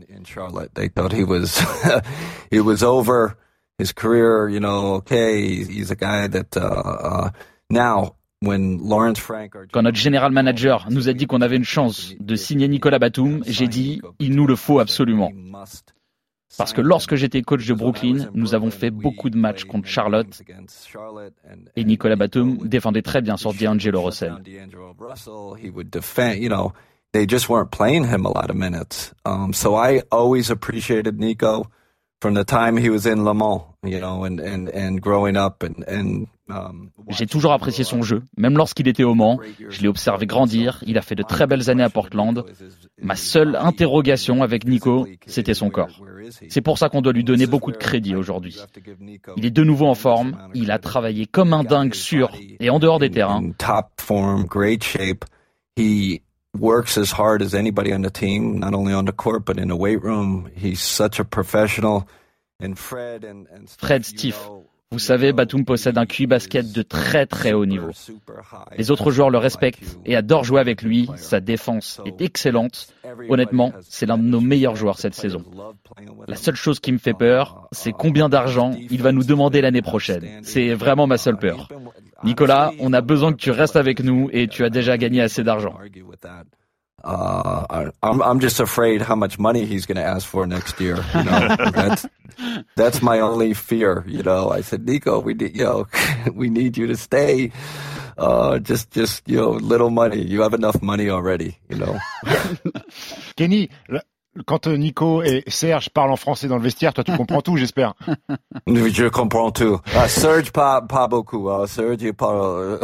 Quand 9.72 9.83
notre 9.83 9.96
général 9.96 10.33
manager 10.33 10.87
nous 10.90 11.09
a 11.09 11.12
dit 11.12 11.27
qu'on 11.27 11.40
avait 11.40 11.57
une 11.57 11.64
chance 11.64 12.14
de 12.20 12.37
signer 12.37 12.68
Nicolas 12.68 12.99
Batum, 12.99 13.42
j'ai 13.46 13.66
dit, 13.66 14.01
il 14.18 14.35
nous 14.35 14.46
le 14.46 14.57
faut 14.57 14.79
absolument. 14.79 15.33
Parce 16.59 16.73
que 16.73 16.81
lorsque 16.81 17.14
j'étais 17.14 17.42
coach 17.42 17.66
de 17.66 17.75
Brooklyn, 17.75 18.31
nous 18.35 18.55
avons 18.55 18.71
fait 18.71 18.90
beaucoup 18.90 19.31
de 19.31 19.37
matchs 19.37 19.64
contre 19.64 19.88
Charlotte 19.88 20.42
et 21.77 21.85
Nicolas 21.85 22.16
Batum 22.16 22.59
défendait 22.59 23.03
très 23.03 23.23
bien 23.23 23.37
sur 23.37 23.53
D'Angelo 23.55 24.03
Russell. 24.03 24.37
They 27.12 27.25
just 27.25 27.49
weren't 27.49 27.71
playing 27.71 28.05
him 28.05 28.27
a 28.27 28.29
lot 28.29 28.51
of 28.51 28.57
minutes. 28.57 29.14
Um, 29.25 29.55
so 29.55 29.75
I 29.75 30.03
always 30.11 30.51
appreciated 30.51 31.19
Nico 31.19 31.71
from 32.21 32.35
the 32.35 32.45
time 32.45 32.77
he 32.77 32.90
was 32.90 33.07
in 33.07 33.25
Le 33.25 33.33
Mans, 33.33 33.62
you 33.83 34.01
know, 34.01 34.25
and, 34.25 34.38
and, 34.38 34.69
and 34.69 35.01
growing 35.01 35.35
up 35.35 35.62
and, 35.62 35.83
and 35.88 36.27
j'ai 37.09 37.27
toujours 37.27 37.53
apprécié 37.53 37.85
son 37.85 38.03
jeu, 38.03 38.23
même 38.37 38.57
lorsqu'il 38.57 38.89
était 38.89 39.05
au 39.05 39.15
Mans. 39.15 39.39
Je 39.69 39.81
l'ai 39.81 39.89
observé 39.89 40.27
grandir. 40.27 40.83
Il 40.87 40.97
a 40.99 41.03
fait 41.03 41.15
de 41.15 41.23
très 41.23 41.47
belles 41.47 41.71
années 41.71 41.83
à 41.83 41.91
Portland. 41.91 42.45
Ma 43.01 43.17
seule 43.17 43.57
interrogation 43.57 44.43
avec 44.43 44.67
Nico, 44.67 45.07
c'était 45.27 45.55
son 45.55 45.71
corps. 45.71 46.01
C'est 46.49 46.61
pour 46.61 46.79
ça 46.79 46.89
qu'on 46.89 47.03
doit 47.03 47.13
lui 47.13 47.25
donner 47.25 47.47
beaucoup 47.47 47.73
de 47.73 47.77
crédit 47.77 48.15
aujourd'hui. 48.15 48.57
Il 49.37 49.45
est 49.45 49.51
de 49.51 49.65
nouveau 49.65 49.87
en 49.87 49.95
forme. 49.95 50.37
Il 50.55 50.71
a 50.71 50.79
travaillé 50.79 51.27
comme 51.27 51.53
un 51.53 51.65
dingue 51.65 51.95
sur 51.95 52.31
et 52.61 52.71
en 52.71 52.79
dehors 52.79 52.99
des 52.99 53.11
terrains. 53.11 53.51
Top 53.59 53.89
form, 53.99 54.45
great 54.45 54.85
shape. 54.85 55.25
He 55.77 56.23
works 56.59 56.97
as 56.97 57.13
hard 57.13 57.43
as 57.43 57.55
anybody 57.55 57.93
on 57.93 58.03
the 58.03 58.11
team, 58.11 58.59
not 58.59 58.73
only 58.73 58.95
on 58.95 59.05
the 59.05 59.13
court 59.13 59.45
but 59.45 59.59
in 59.59 59.69
the 59.69 59.77
weight 59.77 60.03
room. 60.03 60.49
He's 60.57 60.81
such 60.81 61.21
a 61.21 61.25
professional. 61.25 62.07
Fred, 62.77 64.05
Steve, 64.05 64.39
vous 64.92 65.01
savez, 65.01 65.33
Batum 65.33 65.64
possède 65.64 65.99
un 65.99 66.07
QI 66.07 66.27
basket 66.27 66.72
de 66.72 66.83
très 66.83 67.27
très 67.27 67.53
haut 67.53 67.66
niveau. 67.66 67.90
Les 68.79 68.92
autres 68.92 69.11
joueurs 69.11 69.31
le 69.31 69.38
respectent 69.38 69.99
et 70.07 70.14
adorent 70.14 70.44
jouer 70.44 70.61
avec 70.61 70.83
lui. 70.83 71.09
Sa 71.16 71.40
défense 71.40 72.01
est 72.07 72.20
excellente. 72.20 72.94
Honnêtement, 73.29 73.72
c'est 73.83 74.07
l'un 74.07 74.16
de 74.16 74.22
nos 74.22 74.40
meilleurs 74.40 74.77
joueurs 74.77 74.99
cette 74.99 75.14
saison. 75.14 75.44
La 76.29 76.37
seule 76.37 76.55
chose 76.55 76.79
qui 76.79 76.92
me 76.92 76.99
fait 76.99 77.14
peur, 77.14 77.68
c'est 77.72 77.92
combien 77.92 78.29
d'argent 78.29 78.77
il 78.90 79.03
va 79.03 79.11
nous 79.11 79.25
demander 79.25 79.61
l'année 79.61 79.83
prochaine. 79.83 80.40
C'est 80.44 80.72
vraiment 80.75 81.09
ma 81.09 81.18
seule 81.18 81.37
peur. 81.37 81.68
Nicolas, 82.22 82.72
on 82.79 82.92
a 82.92 83.01
besoin 83.01 83.33
que 83.33 83.38
tu 83.38 83.51
restes 83.51 83.77
avec 83.77 84.01
nous 84.03 84.31
et 84.33 84.46
tu 84.46 84.64
as 84.64 84.70
déjà 84.70 84.96
gagné 84.96 85.20
assez 85.20 85.42
d'argent. 85.42 85.75
Uh, 87.07 87.90
I'm 88.03 88.21
I'm 88.21 88.40
just 88.40 88.59
afraid 88.59 89.01
how 89.01 89.14
much 89.14 89.38
money 89.38 89.64
he's 89.64 89.87
going 89.87 89.97
to 89.97 90.03
ask 90.03 90.27
for 90.27 90.45
next 90.45 90.81
year. 90.81 90.97
You 91.14 91.23
know, 91.23 91.57
that's 91.73 92.05
that's 92.75 93.01
my 93.01 93.21
only 93.21 93.55
fear. 93.55 94.05
You 94.09 94.25
know, 94.25 94.51
I 94.51 94.62
said, 94.62 94.85
Nico, 94.85 95.21
we 95.21 95.35
need 95.35 95.57
you 95.57 95.64
know, 95.71 95.87
we 96.35 96.51
need 96.51 96.77
you 96.77 96.88
to 96.88 96.97
stay. 96.97 97.53
Uh, 98.19 98.59
just 98.59 98.90
just 98.90 99.23
you 99.29 99.37
know, 99.37 99.51
little 99.51 99.90
money. 99.90 100.21
You 100.21 100.42
have 100.42 100.53
enough 100.53 100.83
money 100.83 101.09
already. 101.09 101.59
You 101.69 101.77
know. 101.77 101.99
Kenny, 103.37 103.69
quand 104.45 104.66
euh, 104.66 104.77
Nico 104.77 105.23
et 105.23 105.45
Serge 105.47 105.90
parlent 105.90 106.11
en 106.11 106.16
français 106.16 106.49
dans 106.49 106.57
le 106.57 106.62
vestiaire, 106.62 106.92
toi 106.92 107.05
tu 107.05 107.16
comprends 107.16 107.40
tout, 107.40 107.57
j'espère. 107.57 107.95
Je 108.66 109.09
comprends 109.11 109.53
tout. 109.53 109.79
Uh, 109.95 110.09
Serge 110.09 110.51
pas 110.51 110.83
pas 110.83 111.07
beaucoup. 111.07 111.49
Uh, 111.49 111.69
Serge 111.69 112.03
il 112.03 112.14
parle. 112.14 112.81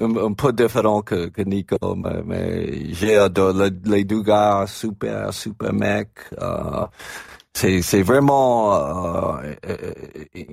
Un, 0.00 0.32
peu 0.32 0.52
différent 0.52 1.02
que, 1.02 1.28
que 1.28 1.42
Nico, 1.42 1.78
mais, 1.96 2.22
mais 2.24 2.94
j'ai 2.94 3.16
adoré 3.16 3.70
les 3.84 4.04
deux 4.04 4.22
gars, 4.22 4.64
super, 4.66 5.32
super 5.32 5.72
mec. 5.72 6.08
Euh, 6.40 6.86
c'est, 7.54 7.80
c'est 7.80 8.02
vraiment 8.02 8.74
euh, 8.74 9.54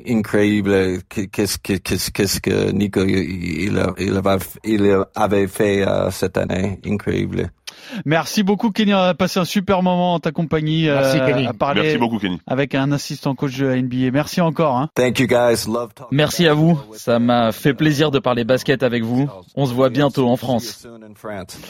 incroyable 0.07 1.03
qu'est-ce 1.09 1.57
que, 1.57 1.73
qu'est-ce, 1.73 2.11
qu'est-ce 2.11 2.39
que 2.39 2.71
Nico 2.71 3.03
il, 3.03 3.73
il, 3.73 3.83
il 3.97 5.03
avait 5.15 5.47
fait 5.47 5.85
euh, 5.85 6.09
cette 6.11 6.37
année. 6.37 6.79
Incroyable. 6.85 7.51
Merci 8.05 8.43
beaucoup 8.43 8.71
Kenny, 8.71 8.93
on 8.93 8.97
a 8.97 9.13
passé 9.13 9.39
un 9.39 9.45
super 9.45 9.83
moment 9.83 10.13
en 10.15 10.19
ta 10.19 10.31
compagnie. 10.31 10.85
Merci 10.87 11.19
euh, 11.19 11.27
Kenny. 11.27 11.47
À 11.47 11.53
parler 11.53 11.81
Merci 11.81 11.97
beaucoup 11.97 12.19
Kenny. 12.19 12.39
Avec 12.47 12.75
un 12.75 12.91
assistant 12.91 13.35
coach 13.35 13.57
de 13.57 13.67
la 13.67 13.81
NBA. 13.81 14.11
Merci 14.11 14.41
encore. 14.41 14.77
Hein. 14.77 14.89
Thank 14.95 15.19
you 15.19 15.27
guys. 15.27 15.65
Love 15.67 15.91
Merci 16.11 16.47
à 16.47 16.53
vous. 16.53 16.79
Ça 16.93 17.19
m'a 17.19 17.51
fait 17.51 17.73
plaisir 17.73 18.11
de 18.11 18.19
parler 18.19 18.43
basket 18.43 18.83
avec 18.83 19.03
vous. 19.03 19.29
On 19.55 19.65
se 19.65 19.73
voit 19.73 19.89
bientôt 19.89 20.27
en 20.27 20.37
France. 20.37 20.85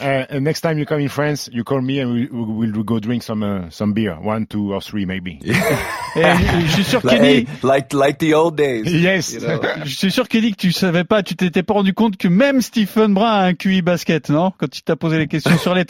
Uh, 0.00 0.40
next 0.40 0.62
time 0.62 0.78
you 0.78 0.84
come 0.84 1.00
in 1.00 1.08
France, 1.08 1.48
you 1.52 1.64
call 1.64 1.80
me 1.80 2.00
and 2.00 2.12
we, 2.12 2.28
we'll 2.30 2.84
go 2.84 2.98
drink 3.00 3.22
some 3.22 3.42
uh, 3.42 3.70
some 3.70 3.92
beer, 3.92 4.16
one, 4.22 4.46
two 4.46 4.72
or 4.72 4.82
three 4.82 5.06
maybe. 5.06 5.38
Je 6.14 6.72
suis 6.72 6.84
sûr 6.84 7.02
Kenny, 7.08 7.46
like 7.62 7.92
like 7.92 8.18
the 8.18 8.34
old 8.34 8.56
days. 8.56 8.84
Yes. 9.04 9.32
You 9.32 9.40
know? 9.40 9.60
je 9.84 9.94
suis 9.94 10.10
sûr 10.10 10.28
Kenny 10.28 10.52
que 10.52 10.56
tu 10.56 10.72
savais 10.72 11.04
pas, 11.04 11.22
tu 11.22 11.36
t'étais 11.36 11.62
pas 11.62 11.74
rendu 11.74 11.92
compte 11.92 12.16
que 12.16 12.28
même 12.28 12.62
Stephen 12.62 13.12
Brun 13.12 13.30
a 13.30 13.44
un 13.44 13.54
QI 13.54 13.82
basket, 13.82 14.30
non? 14.30 14.52
Quand 14.56 14.78
il 14.78 14.82
t'a 14.82 14.96
posé 14.96 15.18
les 15.18 15.26
questions 15.26 15.58
sur 15.58 15.74
les 15.74 15.84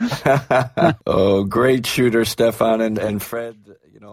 oh, 1.06 1.44
great 1.44 1.86
shooter, 1.86 2.24
Stefan 2.24 2.80
and, 2.80 2.98
and 2.98 3.18
Fred. 3.20 3.56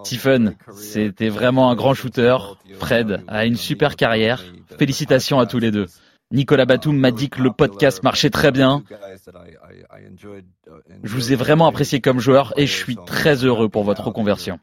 Stephen, 0.04 0.56
c'était 0.76 1.30
vraiment 1.30 1.70
un 1.70 1.76
grand 1.76 1.94
shooter. 1.94 2.38
Fred 2.80 3.24
a 3.28 3.46
une 3.46 3.58
super 3.58 3.96
carrière. 3.96 4.44
Félicitations 4.78 5.40
à 5.40 5.46
tous 5.46 5.60
les 5.60 5.72
deux. 5.72 5.88
Nicolas 6.32 6.66
Batum 6.66 6.98
m'a 6.98 7.12
dit 7.12 7.30
que 7.30 7.42
le 7.42 7.52
podcast 7.52 8.04
marchait 8.04 8.30
très 8.30 8.52
bien. 8.52 8.84
Je 11.04 11.14
vous 11.14 11.34
ai 11.34 11.36
vraiment 11.36 11.68
apprécié 11.68 12.00
comme 12.00 12.20
joueur 12.20 12.54
et 12.56 12.68
je 12.68 12.74
suis 12.74 12.96
très 13.06 13.44
heureux 13.44 13.68
pour 13.68 13.84
votre 13.84 14.06
reconversion. 14.06 14.60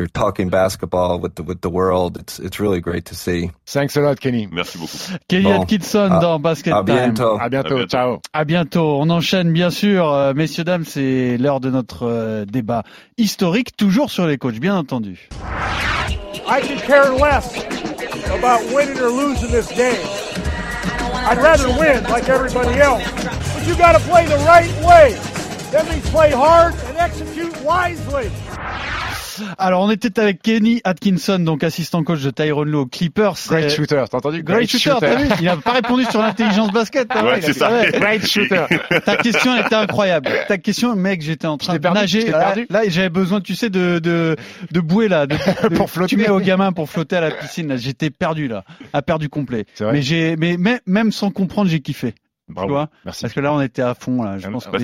You're 0.00 0.08
talking 0.08 0.48
basketball 0.48 1.18
with 1.20 1.34
the 1.34 1.42
with 1.42 1.60
the 1.60 1.68
world. 1.68 2.16
It's 2.16 2.38
it's 2.38 2.58
really 2.58 2.80
great 2.80 3.04
to 3.06 3.14
see. 3.14 3.50
Thanks 3.66 3.96
a 3.96 4.00
lot, 4.00 4.18
Kenny. 4.18 4.46
Merci 4.50 4.78
beaucoup. 4.78 5.18
Kenny 5.28 5.44
Bon. 5.44 5.60
Atkinson 5.62 6.08
Ah, 6.10 6.20
dans 6.20 6.38
Basket 6.40 6.72
À 6.72 6.82
Time. 6.82 6.96
À 6.96 7.06
bientôt. 7.06 7.38
À 7.40 7.48
bientôt. 7.50 7.86
Ciao. 7.86 8.20
À 8.32 8.44
bientôt. 8.44 8.98
On 9.00 9.10
enchaîne 9.10 9.52
bien 9.52 9.70
sûr, 9.70 10.10
euh, 10.10 10.32
messieurs 10.34 10.64
dames, 10.64 10.84
c'est 10.86 11.36
l'heure 11.36 11.60
de 11.60 11.70
notre 11.70 12.06
euh, 12.06 12.44
débat 12.46 12.82
historique, 13.18 13.76
toujours 13.76 14.10
sur 14.10 14.26
les 14.26 14.38
coachs, 14.38 14.58
bien 14.58 14.74
entendu. 14.76 15.28
I 16.48 16.60
could 16.62 16.80
care 16.82 17.12
less 17.12 17.54
about 18.32 18.60
winning 18.74 18.98
or 18.98 19.10
losing 19.10 19.50
this 19.50 19.68
game. 19.72 20.00
I'd 21.28 21.38
rather 21.38 21.68
win 21.78 22.02
like 22.10 22.28
everybody 22.28 22.80
else. 22.80 23.04
But 23.54 23.66
you 23.68 23.76
got 23.76 23.92
to 23.92 24.00
play 24.08 24.24
the 24.26 24.38
right 24.46 24.72
way. 24.82 25.14
That 25.70 25.88
means 25.88 26.08
play 26.10 26.30
hard 26.32 26.74
and 26.88 26.96
execute 26.96 27.54
wisely. 27.62 28.30
Alors 29.58 29.82
on 29.82 29.90
était 29.90 30.18
avec 30.20 30.42
Kenny 30.42 30.80
Atkinson, 30.84 31.38
donc 31.38 31.64
assistant 31.64 32.02
coach 32.02 32.22
de 32.22 32.30
Tyrone 32.30 32.70
Lowe 32.70 32.86
Clippers. 32.86 33.34
Great 33.48 33.64
Euh, 33.64 33.68
shooter. 33.68 34.04
T'as 34.10 34.18
entendu? 34.18 34.42
Great 34.42 34.68
shooter, 34.70 34.94
t'as 35.00 35.14
vu? 35.16 35.28
Il 35.40 35.48
a 35.48 35.56
pas 35.56 35.72
répondu 35.72 36.04
sur 36.04 36.20
l'intelligence 36.22 36.70
basket. 36.72 37.08
t'as 37.08 37.24
Ouais, 37.24 37.40
c'est 37.40 37.52
ça. 37.52 37.70
Ouais. 37.70 37.90
Great 37.92 38.26
shooter. 38.26 38.66
Ta 39.04 39.16
question 39.16 39.56
était 39.56 39.74
incroyable. 39.74 40.28
Ta 40.48 40.58
question, 40.58 40.94
mec, 40.96 41.22
j'étais 41.22 41.46
en 41.46 41.58
train 41.58 41.74
de 41.74 41.78
perdu, 41.78 41.98
nager. 42.00 42.26
Là, 42.30 42.38
perdu? 42.38 42.66
là, 42.70 42.80
j'avais 42.88 43.08
besoin, 43.10 43.40
tu 43.40 43.54
sais, 43.54 43.70
de 43.70 43.98
de 43.98 44.36
de 44.70 44.80
bouée 44.80 45.08
là, 45.08 45.26
de, 45.26 45.34
de- 45.68 45.74
Pour 45.74 45.90
flotter. 45.90 46.16
Tu 46.16 46.16
mets 46.16 46.28
aux 46.30 46.40
gamins 46.40 46.72
pour 46.72 46.88
flotter 46.90 47.16
à 47.16 47.20
la 47.20 47.30
piscine. 47.30 47.68
Là, 47.68 47.76
j'étais 47.76 48.10
perdu 48.10 48.48
là, 48.48 48.64
à 48.92 49.02
perdu 49.02 49.28
complet. 49.28 49.64
Mais 49.80 50.02
j'ai, 50.02 50.36
mais 50.36 50.56
même 50.86 51.12
sans 51.12 51.30
comprendre, 51.30 51.70
j'ai 51.70 51.80
kiffé. 51.80 52.14
Bravo. 52.50 52.68
Tu 52.68 52.72
vois 52.72 52.88
Merci. 53.04 53.22
Parce 53.22 53.34
que 53.34 53.40
là, 53.40 53.52
on 53.52 53.60
était 53.60 53.82
à 53.82 53.94
fond 53.94 54.22
là. 54.22 54.38
Je 54.38 54.46
Ah, 54.46 54.50
pense 54.50 54.64
bah, 54.66 54.72
que 54.72 54.76
on 54.78 54.80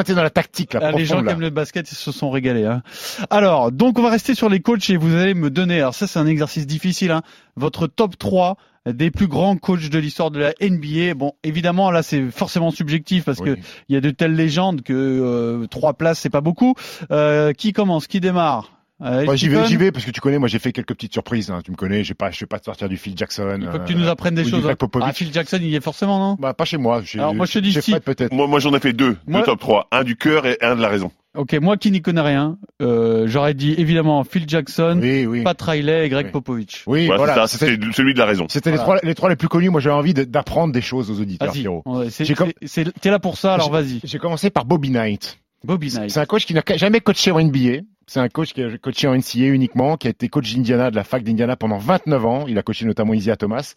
était 0.00 0.14
dans, 0.14 0.22
la 0.22 0.30
tactique, 0.30 0.74
Ah, 0.74 0.92
les 0.92 1.04
gens 1.04 1.22
qui 1.22 1.28
aiment 1.30 1.40
le 1.40 1.50
basket, 1.50 1.90
ils 1.90 1.96
se 1.96 2.12
sont 2.12 2.30
régalés. 2.30 2.64
Hein. 2.66 2.82
Alors, 3.30 3.72
donc 3.72 3.98
on 3.98 4.02
va 4.02 4.10
rester 4.10 4.34
sur 4.34 4.48
les 4.48 4.60
coachs 4.60 4.88
et 4.90 4.96
vous 4.96 5.14
allez 5.14 5.34
me 5.34 5.50
donner, 5.50 5.78
alors 5.80 5.94
ça 5.94 6.06
c'est 6.06 6.18
un 6.18 6.26
exercice 6.26 6.66
difficile, 6.66 7.10
hein, 7.10 7.22
votre 7.56 7.86
top 7.86 8.18
3 8.18 8.56
des 8.86 9.10
plus 9.12 9.28
grands 9.28 9.56
coachs 9.56 9.88
de 9.90 9.98
l'histoire 9.98 10.30
de 10.32 10.40
la 10.40 10.52
NBA. 10.60 11.14
Bon, 11.14 11.34
évidemment 11.44 11.90
là 11.92 12.02
c'est 12.02 12.30
forcément 12.30 12.70
subjectif 12.72 13.24
parce 13.24 13.38
que 13.38 13.50
Oui. 13.50 13.62
il 13.88 13.94
y 13.94 13.96
a 13.96 14.00
de 14.00 14.10
telles 14.10 14.34
légendes 14.34 14.82
que 14.82 14.92
euh, 14.92 15.66
trois 15.68 15.94
places 15.94 16.18
c'est 16.18 16.30
pas 16.30 16.40
beaucoup. 16.40 16.74
Euh, 17.12 17.52
qui 17.52 17.72
commence 17.72 18.06
Qui 18.08 18.18
démarre? 18.20 18.72
Moi, 19.02 19.36
j'y 19.36 19.48
vais, 19.48 19.66
j'y 19.66 19.76
vais 19.76 19.92
parce 19.92 20.04
que 20.04 20.10
tu 20.10 20.20
connais. 20.20 20.38
Moi, 20.38 20.48
j'ai 20.48 20.58
fait 20.58 20.72
quelques 20.72 20.94
petites 20.94 21.12
surprises. 21.12 21.50
Hein, 21.50 21.60
tu 21.64 21.70
me 21.70 21.76
connais. 21.76 22.04
J'ai 22.04 22.14
pas, 22.14 22.30
je 22.30 22.40
vais 22.40 22.46
pas 22.46 22.58
te 22.58 22.64
sortir 22.64 22.88
du 22.88 22.96
Phil 22.96 23.16
Jackson. 23.16 23.58
Il 23.60 23.68
faut 23.70 23.78
que 23.78 23.86
tu 23.86 23.94
nous 23.94 24.08
apprennes 24.08 24.34
des 24.34 24.44
choses. 24.44 24.66
Hein. 24.66 24.76
Ah, 25.00 25.12
Phil 25.12 25.32
Jackson, 25.32 25.58
il 25.60 25.68
y 25.68 25.76
est 25.76 25.80
forcément, 25.80 26.18
non? 26.18 26.36
Bah, 26.38 26.54
pas 26.54 26.64
chez 26.64 26.78
moi. 26.78 27.02
Alors, 27.14 27.34
moi, 27.34 27.46
je 27.46 27.52
te 27.52 27.58
dis 27.58 27.72
si. 27.80 27.98
peut-être. 28.00 28.32
Moi, 28.32 28.46
moi, 28.46 28.60
j'en 28.60 28.74
ai 28.74 28.80
fait 28.80 28.92
deux. 28.92 29.16
Deux 29.26 29.42
top 29.42 29.60
3. 29.60 29.88
Un 29.90 30.04
du 30.04 30.16
cœur 30.16 30.46
et 30.46 30.58
un 30.60 30.76
de 30.76 30.80
la 30.82 30.88
raison. 30.88 31.10
Ok, 31.34 31.54
moi 31.54 31.78
qui 31.78 31.90
n'y 31.90 32.02
connais 32.02 32.20
rien, 32.20 32.58
euh, 32.82 33.26
j'aurais 33.26 33.54
dit 33.54 33.74
évidemment 33.78 34.22
Phil 34.22 34.44
Jackson, 34.46 34.98
oui, 35.00 35.24
oui. 35.24 35.42
Pat 35.42 35.60
Riley 35.62 36.04
et 36.04 36.08
Greg 36.10 36.30
Popovich. 36.30 36.82
Oui, 36.86 37.06
voilà, 37.06 37.46
c'était 37.46 37.78
celui 37.92 38.12
de 38.12 38.18
la 38.18 38.26
raison. 38.26 38.44
C'était 38.50 38.70
les 38.70 38.76
trois, 38.76 38.98
les 39.02 39.14
trois 39.14 39.30
les 39.30 39.36
plus 39.36 39.48
connus. 39.48 39.70
Moi, 39.70 39.80
j'avais 39.80 39.96
envie 39.96 40.12
d'apprendre 40.12 40.74
des 40.74 40.82
choses 40.82 41.10
aux 41.10 41.18
auditeurs. 41.20 41.50
Vas-y, 41.86 42.84
T'es 43.00 43.10
là 43.10 43.18
pour 43.18 43.38
ça, 43.38 43.54
alors 43.54 43.70
vas-y. 43.70 44.00
J'ai 44.04 44.18
commencé 44.18 44.50
par 44.50 44.66
Bobby 44.66 44.90
Knight. 44.90 45.38
Bobby 45.64 45.90
Knight. 45.94 46.10
C'est 46.10 46.20
un 46.20 46.26
coach 46.26 46.44
qui 46.44 46.54
n'a 46.54 46.62
jamais 46.76 47.00
coaché 47.00 47.30
en 47.30 47.40
NBA. 47.40 47.82
C'est 48.12 48.20
un 48.20 48.28
coach 48.28 48.52
qui 48.52 48.62
a 48.62 48.68
coaché 48.76 49.08
en 49.08 49.16
NCA 49.16 49.46
uniquement, 49.46 49.96
qui 49.96 50.06
a 50.06 50.10
été 50.10 50.28
coach 50.28 50.52
d'Indiana, 50.52 50.90
de 50.90 50.96
la 50.96 51.02
fac 51.02 51.22
d'Indiana 51.22 51.56
pendant 51.56 51.78
29 51.78 52.26
ans. 52.26 52.44
Il 52.46 52.58
a 52.58 52.62
coaché 52.62 52.84
notamment 52.84 53.14
Isia 53.14 53.36
Thomas. 53.36 53.72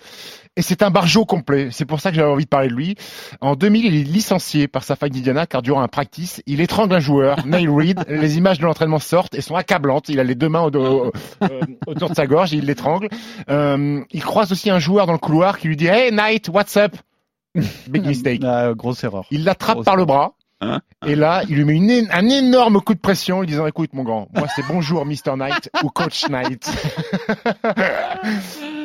Et 0.58 0.62
c'est 0.62 0.84
un 0.84 0.90
barjo 0.90 1.24
complet. 1.24 1.70
C'est 1.72 1.86
pour 1.86 2.02
ça 2.02 2.10
que 2.10 2.18
j'avais 2.18 2.30
envie 2.30 2.44
de 2.44 2.50
parler 2.50 2.68
de 2.68 2.74
lui. 2.74 2.98
En 3.40 3.56
2000, 3.56 3.86
il 3.86 3.96
est 3.96 4.04
licencié 4.04 4.68
par 4.68 4.84
sa 4.84 4.98
fac 4.98 5.10
d'Indiana 5.10 5.46
car 5.46 5.62
durant 5.62 5.80
un 5.82 5.88
practice, 5.88 6.44
il 6.48 6.60
étrangle 6.60 6.96
un 6.96 7.00
joueur, 7.00 7.46
Neil 7.46 7.70
Reed. 7.70 8.04
Les 8.10 8.38
images 8.38 8.60
de 8.60 8.66
l'entraînement 8.66 9.00
sortent 9.00 9.36
et 9.36 9.42
sont 9.42 9.56
accablantes. 9.56 10.10
Il 10.10 10.20
a 10.20 10.26
les 10.26 10.36
deux 10.36 10.50
mains 10.50 10.66
euh, 10.66 11.12
autour 11.88 12.10
de 12.10 12.16
sa 12.16 12.28
gorge 12.28 12.54
et 12.54 12.58
il 12.58 12.66
l'étrangle. 12.66 13.08
Euh, 13.50 14.02
il 14.12 14.22
croise 14.22 14.52
aussi 14.52 14.70
un 14.70 14.80
joueur 14.80 15.06
dans 15.06 15.14
le 15.14 15.18
couloir 15.18 15.60
qui 15.60 15.70
lui 15.70 15.78
dit 15.78 15.88
Hey 15.88 16.12
Knight, 16.12 16.50
what's 16.50 16.76
up? 16.76 16.98
Big 17.88 18.06
mistake. 18.06 18.42
Ah, 18.44 18.74
grosse 18.76 19.02
erreur. 19.06 19.28
Il 19.32 19.46
l'attrape 19.46 19.86
par 19.86 19.96
le 19.96 20.04
bras. 20.04 20.34
Hein 20.62 20.80
et 21.06 21.16
là, 21.16 21.44
il 21.50 21.56
lui 21.56 21.66
met 21.66 22.04
un 22.12 22.30
énorme 22.30 22.82
coup 22.82 22.94
de 22.94 23.00
pression, 23.00 23.42
lui 23.42 23.48
disant 23.48 23.68
"Écoute, 23.68 23.92
mon 23.94 24.04
grand, 24.04 24.30
moi 24.34 24.48
c'est 24.56 24.66
bonjour, 24.68 25.06
Mr. 25.06 25.36
Knight 25.36 25.70
ou 25.84 25.90
Coach 25.90 26.28
Knight." 26.30 26.66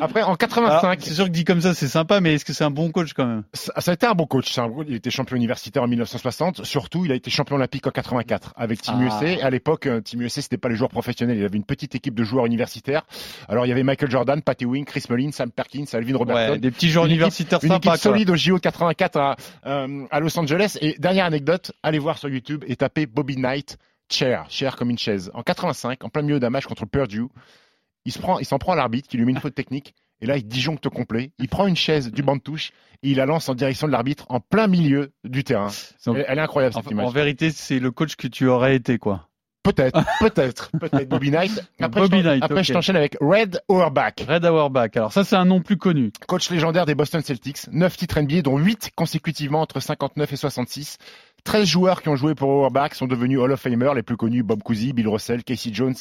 Après, 0.00 0.22
en 0.22 0.34
85. 0.34 0.98
C'est 1.02 1.14
sûr 1.14 1.26
que 1.26 1.30
dit 1.30 1.44
comme 1.44 1.60
ça, 1.60 1.74
c'est 1.74 1.88
sympa, 1.88 2.20
mais 2.20 2.34
est-ce 2.34 2.44
que 2.44 2.52
c'est 2.52 2.64
un 2.64 2.70
bon 2.70 2.90
coach 2.90 3.12
quand 3.12 3.26
même? 3.26 3.42
Ça, 3.52 3.72
a 3.74 3.92
été 3.92 4.06
un 4.06 4.14
bon 4.14 4.26
coach. 4.26 4.58
il 4.88 4.94
était 4.94 5.10
champion 5.10 5.36
universitaire 5.36 5.82
en 5.82 5.88
1960. 5.88 6.64
Surtout, 6.64 7.04
il 7.04 7.12
a 7.12 7.14
été 7.14 7.30
champion 7.30 7.56
olympique 7.56 7.86
en 7.86 7.90
84 7.90 8.54
avec 8.56 8.80
Team 8.80 8.94
ah. 8.98 9.04
USA. 9.04 9.44
À 9.44 9.50
l'époque, 9.50 9.86
euh, 9.86 10.00
Team 10.00 10.22
USA, 10.22 10.40
c'était 10.40 10.56
pas 10.56 10.68
les 10.68 10.76
joueurs 10.76 10.90
professionnels. 10.90 11.36
Il 11.36 11.44
avait 11.44 11.56
une 11.56 11.64
petite 11.64 11.94
équipe 11.94 12.14
de 12.14 12.24
joueurs 12.24 12.46
universitaires. 12.46 13.02
Alors, 13.48 13.66
il 13.66 13.68
y 13.68 13.72
avait 13.72 13.82
Michael 13.82 14.10
Jordan, 14.10 14.40
Patty 14.40 14.64
Wing, 14.64 14.84
Chris 14.84 15.04
Mullin, 15.10 15.32
Sam 15.32 15.50
Perkins, 15.50 15.84
Alvin 15.92 16.16
Robertson. 16.16 16.56
des 16.56 16.70
petits 16.70 16.88
joueurs 16.88 17.06
universitaires 17.06 17.60
sympas. 17.60 17.74
Une 17.74 17.78
équipe 17.78 17.96
solide 17.96 18.30
au 18.30 18.36
JO 18.36 18.58
84 18.58 19.16
à, 19.16 19.36
euh, 19.66 20.06
à 20.10 20.20
Los 20.20 20.38
Angeles. 20.38 20.78
Et 20.80 20.96
dernière 20.98 21.26
anecdote, 21.26 21.59
allez 21.82 21.98
voir 21.98 22.18
sur 22.18 22.28
YouTube 22.28 22.64
et 22.66 22.76
tapez 22.76 23.06
Bobby 23.06 23.36
Knight 23.36 23.78
chair, 24.10 24.46
chair 24.48 24.76
comme 24.76 24.90
une 24.90 24.98
chaise. 24.98 25.30
En 25.34 25.42
85, 25.42 26.04
en 26.04 26.08
plein 26.08 26.22
milieu 26.22 26.40
d'un 26.40 26.50
match 26.50 26.66
contre 26.66 26.86
Purdue, 26.86 27.28
il 28.04 28.12
se 28.12 28.18
prend, 28.18 28.42
s'en 28.42 28.58
prend 28.58 28.72
à 28.72 28.76
l'arbitre 28.76 29.08
qui 29.08 29.16
lui 29.16 29.24
met 29.24 29.32
une 29.32 29.40
faute 29.40 29.54
technique. 29.54 29.94
Et 30.20 30.26
là, 30.26 30.36
il 30.36 30.46
disjoncte 30.46 30.88
complet. 30.88 31.32
Il 31.38 31.48
prend 31.48 31.66
une 31.66 31.76
chaise 31.76 32.10
du 32.10 32.22
banc 32.22 32.36
de 32.36 32.42
touche 32.42 32.72
et 33.02 33.10
il 33.10 33.16
la 33.16 33.26
lance 33.26 33.48
en 33.48 33.54
direction 33.54 33.86
de 33.86 33.92
l'arbitre 33.92 34.26
en 34.28 34.40
plein 34.40 34.66
milieu 34.66 35.12
du 35.24 35.44
terrain. 35.44 35.68
elle, 36.06 36.16
est 36.16 36.38
incroyable 36.38 36.74
cette 36.74 36.90
image. 36.90 37.06
En 37.06 37.10
vérité, 37.10 37.50
c'est 37.50 37.78
le 37.78 37.90
coach 37.90 38.16
que 38.16 38.26
tu 38.26 38.46
aurais 38.46 38.76
été, 38.76 38.98
quoi. 38.98 39.30
Peut-être, 39.62 40.02
peut-être, 40.20 40.70
peut-être 40.78 41.08
Bobby 41.08 41.30
Knight. 41.30 41.62
Après, 41.80 42.00
Bobby 42.00 42.18
je, 42.18 42.22
Knight, 42.22 42.42
après 42.42 42.64
je 42.64 42.72
t'enchaîne 42.72 42.96
avec 42.96 43.16
Red 43.20 43.60
Auerbach. 43.68 44.14
Red 44.26 44.44
Auerbach. 44.46 44.90
Alors 44.94 45.12
ça, 45.12 45.22
c'est 45.22 45.36
un 45.36 45.44
nom 45.44 45.60
plus 45.60 45.76
connu. 45.76 46.12
Coach 46.26 46.50
légendaire 46.50 46.86
des 46.86 46.94
Boston 46.94 47.22
Celtics. 47.22 47.68
9 47.70 47.96
titres 47.96 48.20
NBA, 48.20 48.42
dont 48.42 48.56
8 48.56 48.92
consécutivement 48.94 49.60
entre 49.60 49.80
59 49.80 50.32
et 50.32 50.36
66. 50.36 50.96
13 51.44 51.66
joueurs 51.66 52.02
qui 52.02 52.08
ont 52.08 52.16
joué 52.16 52.34
pour 52.34 52.48
Auerbach 52.48 52.94
sont 52.94 53.06
devenus 53.06 53.38
Hall 53.38 53.52
of 53.52 53.60
Famer, 53.60 53.90
les 53.94 54.02
plus 54.02 54.16
connus 54.16 54.42
Bob 54.42 54.62
Cousy, 54.62 54.92
Bill 54.92 55.08
Russell, 55.08 55.44
Casey 55.44 55.70
Jones, 55.72 55.94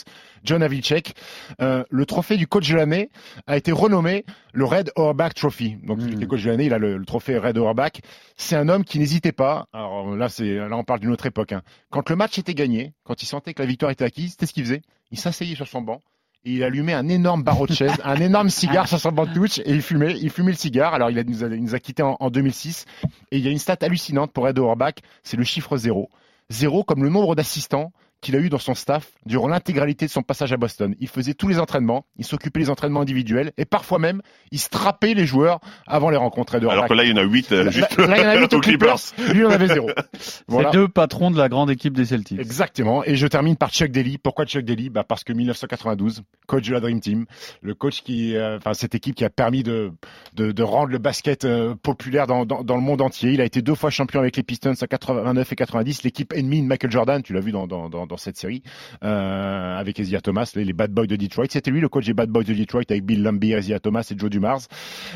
John 0.43 0.63
Havlicek. 0.63 1.13
Euh, 1.61 1.83
le 1.89 2.05
trophée 2.05 2.37
du 2.37 2.47
coach 2.47 2.69
de 2.69 2.75
l'année 2.75 3.09
a 3.47 3.57
été 3.57 3.71
renommé 3.71 4.25
le 4.53 4.65
Red 4.65 4.91
Auerbach 4.95 5.33
Trophy. 5.35 5.77
Donc 5.83 5.99
qui 5.99 6.21
est 6.21 6.27
coach 6.27 6.43
de 6.43 6.49
l'année, 6.49 6.65
il 6.65 6.73
a 6.73 6.77
le, 6.77 7.03
trophée 7.05 7.37
Red 7.37 7.57
Auerbach. 7.57 8.01
C'est 8.37 8.55
un 8.55 8.69
homme 8.69 8.83
qui 8.83 8.99
n'hésitait 8.99 9.31
pas. 9.31 9.67
Alors 9.73 10.15
là, 10.15 10.29
c'est 10.29 10.55
là 10.55 10.75
on 10.77 10.83
parle 10.83 10.99
d'une 10.99 11.11
autre 11.11 11.25
époque. 11.25 11.51
Hein. 11.51 11.61
Quand 11.89 12.09
le 12.09 12.15
match 12.15 12.37
était 12.37 12.53
gagné, 12.53 12.93
quand 13.03 13.21
il 13.21 13.25
sentait 13.25 13.53
que 13.53 13.61
la 13.61 13.67
victoire 13.67 13.91
était 13.91 14.05
acquise, 14.05 14.31
c'était 14.31 14.45
ce 14.45 14.53
qu'il 14.53 14.63
faisait. 14.63 14.81
Il 15.11 15.19
s'asseyait 15.19 15.55
sur 15.55 15.67
son 15.67 15.81
banc 15.81 16.01
et 16.45 16.53
il 16.53 16.63
allumait 16.63 16.93
un 16.93 17.07
énorme 17.09 17.43
barreau 17.43 17.67
de 17.67 17.73
chaise, 17.73 17.93
un 18.03 18.15
énorme 18.15 18.49
cigare 18.49 18.87
sur 18.87 18.99
son 18.99 19.11
banc 19.11 19.25
de 19.25 19.33
touche 19.33 19.59
et 19.59 19.71
il 19.71 19.81
fumait, 19.81 20.17
il 20.17 20.29
fumait 20.29 20.51
le 20.51 20.57
cigare. 20.57 20.93
Alors 20.93 21.09
il, 21.09 21.21
nous, 21.27 21.43
a, 21.43 21.49
nous 21.49 21.75
a 21.75 21.79
quittés 21.79 22.03
en, 22.03 22.29
2006 22.29 22.85
et 23.31 23.37
il 23.37 23.43
y 23.43 23.47
a 23.47 23.51
une 23.51 23.59
stat 23.59 23.77
hallucinante 23.81 24.31
pour 24.31 24.47
Ed 24.47 24.57
Auerbach, 24.57 24.95
c'est 25.23 25.37
le 25.37 25.43
chiffre 25.43 25.75
zéro. 25.77 26.09
Zéro 26.49 26.83
comme 26.83 27.03
le 27.03 27.09
nombre 27.09 27.35
d'assistants 27.35 27.91
qu'il 28.21 28.35
a 28.35 28.39
eu 28.39 28.49
dans 28.49 28.59
son 28.59 28.75
staff 28.75 29.11
durant 29.25 29.47
l'intégralité 29.47 30.05
de 30.05 30.11
son 30.11 30.21
passage 30.21 30.53
à 30.53 30.57
Boston. 30.57 30.95
Il 30.99 31.07
faisait 31.07 31.33
tous 31.33 31.47
les 31.47 31.59
entraînements, 31.59 32.05
il 32.17 32.25
s'occupait 32.25 32.59
des 32.59 32.69
entraînements 32.69 33.01
individuels 33.01 33.51
et 33.57 33.65
parfois 33.65 33.99
même 33.99 34.21
il 34.51 34.59
strappait 34.59 35.13
les 35.13 35.25
joueurs 35.25 35.59
avant 35.87 36.09
les 36.09 36.17
rencontres. 36.17 36.55
Alors 36.55 36.87
que 36.87 36.93
là 36.93 37.03
il 37.03 37.09
y 37.09 37.13
en 37.13 37.17
a 37.17 37.23
8 37.23 37.51
euh, 37.51 37.71
juste 37.71 37.97
là, 37.97 38.17
il 38.17 38.23
y 38.23 38.25
en 38.25 38.29
a 38.29 38.35
8 38.39 38.53
aux 38.53 38.59
Clippers. 38.59 38.97
Lui 39.31 39.39
il 39.39 39.45
en 39.45 39.51
avait 39.51 39.67
zéro. 39.67 39.89
Voilà. 40.47 40.71
C'est 40.71 40.77
deux 40.77 40.87
patrons 40.87 41.31
de 41.31 41.37
la 41.37 41.49
grande 41.49 41.69
équipe 41.69 41.93
des 41.93 42.05
Celtics. 42.05 42.39
Exactement. 42.39 43.03
Et 43.03 43.15
je 43.15 43.27
termine 43.27 43.55
par 43.55 43.69
Chuck 43.71 43.91
Daly. 43.91 44.17
Pourquoi 44.17 44.45
Chuck 44.45 44.63
Daly? 44.63 44.89
Bah 44.89 45.03
Parce 45.03 45.23
que 45.23 45.33
1992, 45.33 46.23
coach 46.47 46.67
de 46.67 46.73
la 46.73 46.79
Dream 46.79 46.99
Team, 46.99 47.25
le 47.61 47.75
coach 47.75 48.01
qui, 48.01 48.35
euh, 48.35 48.57
enfin 48.57 48.73
cette 48.73 48.95
équipe 48.95 49.15
qui 49.15 49.25
a 49.25 49.29
permis 49.29 49.63
de, 49.63 49.91
de, 50.35 50.51
de 50.51 50.63
rendre 50.63 50.91
le 50.91 50.97
basket 50.97 51.45
euh, 51.45 51.75
populaire 51.75 52.27
dans, 52.27 52.45
dans, 52.45 52.63
dans, 52.63 52.75
le 52.75 52.81
monde 52.81 53.01
entier. 53.01 53.31
Il 53.31 53.41
a 53.41 53.45
été 53.45 53.61
deux 53.61 53.75
fois 53.75 53.89
champion 53.89 54.19
avec 54.19 54.35
les 54.37 54.43
Pistons 54.43 54.73
en 54.81 54.85
89 54.85 55.51
et 55.51 55.55
90. 55.55 56.03
L'équipe 56.03 56.33
ennemie 56.33 56.61
de 56.61 56.67
Michael 56.67 56.91
Jordan, 56.91 57.21
tu 57.21 57.33
l'as 57.33 57.39
vu 57.39 57.51
dans, 57.51 57.67
dans, 57.67 57.89
dans 58.09 58.17
cette 58.17 58.37
série 58.37 58.61
euh, 59.03 59.77
avec 59.77 59.99
Ezia 59.99 60.19
Thomas, 60.19 60.51
les, 60.55 60.73
Bad 60.73 60.91
Boys 60.91 61.07
de 61.07 61.15
Detroit. 61.15 61.45
C'était 61.49 61.71
lui 61.71 61.79
le 61.79 61.87
coach 61.87 62.05
des 62.05 62.13
Bad 62.13 62.29
Boys 62.29 62.43
de 62.43 62.53
Detroit 62.53 62.83
avec 62.89 63.05
Bill 63.05 63.23
Lumbee, 63.23 63.53
Ezia 63.53 63.79
Thomas 63.79 64.05
et 64.11 64.17
Joe 64.17 64.29
Dumars. 64.29 64.61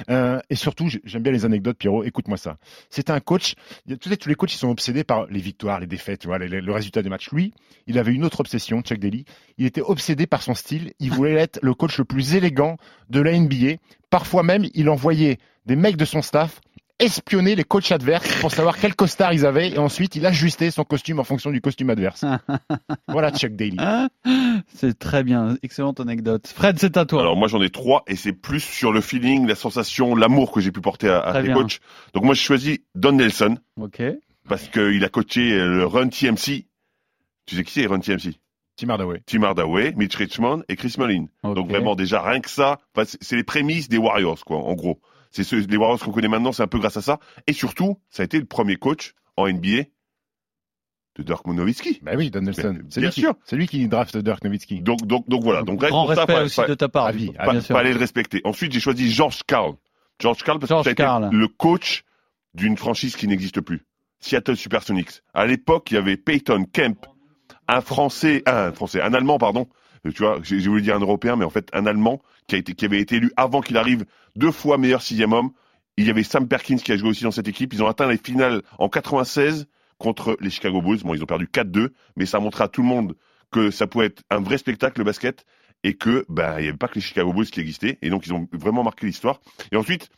Euh, 0.10 0.39
et 0.49 0.56
surtout, 0.56 0.88
j'aime 1.03 1.23
bien 1.23 1.32
les 1.32 1.43
anecdotes, 1.43 1.77
Pierrot. 1.77 2.03
Écoute-moi 2.03 2.38
ça. 2.38 2.58
C'était 2.89 3.12
un 3.12 3.19
coach. 3.19 3.56
Tous 3.99 4.10
les, 4.10 4.36
coachs 4.36 4.51
sont 4.51 4.69
obsédés 4.69 5.03
par 5.03 5.25
les 5.25 5.39
victoires, 5.39 5.79
les 5.79 5.88
défaites, 5.88 6.25
le 6.25 6.71
résultat 6.71 7.01
des 7.01 7.10
matchs. 7.10 7.32
Lui, 7.32 7.53
il 7.88 7.97
avait 7.97 8.13
une 8.13 8.23
autre 8.23 8.39
obsession, 8.39 8.82
Chuck 8.82 8.99
Daly. 8.99 9.25
Il 9.58 9.65
était 9.65 9.82
obsédé 9.82 10.27
par 10.27 10.41
son 10.41 10.53
style. 10.53 10.93
Il 10.99 11.12
voulait 11.12 11.34
être 11.34 11.60
le 11.62 11.73
coach 11.73 11.97
le 11.97 12.06
plus 12.06 12.36
élégant 12.36 12.77
de 13.10 13.19
la 13.19 13.38
NBA. 13.38 13.77
Parfois 14.10 14.43
même, 14.43 14.65
il 14.73 14.89
envoyait 14.89 15.39
des 15.65 15.75
mecs 15.75 15.97
de 15.97 16.06
son 16.06 16.21
staff 16.21 16.62
espionner 16.99 17.56
les 17.56 17.63
coachs 17.63 17.91
adverses 17.91 18.39
pour 18.39 18.51
savoir 18.51 18.77
quel 18.77 18.95
costard 18.95 19.34
ils 19.34 19.45
avaient 19.45 19.71
et 19.71 19.77
ensuite 19.77 20.15
il 20.15 20.25
ajustait 20.25 20.71
son 20.71 20.84
costume 20.84 21.19
en 21.19 21.23
fonction 21.23 21.51
du 21.51 21.62
costume 21.62 21.89
adverse. 21.89 22.23
voilà 23.08 23.32
Chuck 23.32 23.56
Daly. 23.56 23.77
C'est 24.67 24.97
très 24.97 25.23
bien, 25.23 25.58
excellente 25.63 25.99
anecdote. 25.99 26.47
Fred, 26.47 26.77
c'est 26.79 26.95
à 26.97 27.06
toi. 27.06 27.21
Alors 27.21 27.36
moi 27.36 27.47
j'en 27.47 27.62
ai 27.62 27.69
trois 27.69 28.03
et 28.08 28.15
c'est 28.15 28.34
plus 28.34 28.60
sur 28.60 28.91
le 28.93 29.01
feeling, 29.01 29.47
la 29.47 29.56
sensation, 29.56 30.15
l'amour 30.15 30.51
que 30.51 30.62
j'ai 30.62 30.71
pu 30.71 30.82
porter 30.82 31.10
à, 31.10 31.19
à 31.19 31.41
tes 31.41 31.51
coachs. 31.51 31.79
Donc 32.13 32.23
moi 32.23 32.34
j'ai 32.34 32.43
choisi 32.43 32.84
Don 32.95 33.13
Nelson. 33.13 33.58
Ok. 33.79 34.01
Parce 34.47 34.67
qu'il 34.67 35.03
a 35.03 35.10
coaché 35.10 35.58
le 35.58 35.86
Run 35.86 36.10
TMC. 36.10 36.65
Tu 37.45 37.56
sais 37.56 37.63
qui 37.63 37.73
c'est 37.73 37.86
Run 37.88 37.99
TMC 37.99 38.39
Tim 38.75 38.89
Hardaway. 38.89 39.21
Tim 39.25 39.43
Hardaway, 39.43 39.93
Mitch 39.95 40.15
Richmond 40.15 40.63
et 40.67 40.75
Chris 40.75 40.95
Mullin. 40.97 41.25
Donc 41.43 41.69
vraiment 41.69 41.95
déjà 41.95 42.21
rien 42.21 42.39
que 42.39 42.49
ça, 42.49 42.79
c'est 43.21 43.36
les 43.36 43.43
prémices 43.43 43.89
des 43.89 43.97
Warriors 43.97 44.43
quoi, 44.45 44.58
en 44.58 44.73
gros. 44.73 44.99
C'est 45.34 45.43
ce, 45.43 45.56
les 45.56 45.78
Warriors 45.78 46.00
qu'on 46.00 46.12
connaît 46.12 46.28
maintenant, 46.28 46.52
c'est 46.52 46.62
un 46.62 46.67
peu 46.67 46.78
grâce 46.78 46.96
à 46.96 47.02
ça. 47.02 47.19
Et 47.48 47.54
surtout, 47.54 48.00
ça 48.10 48.22
a 48.22 48.26
été 48.26 48.39
le 48.39 48.46
premier 48.46 48.76
coach 48.76 49.15
en 49.36 49.50
NBA 49.50 49.86
de 51.15 51.24
Dirk 51.24 51.46
Nowitzki. 51.48 52.00
Ben 52.04 52.15
oui, 52.15 52.30
Don 52.30 52.41
Nelson. 52.41 52.80
C'est 52.89 53.02
bien 53.02 53.10
sûr. 53.10 53.34
C'est 53.43 53.56
lui 53.56 53.67
qui 53.67 53.88
draft 53.88 54.15
Dirk 54.15 54.43
Nowitzki. 54.43 54.82
Donc, 54.82 55.08
donc, 55.08 55.28
donc 55.28 55.43
voilà. 55.43 55.63
Donc, 55.63 55.80
grand 55.80 56.06
respect 56.06 56.41
aussi 56.41 56.62
de 56.67 56.76
ta 56.76 56.88
part. 56.88 57.08
Avis, 57.08 57.32
pas, 57.32 57.60
fallait 57.62 57.93
le 57.93 58.00
respecter. 58.00 58.41
Ensuite, 58.43 58.72
j'ai 58.72 58.80
choisi 58.80 59.12
George 59.12 59.41
Carl. 59.48 59.74
George 60.19 60.43
Carl 60.43 60.60
parce 60.60 60.72
que 60.72 60.89
c'était 60.89 61.04
le 61.04 61.48
coach 61.48 62.04
d'une 62.54 62.78
franchise 62.78 63.15
qui 63.15 63.28
n'existe 63.28 63.60
plus. 63.60 63.82
Seattle 64.19 64.56
Supersonics. 64.56 65.24
À 65.34 65.48
l'époque, 65.48 65.89
il 65.89 65.96
y 65.96 65.98
avait 65.98 66.15
Peyton 66.15 66.65
Kemp, 66.72 67.08
un 67.67 67.82
Français, 67.82 68.43
un 68.46 68.72
Français, 68.72 69.02
un 69.02 69.13
Allemand, 69.13 69.39
pardon. 69.39 69.67
Tu 70.04 70.24
vois, 70.24 70.39
j'ai 70.44 70.60
voulu 70.60 70.82
dire 70.82 70.96
un 70.96 71.00
Européen, 71.00 71.36
mais 71.36 71.46
en 71.46 71.50
fait 71.50 71.70
un 71.74 71.86
Allemand 71.86 72.22
qui 72.48 72.56
a 72.56 72.58
été, 72.58 72.74
qui 72.74 72.86
avait 72.86 73.00
été 73.00 73.16
élu 73.16 73.32
avant 73.38 73.62
qu'il 73.62 73.78
arrive 73.78 74.06
deux 74.36 74.52
fois 74.52 74.78
meilleur 74.78 75.02
sixième 75.02 75.32
homme. 75.32 75.52
Il 75.96 76.08
y 76.08 76.10
avait 76.10 76.24
Sam 76.24 76.48
Perkins 76.48 76.78
qui 76.78 76.92
a 76.92 76.98
joué 76.98 77.10
aussi 77.10 77.24
dans 77.24 77.32
cette 77.32 77.48
équipe. 77.48 77.74
Ils 77.74 77.84
ont 77.84 77.88
atteint 77.88 78.08
les 78.08 78.18
finales 78.18 78.63
en 78.80 78.89
96 78.89 79.68
contre 79.98 80.36
les 80.42 80.50
Chicago 80.50 80.82
Bulls. 80.82 81.00
Bon, 81.04 81.13
ils 81.13 81.24
ont 81.24 81.28
perdu 81.28 81.46
4-2, 81.46 81.89
mais 82.18 82.26
ça 82.26 82.38
a 82.38 82.39
montré 82.39 82.63
à 82.63 82.68
tout 82.68 82.82
le 82.82 82.88
monde 82.88 83.16
que 83.52 83.72
ça 83.72 83.88
pouvait 83.88 84.08
être 84.08 84.24
un 84.30 84.42
vrai 84.42 84.58
spectacle 84.58 85.00
le 85.00 85.06
basket 85.06 85.46
et 85.84 85.94
que 85.94 86.26
ben 86.28 86.56
il 86.58 86.63
n'y 86.63 86.68
avait 86.70 86.78
pas 86.78 86.88
que 86.88 86.96
les 86.96 87.02
Chicago 87.02 87.32
Bulls 87.32 87.50
qui 87.50 87.60
existaient 87.60 88.00
et 88.02 88.10
donc 88.10 88.26
ils 88.26 88.34
ont 88.34 88.48
vraiment 88.52 88.84
marqué 88.84 89.06
l'histoire. 89.06 89.39
Et 89.72 89.78
ensuite, 89.78 90.10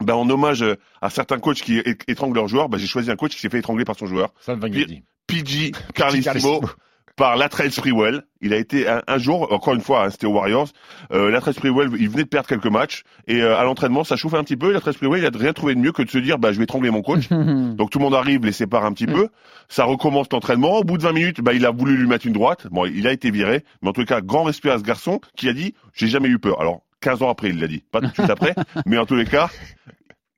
ben, 0.00 0.14
en 0.14 0.28
hommage 0.30 0.64
à 1.02 1.10
certains 1.10 1.38
coachs 1.38 1.60
qui 1.60 1.78
étranglent 2.08 2.34
leurs 2.34 2.48
joueurs, 2.48 2.68
ben, 2.68 2.78
j'ai 2.78 2.86
choisi 2.86 3.10
un 3.10 3.16
coach 3.16 3.34
qui 3.34 3.40
s'est 3.40 3.50
fait 3.50 3.58
étrangler 3.58 3.84
par 3.84 3.96
son 3.96 4.06
joueur. 4.06 4.32
Ça 4.40 4.56
PG 5.26 5.72
Carlissimo 5.94 6.62
par 7.20 7.36
Latrell 7.36 7.70
Sprewell. 7.70 8.22
Il 8.40 8.54
a 8.54 8.56
été 8.56 8.88
un, 8.88 9.18
jour, 9.18 9.52
encore 9.52 9.74
une 9.74 9.82
fois, 9.82 10.06
hein, 10.06 10.10
c'était 10.10 10.26
aux 10.26 10.32
Warriors. 10.32 10.68
Euh, 11.12 11.30
Latrell 11.30 11.52
Sprewell, 11.52 11.90
il 11.98 12.08
venait 12.08 12.22
de 12.22 12.28
perdre 12.28 12.48
quelques 12.48 12.64
matchs 12.64 13.02
et 13.28 13.42
euh, 13.42 13.58
à 13.58 13.64
l'entraînement, 13.64 14.04
ça 14.04 14.16
chauffait 14.16 14.38
un 14.38 14.42
petit 14.42 14.56
peu. 14.56 14.72
Latrell 14.72 14.94
Sprewell, 14.94 15.22
il 15.22 15.26
a 15.26 15.38
rien 15.38 15.52
trouvé 15.52 15.74
de 15.74 15.80
mieux 15.80 15.92
que 15.92 16.00
de 16.00 16.08
se 16.08 16.16
dire, 16.16 16.38
bah, 16.38 16.50
je 16.50 16.56
vais 16.56 16.64
étrangler 16.64 16.88
mon 16.90 17.02
coach. 17.02 17.28
Donc 17.28 17.90
tout 17.90 17.98
le 17.98 18.04
monde 18.04 18.14
arrive, 18.14 18.46
les 18.46 18.52
sépare 18.52 18.86
un 18.86 18.92
petit 18.94 19.06
peu. 19.06 19.28
Ça 19.68 19.84
recommence 19.84 20.28
l'entraînement. 20.32 20.78
Au 20.78 20.82
bout 20.82 20.96
de 20.96 21.02
20 21.02 21.12
minutes, 21.12 21.40
bah, 21.42 21.52
il 21.52 21.66
a 21.66 21.70
voulu 21.70 21.94
lui 21.94 22.08
mettre 22.08 22.26
une 22.26 22.32
droite. 22.32 22.68
Bon, 22.70 22.86
il 22.86 23.06
a 23.06 23.12
été 23.12 23.30
viré, 23.30 23.64
mais 23.82 23.90
en 23.90 23.92
tout 23.92 24.06
cas, 24.06 24.22
grand 24.22 24.44
respect 24.44 24.70
à 24.70 24.78
ce 24.78 24.82
garçon 24.82 25.20
qui 25.36 25.50
a 25.50 25.52
dit, 25.52 25.74
j'ai 25.92 26.06
jamais 26.06 26.28
eu 26.28 26.38
peur. 26.38 26.58
Alors 26.58 26.80
15 27.02 27.22
ans 27.22 27.28
après, 27.28 27.50
il 27.50 27.60
l'a 27.60 27.66
dit, 27.66 27.84
pas 27.92 28.00
tout 28.00 28.06
de 28.06 28.14
suite 28.14 28.30
après, 28.30 28.54
mais 28.86 28.96
en 28.96 29.04
tous 29.04 29.16
les 29.16 29.26
cas, 29.26 29.50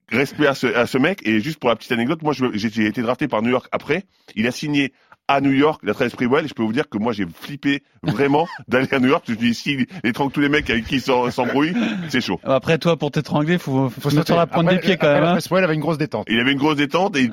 respect 0.09 0.48
à 0.48 0.54
ce, 0.54 0.66
à 0.66 0.86
ce 0.86 0.98
mec. 0.98 1.20
Et 1.24 1.38
juste 1.38 1.61
pour 1.61 1.70
la 1.70 1.76
petite 1.76 1.92
anecdote, 1.92 2.22
moi, 2.22 2.32
j'ai 2.54 2.86
été 2.86 3.02
drafté 3.02 3.28
par 3.28 3.40
New 3.40 3.50
York 3.50 3.68
après. 3.70 4.02
Il 4.34 4.48
a 4.48 4.50
signé 4.50 4.92
à 5.28 5.40
New 5.40 5.52
York, 5.52 5.80
la 5.84 5.94
13 5.94 6.12
Sprewell, 6.12 6.44
et 6.44 6.48
je 6.48 6.54
peux 6.54 6.62
vous 6.62 6.72
dire 6.72 6.88
que 6.88 6.98
moi 6.98 7.12
j'ai 7.12 7.26
flippé 7.26 7.82
vraiment 8.02 8.46
d'aller 8.68 8.88
à 8.92 8.98
New 8.98 9.08
York. 9.08 9.24
Je 9.26 9.32
me 9.32 9.36
dis, 9.36 9.54
si 9.54 9.86
étrangle 10.04 10.32
tous 10.32 10.40
les 10.40 10.48
mecs 10.48 10.68
avec 10.68 10.86
qui 10.86 10.96
il 10.96 11.00
s'embrouille, 11.00 11.74
c'est 12.08 12.20
chaud. 12.20 12.40
Après 12.44 12.78
toi, 12.78 12.96
pour 12.96 13.10
t'étrangler, 13.10 13.58
faut, 13.58 13.88
faut, 13.88 14.10
se 14.10 14.16
mettre 14.16 14.28
sur 14.28 14.36
la 14.36 14.46
pointe 14.46 14.68
des 14.68 14.78
pieds 14.78 14.96
quand 14.96 15.12
même. 15.12 15.24
Hein. 15.24 15.40
Sprewell 15.40 15.64
avait 15.64 15.74
une 15.74 15.80
grosse 15.80 15.98
détente. 15.98 16.26
Il 16.28 16.38
avait 16.38 16.52
une 16.52 16.58
grosse 16.58 16.76
détente 16.76 17.16
et 17.16 17.30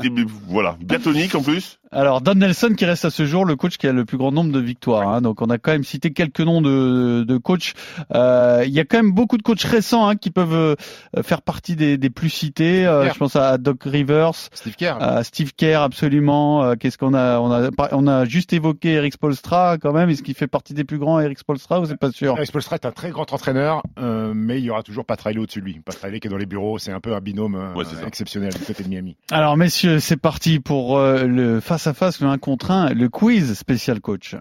voilà, 0.48 0.78
bien 0.80 1.00
tonique 1.00 1.36
en 1.36 1.42
plus. 1.42 1.80
Alors 1.92 2.22
Don 2.22 2.36
Nelson 2.36 2.76
qui 2.78 2.86
reste 2.86 3.06
à 3.06 3.10
ce 3.10 3.26
jour 3.26 3.46
le 3.46 3.56
coach 3.56 3.78
qui 3.78 3.88
a 3.88 3.92
le 3.92 4.06
plus 4.06 4.18
grand 4.18 4.32
nombre 4.32 4.52
de 4.52 4.60
victoires. 4.60 5.08
Hein. 5.08 5.22
Donc 5.22 5.42
on 5.42 5.50
a 5.50 5.58
quand 5.58 5.72
même 5.72 5.84
cité 5.84 6.12
quelques 6.12 6.42
noms 6.42 6.62
de, 6.62 7.24
de 7.28 7.38
coachs. 7.38 7.74
Euh, 8.14 8.64
il 8.66 8.72
y 8.72 8.80
a 8.80 8.86
quand 8.86 8.98
même 8.98 9.12
beaucoup 9.12 9.38
de 9.38 9.42
coachs 9.42 9.64
récents 9.64 10.08
hein, 10.08 10.16
qui 10.16 10.30
peuvent 10.30 10.54
euh, 10.54 10.76
faire 11.24 11.42
partie 11.42 11.76
des, 11.76 11.98
des 11.98 12.12
plus 12.12 12.30
cités. 12.30 12.86
Euh, 12.86 13.12
je 13.12 13.18
pense 13.18 13.36
à 13.36 13.58
Doc 13.58 13.84
Rivers, 13.86 14.36
Steve 14.54 14.76
Kerr, 14.76 14.98
Steve 15.24 15.54
Kerr 15.56 15.82
absolument. 15.82 16.64
Euh, 16.64 16.76
qu'est-ce 16.76 17.00
qu'on 17.00 17.16
a? 17.16 17.40
On 17.40 17.52
a 17.52 17.72
on 17.92 18.08
a 18.08 18.26
juste 18.26 18.54
évoqué 18.54 18.94
Eric 18.94 19.14
Spolstra 19.14 19.78
quand 19.78 19.94
même. 19.94 20.10
Est-ce 20.10 20.24
qu'il 20.24 20.36
fait 20.36 20.48
partie 20.48 20.74
des 20.74 20.84
plus 20.84 20.98
grands 20.98 21.20
Eric 21.20 21.40
Spolstra 21.40 21.80
ou 21.80 21.86
c'est 21.86 21.98
pas 21.98 22.12
sûr? 22.12 22.36
Eric 22.36 22.48
Spolstra 22.48 22.76
est 22.76 22.86
un 22.86 22.92
très 22.92 23.10
grand 23.12 23.32
entraîneur, 23.34 23.82
mais 23.98 24.60
il 24.60 24.66
y 24.66 24.70
aura 24.70 24.84
toujours 24.84 25.06
Pat 25.06 25.20
Riley 25.22 25.40
au-dessus 25.40 25.60
de 25.60 25.66
lui. 25.66 25.80
Pat 25.84 25.98
Riley 26.02 26.20
qui 26.20 26.28
est 26.28 26.32
dans 26.32 26.38
les 26.38 26.46
bureaux, 26.46 26.78
c'est 26.80 26.92
un 26.92 27.00
peu 27.00 27.16
un 27.16 27.22
binôme 27.22 27.74
exceptionnel 28.06 28.54
du 28.54 28.60
côté 28.60 28.84
de 28.84 28.90
Miami. 28.90 29.16
Alors 29.32 29.58
messieurs, 29.58 30.00
c'est 30.00 30.18
parti 30.18 30.60
pour 30.60 31.00
le 31.00 31.60
face 31.60 31.88
à 31.88 31.94
face, 31.94 32.22
le 32.22 32.28
1 32.28 32.38
contre 32.38 32.72
1, 32.72 32.90
le 32.94 33.10
quiz 33.10 33.54
spécial 33.54 34.02
coach. 34.02 34.36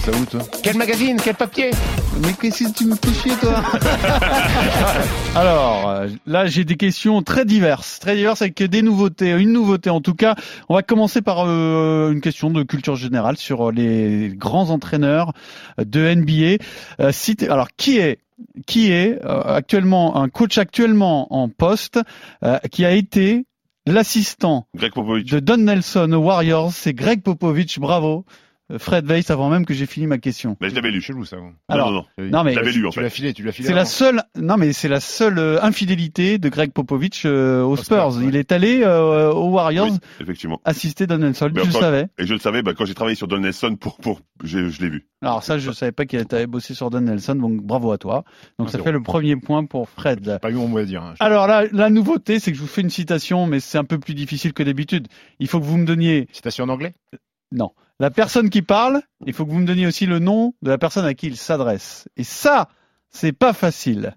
Ça 0.00 0.10
où, 0.12 0.24
toi 0.24 0.40
Quel 0.62 0.76
magazine 0.76 1.18
Quel 1.22 1.34
papier? 1.34 1.70
Mais 2.22 2.32
qu'est-ce 2.32 2.64
que 2.64 2.78
tu 2.78 2.86
me 2.86 2.96
fais 2.96 3.12
chier, 3.12 3.36
toi? 3.40 3.62
Alors, 5.34 5.88
euh, 5.88 6.08
là, 6.26 6.46
j'ai 6.46 6.64
des 6.64 6.76
questions 6.76 7.22
très 7.22 7.44
diverses. 7.44 7.98
Très 7.98 8.16
diverses 8.16 8.42
avec 8.42 8.62
des 8.62 8.82
nouveautés. 8.82 9.30
Une 9.32 9.52
nouveauté, 9.52 9.90
en 9.90 10.00
tout 10.00 10.14
cas. 10.14 10.34
On 10.68 10.74
va 10.74 10.82
commencer 10.82 11.22
par 11.22 11.44
euh, 11.46 12.10
une 12.12 12.20
question 12.20 12.50
de 12.50 12.62
culture 12.62 12.96
générale 12.96 13.36
sur 13.36 13.70
les 13.70 14.32
grands 14.34 14.70
entraîneurs 14.70 15.32
de 15.78 16.14
NBA. 16.14 16.62
Euh, 17.00 17.12
alors, 17.48 17.68
qui 17.76 17.98
est 17.98 18.18
qui 18.66 18.90
est 18.90 19.18
euh, 19.24 19.42
actuellement 19.42 20.16
un 20.16 20.28
coach 20.28 20.58
actuellement 20.58 21.32
en 21.34 21.48
poste, 21.48 22.00
euh, 22.42 22.58
qui 22.70 22.84
a 22.84 22.92
été 22.92 23.44
l'assistant 23.86 24.66
de 24.74 25.40
Don 25.40 25.58
Nelson 25.58 26.12
aux 26.12 26.24
Warriors, 26.24 26.72
c'est 26.72 26.94
Greg 26.94 27.22
Popovich, 27.22 27.78
bravo. 27.78 28.24
Fred 28.78 29.06
Weiss 29.06 29.30
avant 29.30 29.48
même 29.48 29.66
que 29.66 29.74
j'ai 29.74 29.86
fini 29.86 30.06
ma 30.06 30.18
question. 30.18 30.56
Mais 30.60 30.70
je 30.70 30.74
l'avais 30.74 30.90
lu 30.90 31.00
chez 31.00 31.12
vous, 31.12 31.24
ça. 31.24 31.36
Alors, 31.68 31.90
non, 31.90 32.04
non. 32.18 32.24
non 32.30 32.44
mais 32.44 32.54
lu, 32.54 32.86
en 32.86 32.90
tu 32.90 33.00
l'as 33.00 33.10
filé, 33.10 33.32
tu 33.32 33.42
l'as 33.42 33.52
filé. 33.52 33.68
C'est 33.68 33.74
la 33.74 33.84
seule, 33.84 34.22
non 34.36 34.56
mais 34.56 34.72
c'est 34.72 34.88
la 34.88 35.00
seule 35.00 35.38
euh, 35.38 35.62
infidélité 35.62 36.38
de 36.38 36.48
Greg 36.48 36.72
Popovich 36.72 37.22
euh, 37.24 37.62
aux 37.62 37.76
Spurs. 37.76 38.20
Il 38.22 38.36
est 38.36 38.52
allé 38.52 38.82
euh, 38.82 39.32
aux 39.32 39.50
Warriors. 39.50 39.88
Oui, 39.90 39.98
effectivement. 40.20 40.60
Assister 40.64 41.06
Don 41.06 41.18
Nelson. 41.18 41.50
je 41.54 41.64
le 41.64 41.70
savais. 41.70 42.08
Et 42.18 42.26
je 42.26 42.32
le 42.32 42.40
savais, 42.40 42.62
bah, 42.62 42.72
quand 42.76 42.84
j'ai 42.84 42.94
travaillé 42.94 43.16
sur 43.16 43.28
Don 43.28 43.38
Nelson 43.38 43.76
pour, 43.78 43.96
pour, 43.96 44.20
je, 44.42 44.68
je 44.68 44.82
l'ai 44.82 44.88
vu. 44.88 45.06
Alors 45.22 45.42
ça, 45.42 45.58
je 45.58 45.70
savais 45.70 45.92
pas 45.92 46.06
qu'il 46.06 46.18
avait 46.18 46.46
bossé 46.46 46.74
sur 46.74 46.90
Don 46.90 47.02
Nelson, 47.02 47.34
donc 47.34 47.62
bravo 47.62 47.92
à 47.92 47.98
toi. 47.98 48.24
Donc 48.58 48.68
ah, 48.68 48.72
ça 48.72 48.78
fait 48.78 48.92
le 48.92 49.02
premier 49.02 49.36
point 49.36 49.64
pour 49.64 49.88
Fred. 49.88 50.38
Pas 50.40 50.50
eu 50.50 50.54
mon 50.54 50.68
mot 50.68 50.78
à 50.78 50.84
dire. 50.84 51.02
Hein. 51.02 51.14
Alors 51.20 51.46
là, 51.46 51.64
la 51.72 51.90
nouveauté, 51.90 52.38
c'est 52.38 52.50
que 52.52 52.56
je 52.56 52.62
vous 52.62 52.68
fais 52.68 52.80
une 52.80 52.90
citation, 52.90 53.46
mais 53.46 53.60
c'est 53.60 53.78
un 53.78 53.84
peu 53.84 53.98
plus 53.98 54.14
difficile 54.14 54.52
que 54.52 54.62
d'habitude. 54.62 55.08
Il 55.38 55.48
faut 55.48 55.60
que 55.60 55.64
vous 55.64 55.76
me 55.76 55.86
donniez. 55.86 56.28
Citation 56.32 56.64
en 56.64 56.68
anglais? 56.70 56.94
Non. 57.52 57.72
La 58.00 58.10
personne 58.10 58.48
qui 58.48 58.62
parle, 58.62 59.02
il 59.26 59.34
faut 59.34 59.44
que 59.44 59.50
vous 59.50 59.58
me 59.58 59.66
donniez 59.66 59.86
aussi 59.86 60.06
le 60.06 60.18
nom 60.18 60.54
de 60.62 60.70
la 60.70 60.78
personne 60.78 61.04
à 61.04 61.12
qui 61.12 61.26
il 61.26 61.36
s'adresse. 61.36 62.08
Et 62.16 62.24
ça, 62.24 62.70
c'est 63.10 63.32
pas 63.32 63.52
facile. 63.52 64.14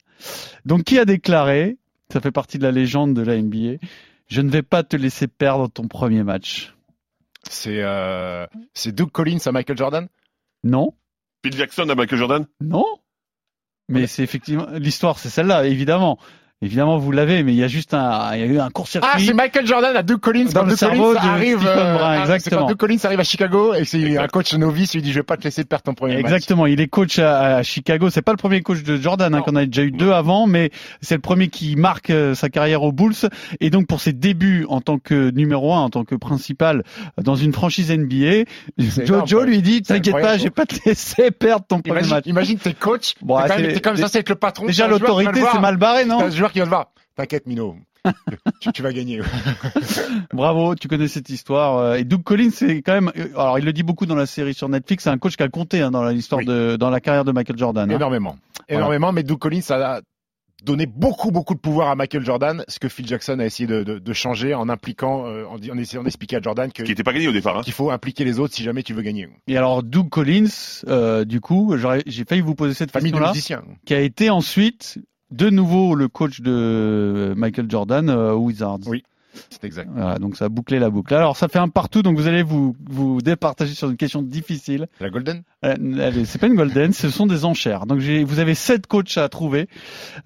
Donc, 0.64 0.86
qui 0.86 0.98
a 0.98 1.04
déclaré, 1.04 1.78
ça 2.10 2.22
fait 2.22 2.32
partie 2.32 2.58
de 2.58 2.64
la 2.64 2.72
légende 2.72 3.14
de 3.14 3.22
la 3.22 3.40
NBA, 3.40 3.86
je 4.28 4.40
ne 4.40 4.50
vais 4.50 4.62
pas 4.62 4.84
te 4.84 4.96
laisser 4.96 5.28
perdre 5.28 5.68
ton 5.68 5.90
premier 5.90 6.24
match. 6.24 6.74
C'est 7.50 7.82
euh, 7.82 8.48
Doug 8.86 9.12
Collins 9.12 9.40
à 9.46 9.52
Michael 9.52 9.78
Jordan? 9.78 10.08
Non. 10.64 10.94
Phil 11.44 11.54
Jackson 11.54 11.90
à 11.90 11.96
Michael 11.96 12.20
Jordan? 12.20 12.48
Non. 12.62 12.86
Mais 13.90 14.08
c'est 14.08 14.24
effectivement 14.24 14.68
l'histoire, 14.72 15.20
c'est 15.20 15.30
celle-là, 15.30 15.68
évidemment. 15.68 16.18
Évidemment, 16.64 16.98
vous 16.98 17.12
l'avez, 17.12 17.44
mais 17.44 17.52
il 17.52 17.58
y 17.58 17.64
a 17.64 17.68
juste 17.68 17.94
un, 17.94 18.34
il 18.36 18.40
y 18.40 18.44
a 18.44 18.46
eu 18.46 18.58
un 18.58 18.70
court-circuit. 18.70 19.10
Ah, 19.14 19.20
c'est 19.20 19.34
Michael 19.34 19.68
Jordan 19.68 19.94
à 19.98 20.02
Doug 20.02 20.22
Collins 20.22 20.46
dans 20.54 20.64
le 20.64 20.78
cerveau 20.78 21.14
arrive, 21.14 21.60
euh, 21.68 21.94
Brun, 21.96 22.22
exactement. 22.22 22.62
Quand 22.62 22.68
Doug 22.68 22.78
Collins 22.78 23.00
arrive 23.04 23.20
à 23.20 23.26
Chicago 23.26 23.74
et 23.74 23.84
c'est 23.84 24.18
un 24.18 24.28
coach 24.28 24.54
novice, 24.54 24.94
il 24.94 25.02
dit 25.02 25.12
je 25.12 25.20
vais 25.20 25.24
pas 25.24 25.36
te 25.36 25.44
laisser 25.44 25.66
perdre 25.66 25.84
ton 25.84 25.94
premier 25.94 26.14
exactement. 26.14 26.32
match. 26.32 26.38
Exactement, 26.38 26.66
il 26.68 26.80
est 26.80 26.88
coach 26.88 27.20
à, 27.20 27.58
à 27.58 27.64
Chicago. 27.64 28.10
C'est 28.10 28.22
pas 28.22 28.32
le 28.32 28.38
premier 28.38 28.62
coach 28.62 28.82
de 28.84 28.96
Jordan, 28.96 29.36
hein, 29.36 29.42
qu'on 29.42 29.58
a 29.58 29.66
déjà 29.66 29.84
eu 29.84 29.92
deux 29.92 30.14
avant, 30.14 30.48
mais 30.48 30.72
c'est 31.02 31.16
le 31.16 31.22
premier 31.22 31.50
qui 31.50 31.76
marque 31.76 32.12
euh, 32.12 32.34
sa 32.34 32.48
carrière 32.48 32.84
aux 32.84 32.94
Bulls. 32.94 33.28
Et 33.60 33.70
donc 33.70 33.88
pour 33.88 34.00
ses 34.00 34.14
débuts 34.14 34.66
en 34.70 34.80
tant 34.80 35.00
que 35.00 35.32
numéro 35.32 35.74
un, 35.74 35.80
en 35.80 35.90
tant 35.90 36.06
que 36.06 36.16
principal 36.16 36.84
dans 37.22 37.36
une 37.36 37.52
franchise 37.52 37.92
NBA, 37.92 38.46
Joe, 39.26 39.46
lui 39.46 39.62
dit 39.62 39.82
t'inquiète 39.82 40.14
pas, 40.14 40.38
je 40.38 40.44
vais 40.44 40.50
pas 40.50 40.66
te 40.66 40.76
laisser 40.86 41.32
perdre 41.32 41.66
ton 41.68 41.82
premier 41.82 42.08
match. 42.08 42.24
Imagine 42.26 42.58
t'es 42.58 42.74
coach, 42.74 43.16
bon, 43.22 43.38
t'es 43.42 43.74
quand, 43.74 43.80
quand 43.84 43.92
même 43.96 44.02
censé 44.02 44.20
être 44.20 44.30
le 44.30 44.36
patron. 44.36 44.66
Déjà 44.66 44.88
l'autorité, 44.88 45.42
c'est 45.52 45.60
mal 45.60 45.76
barré, 45.76 46.06
non? 46.06 46.20
Qui 46.54 46.60
va 46.60 46.66
te 46.66 46.70
voir. 46.70 46.92
T'inquiète, 47.16 47.46
Mino. 47.48 47.76
tu, 48.74 48.82
vas 48.82 48.92
gagner. 48.92 49.22
Bravo, 50.34 50.76
tu 50.76 50.88
connais 50.88 51.08
cette 51.08 51.30
histoire. 51.30 51.78
Euh, 51.78 51.96
et 51.96 52.04
Doug 52.04 52.24
Collins, 52.24 52.52
c'est 52.52 52.82
quand 52.82 52.94
même. 52.94 53.12
Euh, 53.18 53.30
alors, 53.36 53.60
il 53.60 53.66
le 53.66 53.74
dit 53.74 53.84
beaucoup 53.84 54.06
dans 54.06 54.16
la 54.16 54.26
série 54.26 54.54
sur 54.54 54.68
Netflix. 54.68 55.06
C'est 55.06 55.10
un 55.10 55.18
coach 55.18 55.38
qui 55.38 55.44
a 55.44 55.50
compté 55.50 55.82
hein, 55.82 55.92
dans 55.92 56.06
l'histoire 56.10 56.44
de, 56.44 56.76
dans 56.76 56.90
la 56.90 57.00
carrière 57.00 57.24
de 57.24 57.32
Michael 57.32 57.58
Jordan. 57.58 57.90
Hein. 57.90 57.96
Énormément, 57.96 58.38
énormément. 58.68 59.12
Mais 59.14 59.24
Doug 59.24 59.40
Collins 59.40 59.62
a 59.70 60.02
donné 60.64 60.86
beaucoup, 60.86 61.32
beaucoup 61.32 61.56
de 61.56 61.60
pouvoir 61.60 61.90
à 61.90 61.96
Michael 61.96 62.26
Jordan, 62.26 62.64
ce 62.68 62.80
que 62.80 62.88
Phil 62.88 63.06
Jackson 63.06 63.40
a 63.40 63.46
essayé 63.46 63.68
de, 63.68 63.84
de, 63.84 64.14
changer 64.14 64.54
en 64.54 64.70
impliquant, 64.70 65.26
euh, 65.28 65.46
en, 65.46 65.56
en, 65.56 65.78
essayant 65.78 66.04
d'expliquer 66.04 66.38
à 66.38 66.42
Jordan 66.42 66.72
que 66.72 66.84
qui 66.84 66.90
n'était 66.90 67.04
pas 67.04 67.12
gagné 67.12 67.28
au 67.28 67.34
départ, 67.34 67.58
hein. 67.58 67.62
qu'il 67.64 67.74
faut 67.74 67.92
impliquer 67.92 68.24
les 68.24 68.40
autres 68.40 68.54
si 68.54 68.64
jamais 68.64 68.82
tu 68.82 68.94
veux 68.94 69.02
gagner. 69.02 69.28
Et 69.48 69.58
alors 69.58 69.84
Doug 69.84 70.10
Collins, 70.10 71.24
du 71.26 71.42
coup, 71.42 71.76
j'ai 72.06 72.26
failli 72.26 72.42
vous 72.42 72.56
poser 72.56 72.74
cette 72.74 72.92
question-là, 72.92 73.34
qui 73.86 73.94
a 73.94 74.00
été 74.00 74.30
ensuite 74.30 75.00
de 75.34 75.50
nouveau 75.50 75.96
le 75.96 76.08
coach 76.08 76.42
de 76.42 77.34
Michael 77.36 77.70
Jordan 77.70 78.10
euh, 78.10 78.34
Wizards. 78.34 78.88
Oui. 78.88 79.04
C'est 79.50 79.64
exact. 79.64 79.90
Voilà, 79.92 80.20
donc 80.20 80.36
ça 80.36 80.46
a 80.46 80.50
bouclé 80.50 80.78
la 80.78 80.92
boucle. 80.92 81.14
Alors 81.16 81.38
ça 81.38 81.48
fait 81.48 81.58
un 81.58 81.68
partout, 81.68 82.04
donc 82.04 82.18
vous 82.18 82.28
allez 82.28 82.44
vous 82.44 82.76
vous 82.88 83.20
départager 83.20 83.74
sur 83.74 83.90
une 83.90 83.98
question 83.98 84.22
difficile. 84.22 84.88
La 85.00 85.10
golden? 85.10 85.42
Euh, 85.66 85.76
C'est 86.26 86.40
pas 86.40 86.46
une 86.46 86.54
golden, 86.54 86.94
ce 86.94 87.10
sont 87.10 87.26
des 87.26 87.44
enchères. 87.44 87.88
Donc 87.88 88.00
vous 88.00 88.40
avez 88.40 88.54
sept 88.54 88.86
coachs 88.86 89.18
à 89.18 89.28
trouver. 89.30 89.68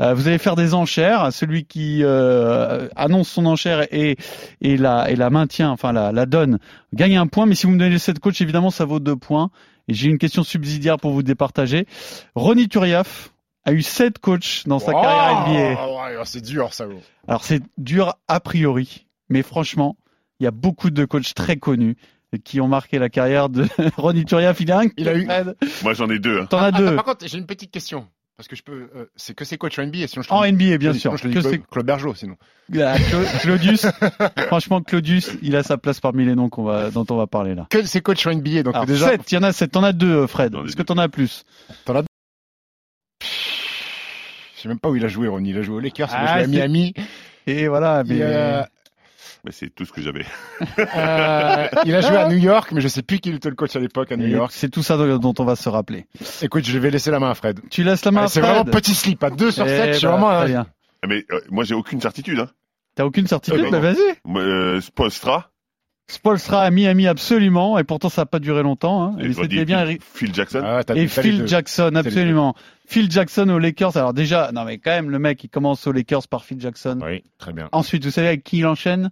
Euh, 0.01 0.13
vous 0.13 0.27
allez 0.27 0.37
faire 0.37 0.57
des 0.57 0.73
enchères. 0.73 1.31
Celui 1.31 1.63
qui 1.63 2.01
euh, 2.03 2.89
annonce 2.97 3.29
son 3.29 3.45
enchère 3.45 3.87
et 3.93 4.17
et 4.59 4.75
la 4.75 5.09
et 5.09 5.15
la 5.15 5.29
maintient, 5.29 5.69
enfin 5.69 5.93
la 5.93 6.11
la 6.11 6.25
donne, 6.25 6.59
gagne 6.93 7.15
un 7.15 7.27
point. 7.27 7.45
Mais 7.45 7.55
si 7.55 7.65
vous 7.65 7.71
me 7.71 7.79
donnez 7.79 7.99
sept 7.99 8.19
coachs, 8.19 8.41
évidemment 8.41 8.71
ça 8.71 8.83
vaut 8.83 8.99
deux 8.99 9.15
points. 9.15 9.51
Et 9.87 9.93
j'ai 9.93 10.09
une 10.09 10.17
question 10.17 10.43
subsidiaire 10.43 10.97
pour 10.97 11.11
vous 11.11 11.23
départager. 11.23 11.85
Ronnie 12.35 12.67
Turiaf, 12.67 13.31
a 13.67 13.73
eu 13.73 13.81
sept 13.81 14.17
coachs 14.19 14.63
dans 14.65 14.79
sa 14.79 14.93
carrière 14.93 15.47
NBA. 15.47 16.25
c'est 16.25 16.41
dur 16.41 16.73
ça. 16.73 16.85
Alors 17.27 17.43
c'est 17.43 17.61
dur 17.77 18.15
a 18.27 18.39
priori, 18.39 19.07
mais 19.29 19.43
franchement, 19.43 19.97
il 20.39 20.45
y 20.45 20.47
a 20.47 20.51
beaucoup 20.51 20.89
de 20.89 21.03
coachs 21.05 21.33
très 21.33 21.57
connus 21.57 21.97
qui 22.43 22.61
ont 22.61 22.67
marqué 22.67 22.97
la 22.97 23.09
carrière 23.09 23.49
de 23.49 23.65
Ronnie 23.97 24.25
Turiaf. 24.25 24.59
Il 24.61 24.71
a, 24.71 24.79
un... 24.79 24.87
il 24.95 25.09
a 25.09 25.17
eu. 25.17 25.27
Moi 25.83 25.93
j'en 25.93 26.09
ai 26.09 26.19
deux. 26.19 26.41
Hein. 26.41 26.45
T'en 26.49 26.59
as 26.59 26.71
deux. 26.71 26.95
par 26.95 27.03
contre, 27.03 27.27
j'ai 27.27 27.37
une 27.37 27.45
petite 27.45 27.71
question. 27.71 28.07
Parce 28.37 28.47
que 28.47 28.55
je 28.55 28.61
peux, 28.61 28.87
euh, 28.95 29.05
c'est 29.15 29.33
que 29.33 29.43
c'est 29.45 29.57
coach 29.57 29.79
en 29.79 29.87
NBA, 29.87 30.05
sinon 30.05 30.21
je 30.21 30.29
En 30.31 30.45
NBA, 30.45 30.77
bien 30.77 30.93
sûr. 30.93 31.17
Je 31.17 31.27
que 31.27 31.55
Claude 31.71 31.87
Bergeau, 31.87 32.13
sinon. 32.13 32.35
Claudius, 33.41 33.87
franchement, 34.45 34.81
Claudius, 34.81 35.31
il 35.41 35.55
a 35.55 35.63
sa 35.63 35.77
place 35.77 35.99
parmi 35.99 36.23
les 36.23 36.35
noms 36.35 36.47
qu'on 36.47 36.63
va, 36.63 36.91
dont 36.91 37.05
on 37.09 37.15
va 37.15 37.25
parler 37.25 37.55
là. 37.55 37.65
Que 37.71 37.83
c'est 37.83 38.01
coach 38.01 38.27
en 38.27 38.35
NBA, 38.35 38.61
donc 38.61 38.85
déjà. 38.85 39.09
Sept, 39.09 39.31
il 39.31 39.35
y 39.35 39.37
en 39.39 39.43
a 39.43 39.51
sept. 39.51 39.71
T'en 39.71 39.83
as 39.83 39.91
deux, 39.91 40.27
Fred. 40.27 40.53
Est-ce 40.53 40.75
que 40.75 40.83
t'en 40.83 40.99
as 40.99 41.09
plus? 41.09 41.45
Sais 44.67 44.73
même 44.73 44.79
pas 44.79 44.89
où 44.89 44.97
il 44.97 45.05
a 45.05 45.07
joué, 45.07 45.29
Ronnie. 45.29 45.51
Il 45.51 45.57
a 45.57 45.61
joué 45.61 45.75
aux 45.77 45.79
Lakers, 45.79 46.09
il 46.11 46.15
a 46.15 46.33
joué 46.33 46.43
à 46.43 46.47
Miami. 46.47 46.93
Et 47.45 47.69
voilà, 47.69 48.03
mais. 48.03 48.19
Euh, 48.19 48.61
mais 49.45 49.51
c'est 49.53 49.73
tout 49.73 49.85
ce 49.85 49.93
que 49.93 50.01
j'avais. 50.01 50.25
euh, 50.77 51.67
il 51.85 51.95
a 51.95 52.01
joué 52.01 52.17
à 52.17 52.27
New 52.27 52.35
York, 52.35 52.73
mais 52.73 52.81
je 52.81 52.89
sais 52.89 53.01
plus 53.01 53.19
qui 53.19 53.29
était 53.29 53.47
le 53.47 53.55
coach 53.55 53.77
à 53.77 53.79
l'époque 53.79 54.11
à 54.11 54.17
New 54.17 54.27
York. 54.27 54.51
C'est 54.53 54.67
tout 54.67 54.83
ça 54.83 54.97
dont 54.97 55.33
on 55.39 55.45
va 55.45 55.55
se 55.55 55.69
rappeler. 55.69 56.05
Écoute, 56.41 56.65
je 56.65 56.77
vais 56.77 56.91
laisser 56.91 57.11
la 57.11 57.19
main 57.19 57.31
à 57.31 57.33
Fred. 57.33 57.61
Tu 57.69 57.83
laisses 57.83 58.03
la 58.03 58.11
main 58.11 58.23
à 58.23 58.27
Fred. 58.27 58.33
C'est 58.33 58.41
vraiment 58.41 58.65
petit 58.65 58.93
slip, 58.93 59.23
à 59.23 59.29
2 59.29 59.51
sur 59.51 59.65
7, 59.65 59.83
eh 59.87 59.93
je 59.93 59.97
suis 59.99 60.05
ben, 60.05 60.17
vraiment. 60.17 60.65
Ah, 61.01 61.07
mais 61.07 61.23
euh, 61.31 61.39
moi, 61.49 61.63
j'ai 61.63 61.75
aucune 61.75 62.01
certitude. 62.01 62.39
Hein. 62.39 62.49
T'as 62.95 63.05
aucune 63.05 63.27
certitude 63.27 63.65
euh, 63.65 63.69
bah, 63.69 63.79
Vas-y. 63.79 63.97
Euh, 64.35 64.81
Spolstra. 66.09 66.59
Spolstra 66.59 66.61
à 66.63 66.71
Miami 66.71 67.07
absolument, 67.07 67.77
et 67.77 67.83
pourtant 67.83 68.09
ça 68.09 68.21
n'a 68.21 68.25
pas 68.25 68.39
duré 68.39 68.63
longtemps. 68.63 69.03
Hein. 69.03 69.17
Et 69.19 69.65
bien. 69.65 69.85
Phil 70.13 70.33
Jackson. 70.33 70.61
Ah, 70.63 70.81
et 70.95 71.07
Phil 71.07 71.47
Jackson, 71.47 71.91
absolument. 71.95 72.55
Phil 72.85 73.11
Jackson 73.11 73.49
aux 73.49 73.59
Lakers. 73.59 73.97
Alors 73.97 74.13
déjà, 74.13 74.51
non 74.53 74.63
mais 74.63 74.77
quand 74.77 74.91
même, 74.91 75.09
le 75.09 75.19
mec 75.19 75.43
il 75.43 75.49
commence 75.49 75.85
aux 75.85 75.91
Lakers 75.91 76.27
par 76.29 76.45
Phil 76.45 76.61
Jackson. 76.61 76.99
Oui, 77.03 77.23
très 77.37 77.51
bien. 77.51 77.67
Ensuite, 77.73 78.05
vous 78.05 78.11
savez 78.11 78.27
avec 78.27 78.43
qui 78.43 78.59
il 78.59 78.65
enchaîne? 78.65 79.11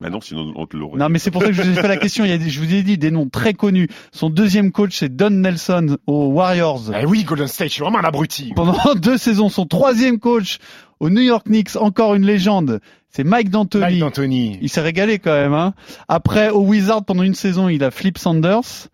Mais 0.00 0.10
non, 0.10 0.20
sinon 0.20 0.52
on 0.56 0.66
te 0.66 0.76
l'aurait. 0.76 0.98
Non, 0.98 1.08
mais 1.08 1.18
c'est 1.18 1.30
pour 1.30 1.42
ça 1.42 1.48
que 1.48 1.54
je 1.54 1.62
vous 1.62 1.70
ai 1.70 1.74
fait 1.74 1.88
la 1.88 1.96
question. 1.96 2.24
Il 2.24 2.30
y 2.30 2.34
a 2.34 2.38
je 2.38 2.60
vous 2.60 2.74
ai 2.74 2.82
dit 2.82 2.98
des 2.98 3.10
noms 3.10 3.28
très 3.28 3.54
connus. 3.54 3.88
Son 4.12 4.28
deuxième 4.28 4.70
coach, 4.70 4.96
c'est 4.98 5.14
Don 5.14 5.30
Nelson 5.30 5.96
aux 6.06 6.26
Warriors. 6.26 6.92
Eh 6.94 7.06
oui, 7.06 7.24
Golden 7.24 7.48
State, 7.48 7.68
je 7.68 7.74
suis 7.74 7.82
vraiment 7.82 7.98
un 7.98 8.04
abruti. 8.04 8.52
Pendant 8.54 8.94
deux 8.94 9.16
saisons, 9.16 9.48
son 9.48 9.64
troisième 9.64 10.18
coach 10.18 10.58
aux 11.00 11.08
New 11.08 11.22
York 11.22 11.46
Knicks, 11.46 11.76
encore 11.76 12.14
une 12.14 12.26
légende. 12.26 12.80
C'est 13.08 13.24
Mike 13.24 13.48
D'Antoni. 13.48 13.84
Mike 13.84 14.00
D'Antoni. 14.00 14.58
Il 14.60 14.68
s'est 14.68 14.82
régalé 14.82 15.18
quand 15.18 15.32
même. 15.32 15.54
Hein. 15.54 15.72
Après, 16.08 16.50
au 16.50 16.60
Wizard, 16.60 17.04
pendant 17.04 17.22
une 17.22 17.34
saison, 17.34 17.70
il 17.70 17.82
a 17.82 17.90
Flip 17.90 18.18
Sanders. 18.18 18.88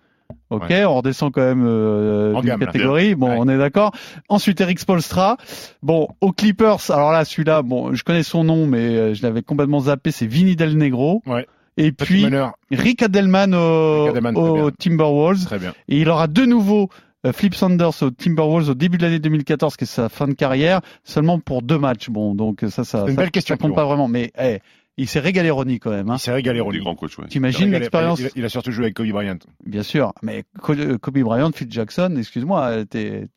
Ok, 0.53 0.71
on 0.71 0.97
redescend 0.97 1.33
quand 1.33 1.41
même 1.41 1.65
euh, 1.67 2.39
d'une 2.41 2.59
catégorie. 2.59 3.15
Bon, 3.15 3.35
on 3.39 3.49
est 3.49 3.57
d'accord. 3.57 3.93
Ensuite, 4.29 4.61
Eric 4.61 4.79
Spolstra. 4.79 5.39
Bon, 5.83 6.09
aux 6.21 6.33
Clippers. 6.33 6.91
Alors 6.91 7.11
là, 7.11 7.25
celui-là, 7.25 7.63
bon, 7.63 7.95
je 7.95 8.05
connais 8.05 8.23
son 8.23 8.45
nom, 8.45 8.67
mais 8.67 8.79
euh, 8.79 9.15
je 9.15 9.23
l'avais 9.23 9.43
complètement 9.43 9.81
zappé. 9.81 10.11
C'est 10.11 10.27
Vinny 10.27 10.55
Del 10.55 10.77
Negro. 10.77 11.23
Ouais. 11.27 11.47
Et 11.79 11.91
puis 11.91 12.27
Rick 12.71 13.03
Adelman 13.03 13.55
au, 13.55 14.71
Timberwolves. 14.73 15.45
Très 15.47 15.59
bien. 15.59 15.73
Et 15.89 16.01
il 16.01 16.09
aura 16.11 16.27
de 16.27 16.43
nouveau 16.43 16.91
euh, 17.25 17.33
Flip 17.33 17.55
Sanders 17.55 18.03
au 18.03 18.11
Timberwolves 18.11 18.69
au 18.69 18.75
début 18.75 18.99
de 18.99 19.05
l'année 19.05 19.21
2014, 19.21 19.79
qui 19.79 19.85
est 19.85 19.87
sa 19.87 20.11
fin 20.11 20.29
de 20.29 20.35
carrière, 20.35 20.83
seulement 21.03 21.39
pour 21.39 21.63
deux 21.63 21.79
matchs. 21.79 22.11
Bon, 22.11 22.35
donc 22.35 22.61
ça, 22.69 22.85
ça, 22.85 23.03
une 23.09 23.15
ça, 23.15 23.23
belle 23.23 23.31
question 23.31 23.57
compte 23.57 23.75
pas 23.75 23.87
vraiment. 23.87 24.07
Mais 24.07 24.33
hey, 24.37 24.61
il 24.99 25.09
s'est 25.09 25.21
régalé 25.21 25.51
Ronnie 25.51 25.79
quand 25.79 25.91
même. 25.91 26.11
Hein. 26.11 26.17
Il 26.17 26.21
s'est 26.21 26.33
régalé 26.33 26.61
Ronnie. 26.61 26.81
Grand 26.81 26.95
coach, 26.95 27.19
ouais. 27.19 27.27
T'imagines 27.27 27.71
l'expérience 27.71 28.21
il, 28.37 28.45
a 28.45 28.49
surtout 28.49 28.73
joué 28.73 28.85
avec 28.85 28.95
Kobe 28.95 29.09
Bryant. 29.09 29.39
Bien 29.65 29.83
sûr, 29.83 30.13
mais 30.23 30.45
Kobe 30.61 31.19
Bryant, 31.19 31.51
Phil 31.53 31.71
Jackson, 31.71 32.15
excuse-moi, 32.19 32.85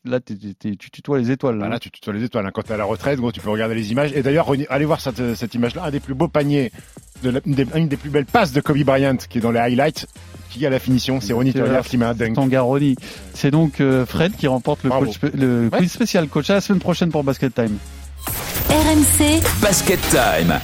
là 0.06 0.20
tu 0.20 0.78
tutoies 0.78 1.20
les 1.20 1.32
étoiles. 1.32 1.58
Là, 1.58 1.66
bah, 1.66 1.70
là 1.70 1.80
tu 1.80 1.92
tutoies 1.92 2.14
les 2.14 2.24
étoiles. 2.24 2.46
Hein. 2.46 2.52
Quand 2.54 2.64
t'es 2.64 2.74
à 2.74 2.78
la 2.78 2.86
retraite, 2.86 3.20
gros, 3.20 3.32
tu 3.32 3.40
peux 3.40 3.50
regarder 3.50 3.76
les 3.76 3.92
images. 3.92 4.12
Et 4.14 4.22
d'ailleurs, 4.22 4.52
allez 4.70 4.86
voir 4.86 5.00
cette, 5.00 5.36
cette 5.36 5.56
image-là, 5.56 5.86
un 5.86 5.92
des 5.92 6.00
plus 6.00 6.14
beaux 6.14 6.28
paniers, 6.28 6.72
de 7.24 7.42
une, 7.46 7.88
des, 7.88 7.98
plus 7.98 8.10
belles 8.10 8.26
passes 8.26 8.52
de 8.52 8.60
Kobe 8.62 8.84
Bryant 8.84 9.18
qui 9.18 9.38
est 9.38 9.42
dans 9.42 9.52
les 9.52 9.60
highlights. 9.60 10.08
Qui 10.50 10.66
a 10.66 10.70
la 10.70 10.80
finition, 10.80 11.20
c'est 11.20 11.34
Ronnie 11.34 11.54
Turner 11.54 11.82
qui. 11.84 11.98
Ton 12.34 12.48
gars 12.48 12.62
Ronnie. 12.62 12.96
C'est 13.34 13.52
donc 13.52 13.82
euh, 13.82 14.06
Fred 14.06 14.36
qui 14.38 14.48
remporte 14.48 14.84
le, 14.84 14.90
coach, 14.90 15.20
le 15.34 15.70
quiz 15.70 15.92
spécial 15.92 16.30
coach. 16.30 16.50
À 16.50 16.56
la 16.56 16.62
semaine 16.62 16.80
prochaine 16.80 17.12
pour 17.12 17.26
Basket 17.26 17.54
Time. 17.54 17.78
RMC 18.70 19.42
Basket 19.62 20.00
Time. 20.10 20.60